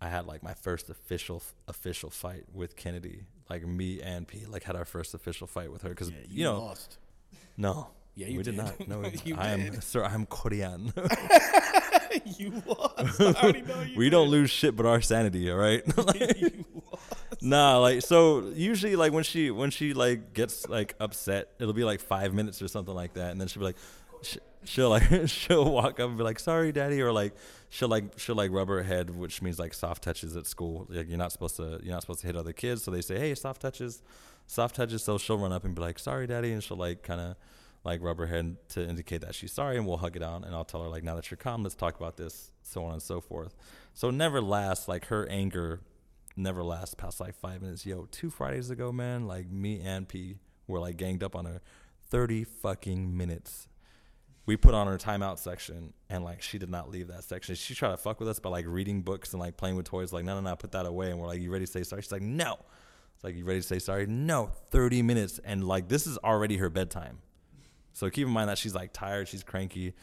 [0.00, 3.24] I had like my first official official fight with Kennedy.
[3.50, 6.44] Like me and P, like had our first official fight with her because Yeah, you,
[6.44, 6.98] know, lost.
[7.56, 8.64] no, Yeah, you we did, did.
[8.64, 8.88] not.
[8.88, 9.82] No, You I am did.
[9.82, 10.04] sir.
[10.04, 10.92] I'm Korean.
[12.38, 13.20] you lost.
[13.20, 13.96] I already know you.
[13.96, 15.50] we don't lose shit but our sanity.
[15.50, 15.82] All right.
[16.14, 17.42] you lost.
[17.42, 21.84] Nah, like so usually like when she when she like gets like upset, it'll be
[21.84, 23.76] like five minutes or something like that, and then she'll be like,
[24.22, 27.34] sh- she'll like she'll walk up and be like, "Sorry, daddy," or like
[27.68, 30.86] she'll like she'll like rub her head, which means like soft touches at school.
[30.88, 33.18] Like you're not supposed to you're not supposed to hit other kids, so they say,
[33.18, 34.02] "Hey, soft touches,
[34.46, 37.20] soft touches." So she'll run up and be like, "Sorry, daddy," and she'll like kind
[37.20, 37.36] of
[37.86, 40.54] like rub her head to indicate that she's sorry, and we'll hug it out, and
[40.54, 43.02] I'll tell her like, "Now that you're calm, let's talk about this," so on and
[43.02, 43.54] so forth.
[43.94, 45.80] So never lasts like her anger
[46.36, 47.86] never lasts past like five minutes.
[47.86, 51.62] Yo, two Fridays ago, man, like me and P were like ganged up on her.
[52.08, 53.68] Thirty fucking minutes.
[54.44, 57.54] We put on her timeout section, and like she did not leave that section.
[57.54, 60.12] She tried to fuck with us by like reading books and like playing with toys.
[60.12, 61.10] Like, no, no, no, put that away.
[61.10, 62.02] And we're like, you ready to say sorry?
[62.02, 62.58] She's like, no.
[63.14, 64.06] It's like, you ready to say sorry?
[64.06, 64.50] No.
[64.70, 67.18] Thirty minutes, and like this is already her bedtime.
[67.96, 69.94] So keep in mind that she's like tired, she's cranky.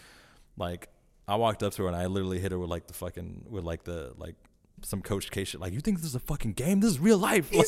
[0.58, 0.89] Like
[1.28, 3.64] I walked up to her and I literally hit her with like the fucking with
[3.64, 4.34] like the like
[4.82, 5.62] some Coach K shit.
[5.62, 6.80] Like you think this is a fucking game?
[6.80, 7.52] This is real life.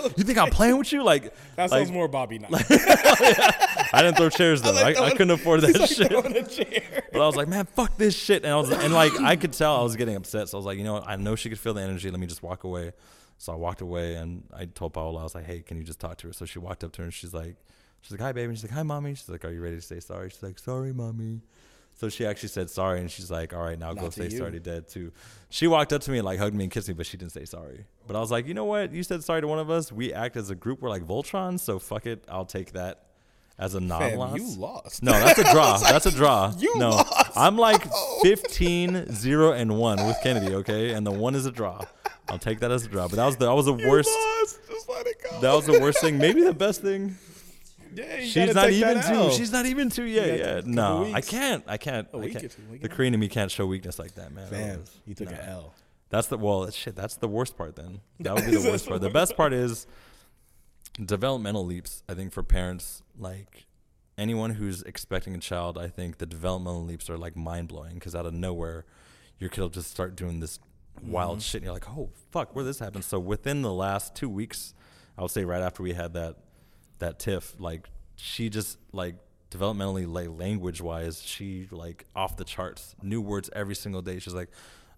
[0.00, 1.02] Like, you think I'm playing with you?
[1.02, 1.24] Like
[1.56, 2.48] That like, sounds more Bobby now.
[2.52, 4.72] I didn't throw chairs though.
[4.72, 6.10] I, I couldn't afford that shit.
[6.10, 7.02] A.
[7.12, 8.44] But I was like, man, fuck this shit.
[8.44, 10.48] And I was and like I could tell I was getting upset.
[10.48, 11.06] So I was like, you know what?
[11.06, 12.10] I know she could feel the energy.
[12.10, 12.92] Let me just walk away.
[13.36, 16.00] So I walked away and I told Paola, I was like, hey, can you just
[16.00, 16.32] talk to her?
[16.32, 17.56] So she walked up to her and she's like,
[18.00, 18.48] she's like, hi, baby.
[18.48, 19.14] And she's like, hi, mommy.
[19.14, 20.30] She's like, are you ready to say sorry?
[20.30, 21.40] She's like, sorry, mommy.
[21.94, 24.28] So she actually said sorry and she's like, all right, now go Not to say
[24.32, 24.38] you.
[24.38, 25.12] sorry to dad too.
[25.50, 27.32] She walked up to me and like hugged me and kissed me, but she didn't
[27.32, 27.84] say sorry.
[28.06, 28.92] But I was like, you know what?
[28.94, 29.92] You said sorry to one of us.
[29.92, 30.80] We act as a group.
[30.80, 31.60] We're like Voltron.
[31.60, 32.24] So fuck it.
[32.26, 33.02] I'll take that
[33.58, 34.38] as a non loss.
[34.38, 35.02] you lost.
[35.02, 35.76] No, that's a draw.
[35.90, 36.54] that's a draw.
[36.56, 37.32] you no, lost.
[37.36, 37.86] I'm like
[38.22, 40.92] 15, 0, and 1 with Kennedy, okay?
[40.94, 41.82] And the one is a draw.
[42.30, 43.08] I'll take that as a draw.
[43.08, 44.08] But that was the, that was the You worst.
[44.08, 44.60] lost.
[44.68, 45.40] Just let it go.
[45.40, 46.16] That was the worst thing.
[46.16, 47.16] Maybe the best thing.
[47.94, 49.32] Yeah, you not even that two.
[49.32, 50.38] She's not even two yet.
[50.38, 51.64] got Yeah, no, I can't.
[51.66, 52.08] I can't.
[52.12, 52.44] A I week can't.
[52.44, 54.50] or two, week The and Korean in me can't show weakness like that, man.
[54.50, 55.36] That Fam, was- you took no.
[55.36, 55.74] an L.
[56.10, 56.96] That's the well, shit.
[56.96, 57.76] That's the worst part.
[57.76, 59.00] Then that would be the worst part.
[59.00, 59.86] The best part is
[61.04, 62.02] developmental leaps.
[62.08, 63.66] I think for parents, like
[64.18, 68.14] anyone who's expecting a child, I think the developmental leaps are like mind blowing because
[68.14, 68.84] out of nowhere,
[69.38, 70.58] your kid will just start doing this
[71.02, 73.04] wild shit, and you're like, oh fuck, where this happened?
[73.04, 74.74] So within the last two weeks,
[75.16, 76.36] I would say right after we had that
[77.00, 79.16] that tiff, like she just like
[79.50, 84.18] developmentally like language wise, she like off the charts, new words every single day.
[84.18, 84.50] She's like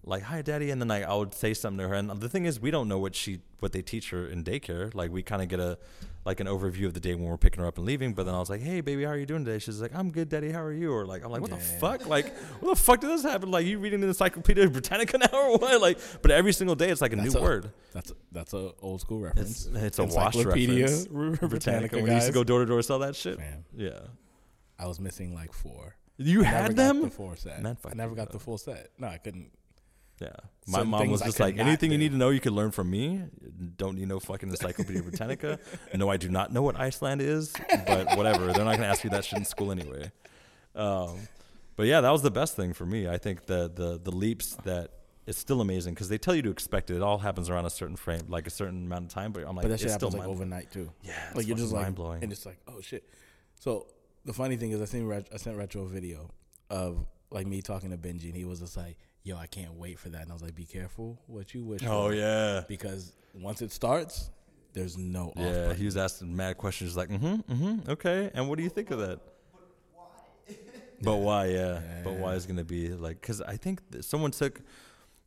[0.05, 2.45] like hi daddy and then like I would say something to her and the thing
[2.45, 5.41] is we don't know what she what they teach her in daycare like we kind
[5.41, 5.77] of get a
[6.25, 8.33] like an overview of the day when we're picking her up and leaving but then
[8.33, 9.59] I was like hey baby how are you doing today?
[9.59, 10.51] She's like I'm good daddy.
[10.51, 10.91] How are you?
[10.93, 12.07] Or like I'm like what the fuck?
[12.07, 13.51] Like what the fuck did this happen?
[13.51, 15.81] Like you reading the Encyclopedia Britannica now or what?
[15.81, 17.71] Like but every single day it's like a That's new a- word.
[17.93, 19.67] That's a, that's a old school reference.
[19.73, 21.07] it's a wash reference.
[21.07, 21.95] Britannica, Britannica.
[21.97, 23.37] When we used to go door to door sell that shit?
[23.37, 23.99] Fam, yeah.
[24.79, 25.95] I was missing like four.
[26.17, 27.01] you I had them?
[27.03, 27.61] the full set.
[27.61, 28.37] Man, I never got bro.
[28.37, 28.89] the full set.
[28.97, 29.51] No, I couldn't.
[30.21, 30.29] Yeah.
[30.67, 32.71] My Certain mom was just like, not anything you need to know, you can learn
[32.71, 33.21] from me.
[33.77, 35.59] Don't you know fucking Encyclopedia Britannica?
[35.95, 37.53] No, I do not know what Iceland is,
[37.87, 38.45] but whatever.
[38.53, 40.11] They're not going to ask you that shit in school anyway.
[40.75, 41.17] Um,
[41.75, 43.07] but yeah, that was the best thing for me.
[43.07, 44.91] I think the the the leaps that
[45.25, 46.97] it's still amazing because they tell you to expect it.
[46.97, 49.31] It all happens around a certain frame, like a certain amount of time.
[49.31, 50.91] But I'm like, But that shit it's still happens like overnight too.
[51.03, 52.23] Yeah, it's like you're just like mind-blowing.
[52.23, 53.07] and it's like oh shit.
[53.59, 53.87] So
[54.25, 56.29] the funny thing is, I seen Ret- I sent retro a video
[56.69, 59.97] of like me talking to Benji, and he was just like, "Yo, I can't wait
[59.99, 62.13] for that." And I was like, "Be careful what you wish." Oh for.
[62.13, 62.63] yeah.
[62.67, 64.29] because once it starts,
[64.73, 65.77] there's no off Yeah, button.
[65.77, 68.29] he was asking mad questions like, mm-hmm, mm-hmm, okay.
[68.33, 69.19] And what do you think of that?
[71.01, 71.47] But why?
[71.47, 71.79] Yeah.
[72.03, 73.19] But why is going to be like?
[73.19, 74.61] Because I think that someone took,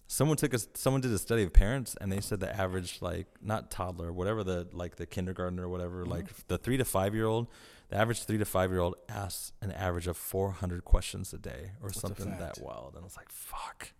[0.06, 3.26] someone took a, someone did a study of parents, and they said the average like
[3.42, 6.12] not toddler, whatever the like the kindergartner or whatever, Mm-hmm.
[6.12, 7.48] like the three to five year old,
[7.88, 11.38] the average three to five year old asks an average of four hundred questions a
[11.38, 12.94] day or something that wild.
[12.94, 13.92] And I was like, fuck.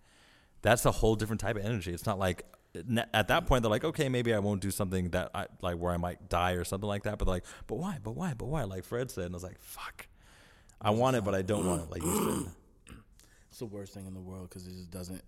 [0.62, 1.92] That's a whole different type of energy.
[1.92, 2.44] It's not like
[3.14, 5.92] at that point they're like, okay, maybe I won't do something that I like where
[5.92, 7.18] I might die or something like that.
[7.18, 7.98] But like, but why?
[8.02, 8.34] But why?
[8.36, 8.64] But why?
[8.64, 10.06] Like Fred said, and I was like, fuck.
[10.80, 11.90] I want it, but I don't want it.
[11.90, 12.96] Like you said.
[13.48, 15.22] It's the worst thing in the world because it just doesn't.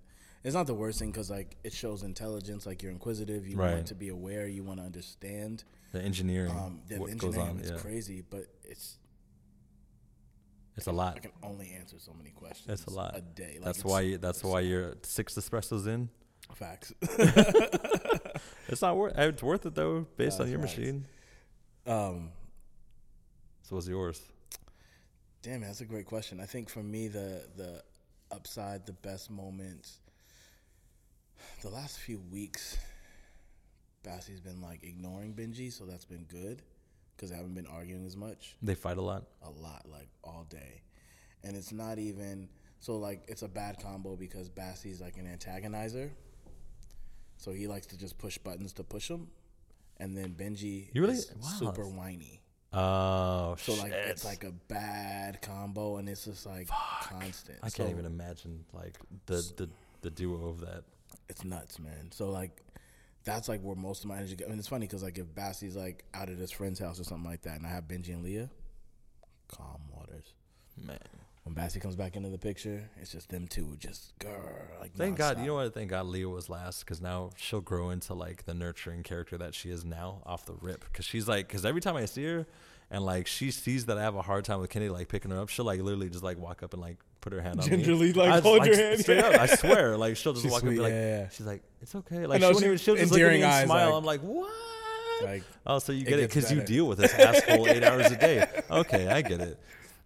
[0.45, 2.65] It's not the worst thing because like it shows intelligence.
[2.67, 3.47] Like you're inquisitive.
[3.49, 3.75] You Right.
[3.75, 4.47] want to be aware.
[4.47, 5.65] You want to understand.
[5.93, 8.99] The engineering, Um, the what goes engineering on, is yeah, crazy, but it's
[10.77, 11.17] it's a lot.
[11.17, 12.69] I can only answer so many questions.
[12.81, 13.17] It's a lot.
[13.17, 13.55] a day.
[13.57, 14.01] Like, That's why.
[14.03, 16.09] You, that's why you're six espressos in.
[16.55, 16.93] facts.
[18.69, 19.17] It's not worth.
[19.19, 20.77] It's worth it though, based No, on your facts.
[20.77, 21.07] machine.
[21.87, 22.31] um,
[23.63, 24.21] So what's yours?
[25.43, 26.39] damn, that's a great question.
[26.41, 27.83] I think for me, the the
[28.31, 30.01] upside, the best moments,
[31.63, 32.77] the last few weeks,
[34.03, 36.63] Bassie's been like ignoring Benji, so that's been good
[37.17, 38.57] because I haven't been arguing as much.
[38.63, 39.25] They fight a lot.
[39.43, 40.83] a lot, like all day.
[41.45, 42.49] And it's not even
[42.81, 46.11] so like it's a bad combo because Bassie's like an antagonizer.
[47.37, 49.29] So he likes to just push buttons to push them.
[50.01, 52.41] And then Benji You really- is wow, super whiny.
[52.73, 53.83] Oh So shit!
[53.83, 56.69] like it's like a bad combo and it's just like
[57.03, 57.59] constant.
[57.63, 59.69] I can't even imagine like the the
[60.03, 60.85] the duo of that.
[61.29, 62.11] It's nuts, man.
[62.11, 62.63] So like
[63.25, 64.49] that's like where most of my energy goes.
[64.49, 67.29] And it's funny because like if Bassie's like out at his friend's house or something
[67.29, 68.49] like that and I have Benji and Leah,
[69.49, 70.33] calm waters.
[70.81, 70.99] Man,
[71.43, 74.41] When Bassie comes back into the picture, it's just them two, just girl.
[74.81, 75.41] Like thank God.
[75.41, 75.75] You know what?
[75.75, 79.55] Thank God Leah was last because now she'll grow into like the nurturing character that
[79.55, 80.85] she is now off the rip.
[80.85, 82.47] Because she's like, because every time I see her
[82.91, 85.39] and like she sees that I have a hard time with Kenny like picking her
[85.41, 88.09] up, she'll like literally just like walk up and like put her hand on Gingerly,
[88.09, 88.13] me.
[88.13, 89.97] like, I- hold your hand, Straight up, I swear.
[89.97, 92.27] Like she'll just She's walk up and be sweet, like, yeah, she's like, it's okay.
[92.27, 93.87] Like know, she won't she- even, she'll just look at me and smile.
[93.91, 94.53] like- I'm like, what?
[95.25, 98.17] Like, Oh, so you get it because you deal with this asshole eight hours a
[98.17, 98.47] day.
[98.71, 99.59] Okay, I get it.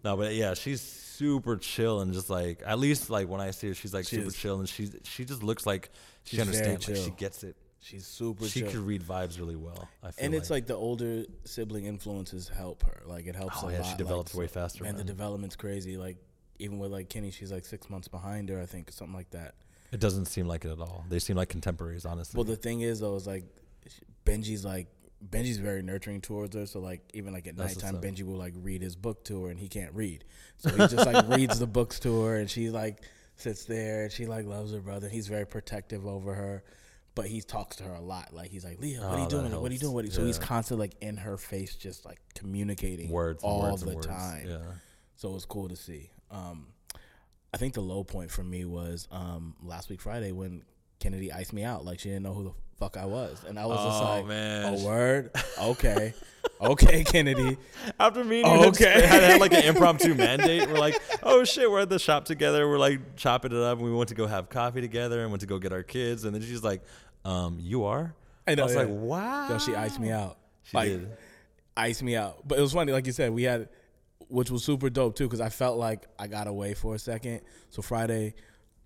[0.03, 3.68] No, but yeah, she's super chill and just like at least like when I see
[3.68, 4.37] her, she's like She super is.
[4.37, 5.91] chill and she's she just looks like
[6.24, 6.89] she very understands.
[6.89, 7.55] Like she gets it.
[7.83, 8.70] She's super She chill.
[8.70, 9.89] could read vibes really well.
[10.03, 13.03] I feel and it's like the older sibling influences help her.
[13.07, 13.91] Like it helps Oh, a yeah, lot.
[13.91, 15.97] she develops like, way faster, And the development's crazy.
[15.97, 16.16] Like
[16.59, 18.61] even with like Kenny, she's like six months behind her.
[18.61, 19.55] I think something like that.
[19.91, 21.05] it doesn't seem like it at all.
[21.09, 22.39] They seem like contemporaries, honestly.
[22.39, 23.45] Well, the thing is though, is like
[24.24, 24.87] Benji's like
[25.30, 26.66] Benji's very nurturing towards her.
[26.66, 28.01] So like even like at That's nighttime.
[28.01, 30.24] Benji will like read his book to her, and he can't read,
[30.59, 33.03] so he just like reads the books to her, and she like
[33.37, 35.09] sits there, and she like loves her brother.
[35.09, 36.62] He's very protective over her.
[37.15, 38.33] But he talks to her a lot.
[38.33, 39.61] Like he's like, Leah, what are Oh, you doing?
[39.61, 39.93] What are you doing?
[39.93, 40.13] What are you?
[40.13, 44.47] So he's constantly like in her face, just like communicating words, all words, the time.
[44.49, 44.59] Yeah.
[45.17, 46.11] So it was cool to see.
[46.31, 46.69] Um,
[47.53, 50.63] I think the low point for me was um, last week Friday when
[51.01, 51.85] Kennedy iced me out.
[51.85, 54.27] Like she didn't know who the fuck I was, and I was just Oh, like,
[54.27, 54.75] man.
[54.75, 56.14] "A word, okay,
[56.61, 57.57] okay, Kennedy."
[57.99, 59.07] After me, okay, okay.
[59.07, 60.68] had, had like an impromptu mandate.
[60.68, 62.68] We're like, oh shit, we're at the shop together.
[62.68, 63.79] We're like chopping it up.
[63.79, 66.25] And we went to go have coffee together and went to go get our kids.
[66.25, 66.83] And then she's like,
[67.25, 68.14] um, you are?
[68.47, 68.81] I know, was yeah.
[68.81, 69.49] like, wow.
[69.51, 70.37] Yo, she iced me out.
[70.64, 71.09] She like, did.
[71.77, 72.47] iced me out.
[72.47, 73.68] But it was funny, like you said, we had,
[74.29, 77.43] which was super dope too, because I felt like I got away for a second.
[77.70, 78.35] So Friday,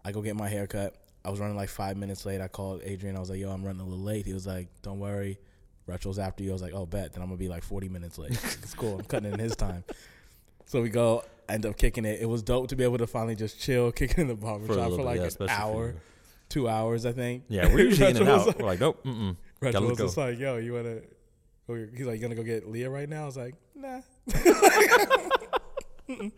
[0.05, 0.95] I go get my hair cut.
[1.27, 2.41] I was running like five minutes late.
[2.41, 3.17] I called Adrian.
[3.17, 5.39] I was like, "Yo, I'm running a little late." He was like, "Don't worry,
[5.87, 8.17] Retro's after you." I was like, "Oh, bet." Then I'm gonna be like 40 minutes
[8.19, 8.31] late.
[8.63, 8.99] it's cool.
[9.01, 9.83] I'm cutting in his time.
[10.67, 12.21] So we go, end up kicking it.
[12.21, 14.75] It was dope to be able to finally just chill, kicking in the barber For
[14.75, 15.95] for bit, like yeah, an hour,
[16.49, 17.45] two hours, I think.
[17.49, 18.47] Yeah, we're usually in and out.
[18.47, 19.37] like- we're like, nope, mm-mm.
[19.61, 20.05] Retro was go.
[20.05, 21.01] just like, yo, you wanna?
[21.97, 23.25] He's like, you gonna go get Leah right now?
[23.25, 24.01] I was like, nah.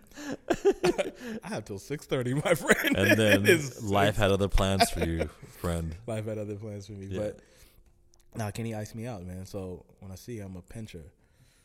[1.44, 2.96] I have till six thirty, my friend.
[2.96, 5.94] And then It is life had other plans for you, friend.
[6.06, 7.06] life had other plans for me.
[7.06, 7.20] Yeah.
[7.20, 7.38] But
[8.34, 9.46] now Kenny iced me out, man.
[9.46, 11.04] So when I see her, I'm a pinch her.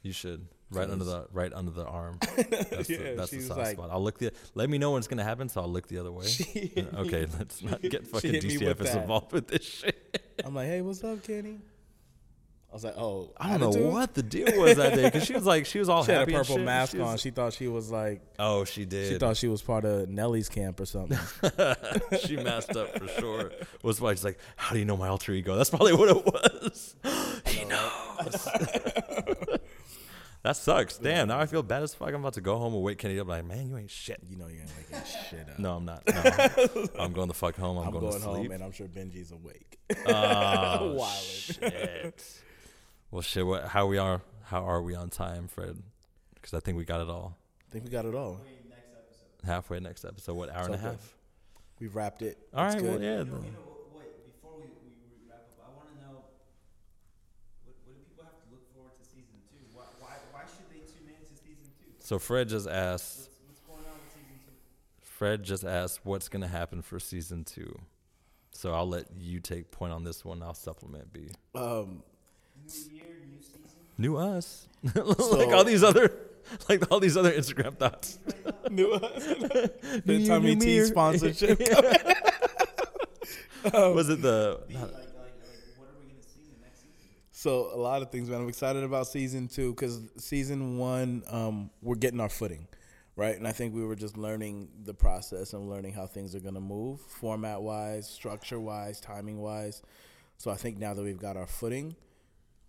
[0.02, 2.18] You should right under the right under the arm.
[2.22, 3.90] That's Yeah, the, that's the soft like- spot.
[3.92, 4.32] I'll look the.
[4.54, 6.26] Let me know when it's gonna happen, so I'll look the other way.
[6.96, 10.34] Okay, let's not get fucking hit me with DCFS involved with this shit.
[10.44, 11.60] I'm like, hey, what's up, Kenny?
[12.74, 15.34] I was like, oh, I don't know what the deal was that day because she
[15.36, 16.34] was like she was all She had a happy.
[16.34, 17.18] and purple mask She was- on.
[17.20, 19.10] She thought she was like, oh, she did.
[19.12, 21.20] she thought she was part of Nelly's camp or something.
[22.26, 23.52] she masked up for sure.
[23.84, 25.56] Was why she's like, how do you know my alter ego?
[25.56, 26.96] That's probably what it was.
[27.46, 28.48] he knows.
[30.42, 30.98] that sucks.
[30.98, 31.28] Damn.
[31.28, 32.10] Now I feel bad as fuck.
[32.10, 33.28] I'm about to go home and wake Kenny up.
[33.28, 34.20] Like, man, you ain't shit.
[34.28, 35.60] you know, you ain't making shit up.
[35.60, 36.02] No, I'm not.
[36.08, 36.88] No.
[37.00, 37.78] I'm going the fuck home.
[37.78, 38.52] I'm, I'm going, going, to home, sleep.
[38.52, 39.78] and I'm sure Benji's awake.
[40.08, 41.60] Oh, Wildin'.
[41.60, 42.40] shit.
[43.14, 43.46] Well, shit.
[43.46, 43.66] What?
[43.68, 44.22] How we are?
[44.46, 45.78] How are we on time, Fred?
[46.34, 47.38] Because I think we got it all.
[47.70, 48.42] I think we got it all.
[48.44, 49.46] Wait, next episode.
[49.46, 50.34] Halfway next episode.
[50.34, 50.82] What hour and a Okay.
[50.88, 51.14] half?
[51.80, 52.40] We've wrapped it.
[52.52, 52.84] All It's right.
[52.84, 53.02] Well, good.
[53.04, 53.10] yeah.
[53.20, 56.02] You know, then- you know, wait, before we, we, we wrap up, I want to
[56.02, 56.14] know
[57.66, 59.62] what, what do people have to look forward to season two?
[59.78, 61.94] Why, why, why should they tune in to season two?
[62.00, 63.30] So Fred just asked.
[63.30, 64.54] What's, what's going on with season two?
[65.04, 67.78] Fred just asked what's going to happen for season two.
[68.50, 70.42] So I'll let you take point on this one.
[70.42, 71.30] I'll supplement B.
[71.54, 72.02] Um,
[72.68, 73.80] New year, new season.
[73.98, 76.12] New us, like all these other,
[76.70, 78.20] like all these other Instagram thoughts.
[78.70, 79.00] new New
[80.06, 80.86] the year, Tummy new Tea me.
[80.86, 81.60] sponsorship.
[83.74, 84.60] Was it the?
[84.68, 85.04] B, like, like, like,
[85.78, 87.10] what are we going to see in the next season?
[87.32, 88.42] So a lot of things, man.
[88.42, 92.68] I'm excited about season two because season one, um, we're getting our footing,
[93.16, 93.36] right?
[93.38, 96.56] And I think we were just learning the process and learning how things are going
[96.56, 99.82] to move, format wise, structure wise, timing wise.
[100.38, 101.96] So I think now that we've got our footing,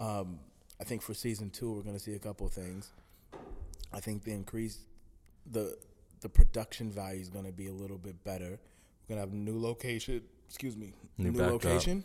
[0.01, 0.38] um,
[0.80, 2.92] I think for season two, we're going to see a couple of things.
[3.92, 4.78] I think the increase,
[5.51, 5.76] the
[6.20, 8.59] the production value is going to be a little bit better.
[9.09, 10.22] We're going to have new location.
[10.49, 11.64] Excuse me, New backdrop.
[11.64, 12.05] location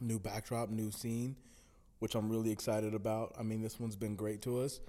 [0.00, 1.36] new backdrop, new scene,
[1.98, 3.34] which I'm really excited about.
[3.38, 4.80] I mean, this one's been great to us,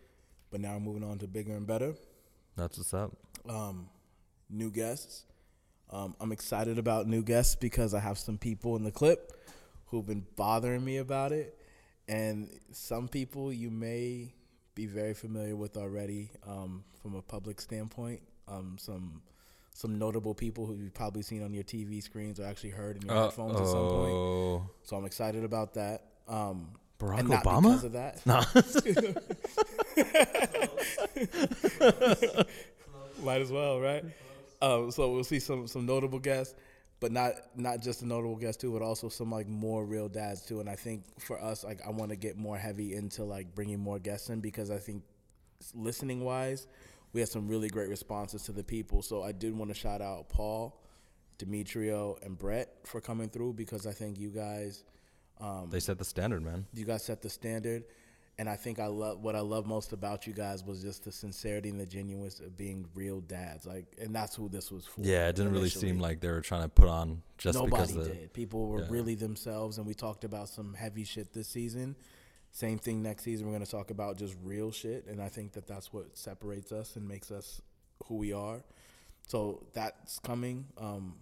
[0.51, 1.93] but now we're moving on to bigger and better.
[2.55, 3.11] That's what's up.
[3.47, 3.87] Um,
[4.49, 5.25] new guests.
[5.89, 9.31] Um, I'm excited about new guests because I have some people in the clip
[9.85, 11.56] who've been bothering me about it,
[12.07, 14.33] and some people you may
[14.75, 18.21] be very familiar with already um, from a public standpoint.
[18.47, 19.21] Um, some
[19.73, 23.03] some notable people who you've probably seen on your TV screens or actually heard in
[23.07, 24.11] your headphones at some point.
[24.13, 26.03] Oh, So I'm excited about that.
[26.27, 27.61] Um, Barack and not Obama?
[27.61, 28.25] because of that.
[28.25, 28.41] No.
[33.23, 34.03] Might as well, right?
[34.61, 36.55] Um, so we'll see some some notable guests,
[36.99, 40.41] but not not just a notable guest too, but also some like more real dads
[40.45, 40.59] too.
[40.59, 43.79] And I think for us, like I want to get more heavy into like bringing
[43.79, 45.03] more guests in because I think
[45.75, 46.67] listening wise,
[47.13, 49.01] we had some really great responses to the people.
[49.01, 50.81] So I did want to shout out Paul,
[51.37, 54.83] Demetrio, and Brett for coming through because I think you guys.
[55.39, 56.65] Um, they set the standard, man.
[56.73, 57.83] you guys set the standard
[58.39, 61.11] and i think i love what i love most about you guys was just the
[61.11, 65.01] sincerity and the genuineness of being real dads like and that's who this was for
[65.01, 68.09] Yeah, it didn't really seem like they were trying to put on just because nobody
[68.09, 68.87] the, did people were yeah.
[68.89, 71.95] really themselves and we talked about some heavy shit this season
[72.51, 75.53] same thing next season we're going to talk about just real shit and i think
[75.53, 77.61] that that's what separates us and makes us
[78.05, 78.63] who we are
[79.27, 81.15] so that's coming um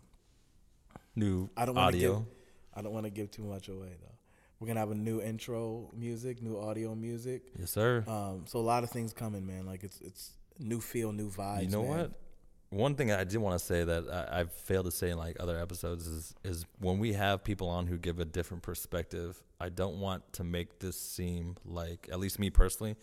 [1.16, 2.20] new I don't audio.
[2.20, 2.26] give.
[2.74, 4.15] I don't want to give too much away though.
[4.66, 7.44] We're gonna have a new intro music, new audio music.
[7.60, 8.04] yes, sir.
[8.08, 9.68] Um, so a lot of things coming, man.
[9.68, 11.62] Like it's it's new feel, new vibes.
[11.62, 11.98] you know man.
[11.98, 12.12] what?
[12.72, 15.38] One thing I did want to say that I, I've failed to say in like
[15.40, 19.40] other episodes is is when we have people on who give a different perspective.
[19.62, 22.96] I don't want to make this seem like, at least me personally,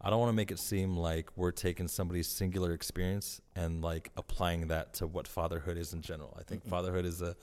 [0.00, 4.10] I don't want to make it seem like we're taking somebody's singular experience and like
[4.16, 6.34] applying that to what fatherhood is in general.
[6.40, 7.36] I think fatherhood is a,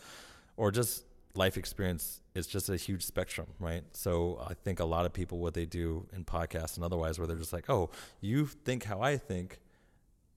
[0.58, 1.04] or just
[1.38, 3.84] life experience is just a huge spectrum, right?
[3.94, 7.28] So I think a lot of people, what they do in podcasts and otherwise, where
[7.28, 9.60] they're just like, oh, you think how I think,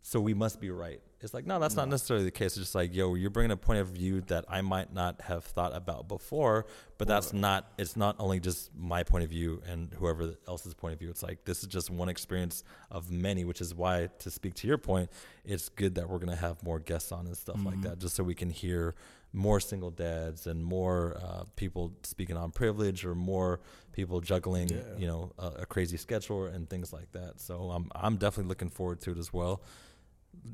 [0.03, 1.01] so we must be right.
[1.21, 2.53] It's like, no, that's not necessarily the case.
[2.53, 5.45] It's just like, yo, you're bringing a point of view that I might not have
[5.45, 6.65] thought about before,
[6.97, 10.95] but that's not, it's not only just my point of view and whoever else's point
[10.95, 11.11] of view.
[11.11, 14.67] It's like, this is just one experience of many, which is why, to speak to
[14.67, 15.11] your point,
[15.45, 17.83] it's good that we're going to have more guests on and stuff like mm-hmm.
[17.83, 18.95] that, just so we can hear
[19.33, 23.61] more single dads and more uh, people speaking on privilege or more
[23.93, 24.77] people juggling, Yeah.
[24.99, 27.41] you know, a, a crazy schedule and things like that.
[27.41, 29.63] So I'm, I'm definitely looking forward to it as well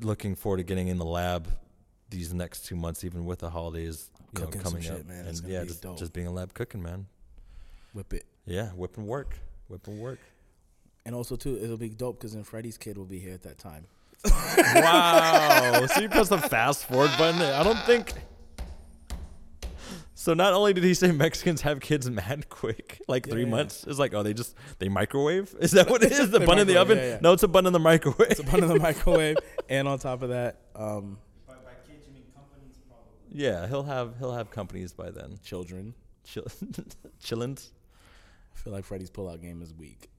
[0.01, 1.47] looking forward to getting in the lab
[2.09, 5.25] these next two months, even with the holidays, you Cooking know, coming shit, up, man.
[5.27, 5.97] And yeah, be just, dope.
[5.97, 7.05] just being a lab cooking, man.
[7.93, 8.25] Whip it.
[8.45, 9.37] Yeah, whip and work,
[9.67, 10.19] whip and work.
[11.05, 13.57] And also too, it'll be dope because then Freddie's kid will be here at that
[13.57, 13.85] time.
[14.25, 15.85] wow!
[15.93, 17.41] so you press the fast forward button.
[17.41, 18.13] I don't think.
[20.19, 23.49] So not only did he say Mexicans have kids mad quick, like three Yeah.
[23.49, 25.53] months, it's like, oh, they just they microwave.
[25.59, 26.31] Is that what it is?
[26.31, 26.97] The bun in the oven?
[26.97, 27.19] yeah, yeah.
[27.21, 28.31] No, it's a bun in the microwave.
[28.31, 29.37] It's a bun in the microwave,
[29.69, 33.43] and on top of that, um, By, by kids, you mean companies, probably.
[33.43, 35.37] yeah, he'll have he'll have companies by then.
[35.43, 35.93] children.
[36.23, 36.45] Chill,
[37.23, 37.69] chillins.
[38.55, 40.09] I feel like Freddie's pullout game is weak.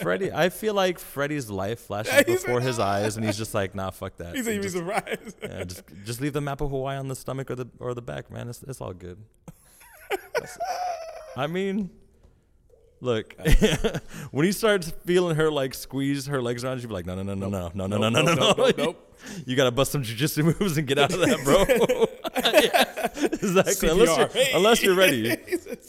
[0.00, 3.54] Freddie, I feel like Freddie's life flashes Yeah, before like, his eyes, and he's just
[3.54, 4.34] like, nah, fuck that.
[4.34, 5.36] He's even just, surprised.
[5.42, 8.02] yeah, just just leave the map of Hawaii on the stomach or the or the
[8.02, 8.48] back, man.
[8.48, 9.18] It's it's all good.
[11.36, 11.90] I mean,
[13.00, 13.34] look,
[14.30, 17.22] when he starts feeling her like squeeze her legs around, you be like, no, no,
[17.22, 19.04] no, no, no, no, no, no, no, no, no, nope, nope.
[19.46, 21.64] You gotta bust some jujitsu moves and get out of that, bro.
[22.62, 23.88] yeah, exactly.
[23.88, 24.34] Unless CPR.
[24.34, 25.36] you're, unless you're ready.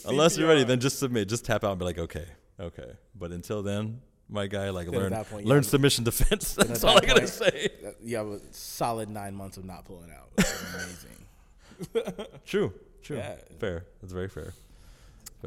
[0.06, 1.30] Unless you're ready, then just submit.
[1.30, 2.26] Just tap out and be like, okay,
[2.60, 2.92] okay.
[3.16, 5.70] But until then, my guy, like learn point, learn yeah.
[5.70, 6.54] submission defense.
[6.54, 7.70] That's at all I gotta point- say.
[8.02, 10.30] You have a solid nine months of not pulling out.
[10.38, 12.26] Amazing.
[12.46, 13.36] True, true, Yeah.
[13.60, 13.86] fair.
[14.02, 14.54] That's very fair.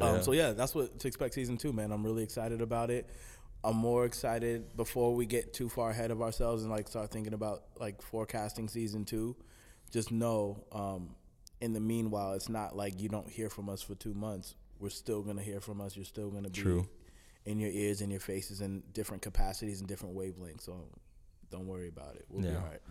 [0.01, 0.21] Um, yeah.
[0.21, 1.91] So yeah, that's what to expect season two, man.
[1.91, 3.07] I'm really excited about it.
[3.63, 7.33] I'm more excited before we get too far ahead of ourselves and like start thinking
[7.33, 9.35] about like forecasting season two.
[9.91, 11.15] Just know, um,
[11.61, 14.55] in the meanwhile, it's not like you don't hear from us for two months.
[14.79, 15.95] We're still gonna hear from us.
[15.95, 16.87] You're still gonna be True.
[17.45, 20.61] In your ears and your faces in different capacities and different wavelengths.
[20.63, 20.85] So
[21.51, 22.25] don't worry about it.
[22.29, 22.81] We'll be all right.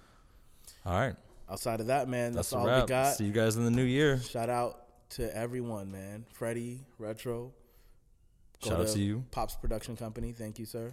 [0.87, 1.17] all right,
[1.51, 2.85] Outside of that, man, that's, that's, all wrap.
[2.85, 3.15] we got.
[3.17, 4.21] See you guys in the new year.
[4.21, 6.25] Shout out to everyone, man.
[6.33, 7.53] Freddie, Retro.
[8.65, 9.25] Shout out to you.
[9.33, 10.33] Pops Production Company.
[10.33, 10.93] Thank you, sir.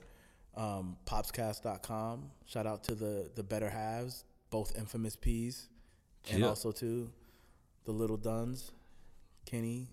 [0.58, 2.32] Um, popscast.com.
[2.48, 5.68] Shout out to the the better halves, both infamous P's,
[6.32, 6.48] and Yeah.
[6.48, 7.12] also to
[7.86, 8.72] the little Duns,
[9.46, 9.88] Kenny,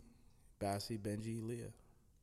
[0.60, 1.72] Bassie, Benji, Leah,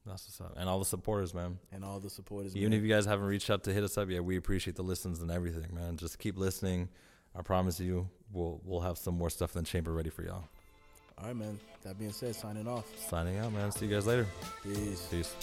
[0.05, 0.57] That's what's up.
[0.57, 1.57] And all the supporters, man.
[1.71, 2.55] and all the supporters.
[2.55, 2.79] Even man.
[2.79, 5.21] if you guys haven't reached out to hit us up yet, we appreciate the listens
[5.21, 5.95] and everything, man.
[5.97, 6.89] Just keep listening.
[7.35, 10.43] I promise you, we'll we'll have some more stuff in the chamber ready for y'all.
[11.17, 11.59] all right, man.
[11.83, 12.85] That being said, signing off.
[13.09, 13.71] Signing out, man.
[13.71, 14.27] See you guys later.
[14.63, 15.07] Peace.
[15.09, 15.35] Peace.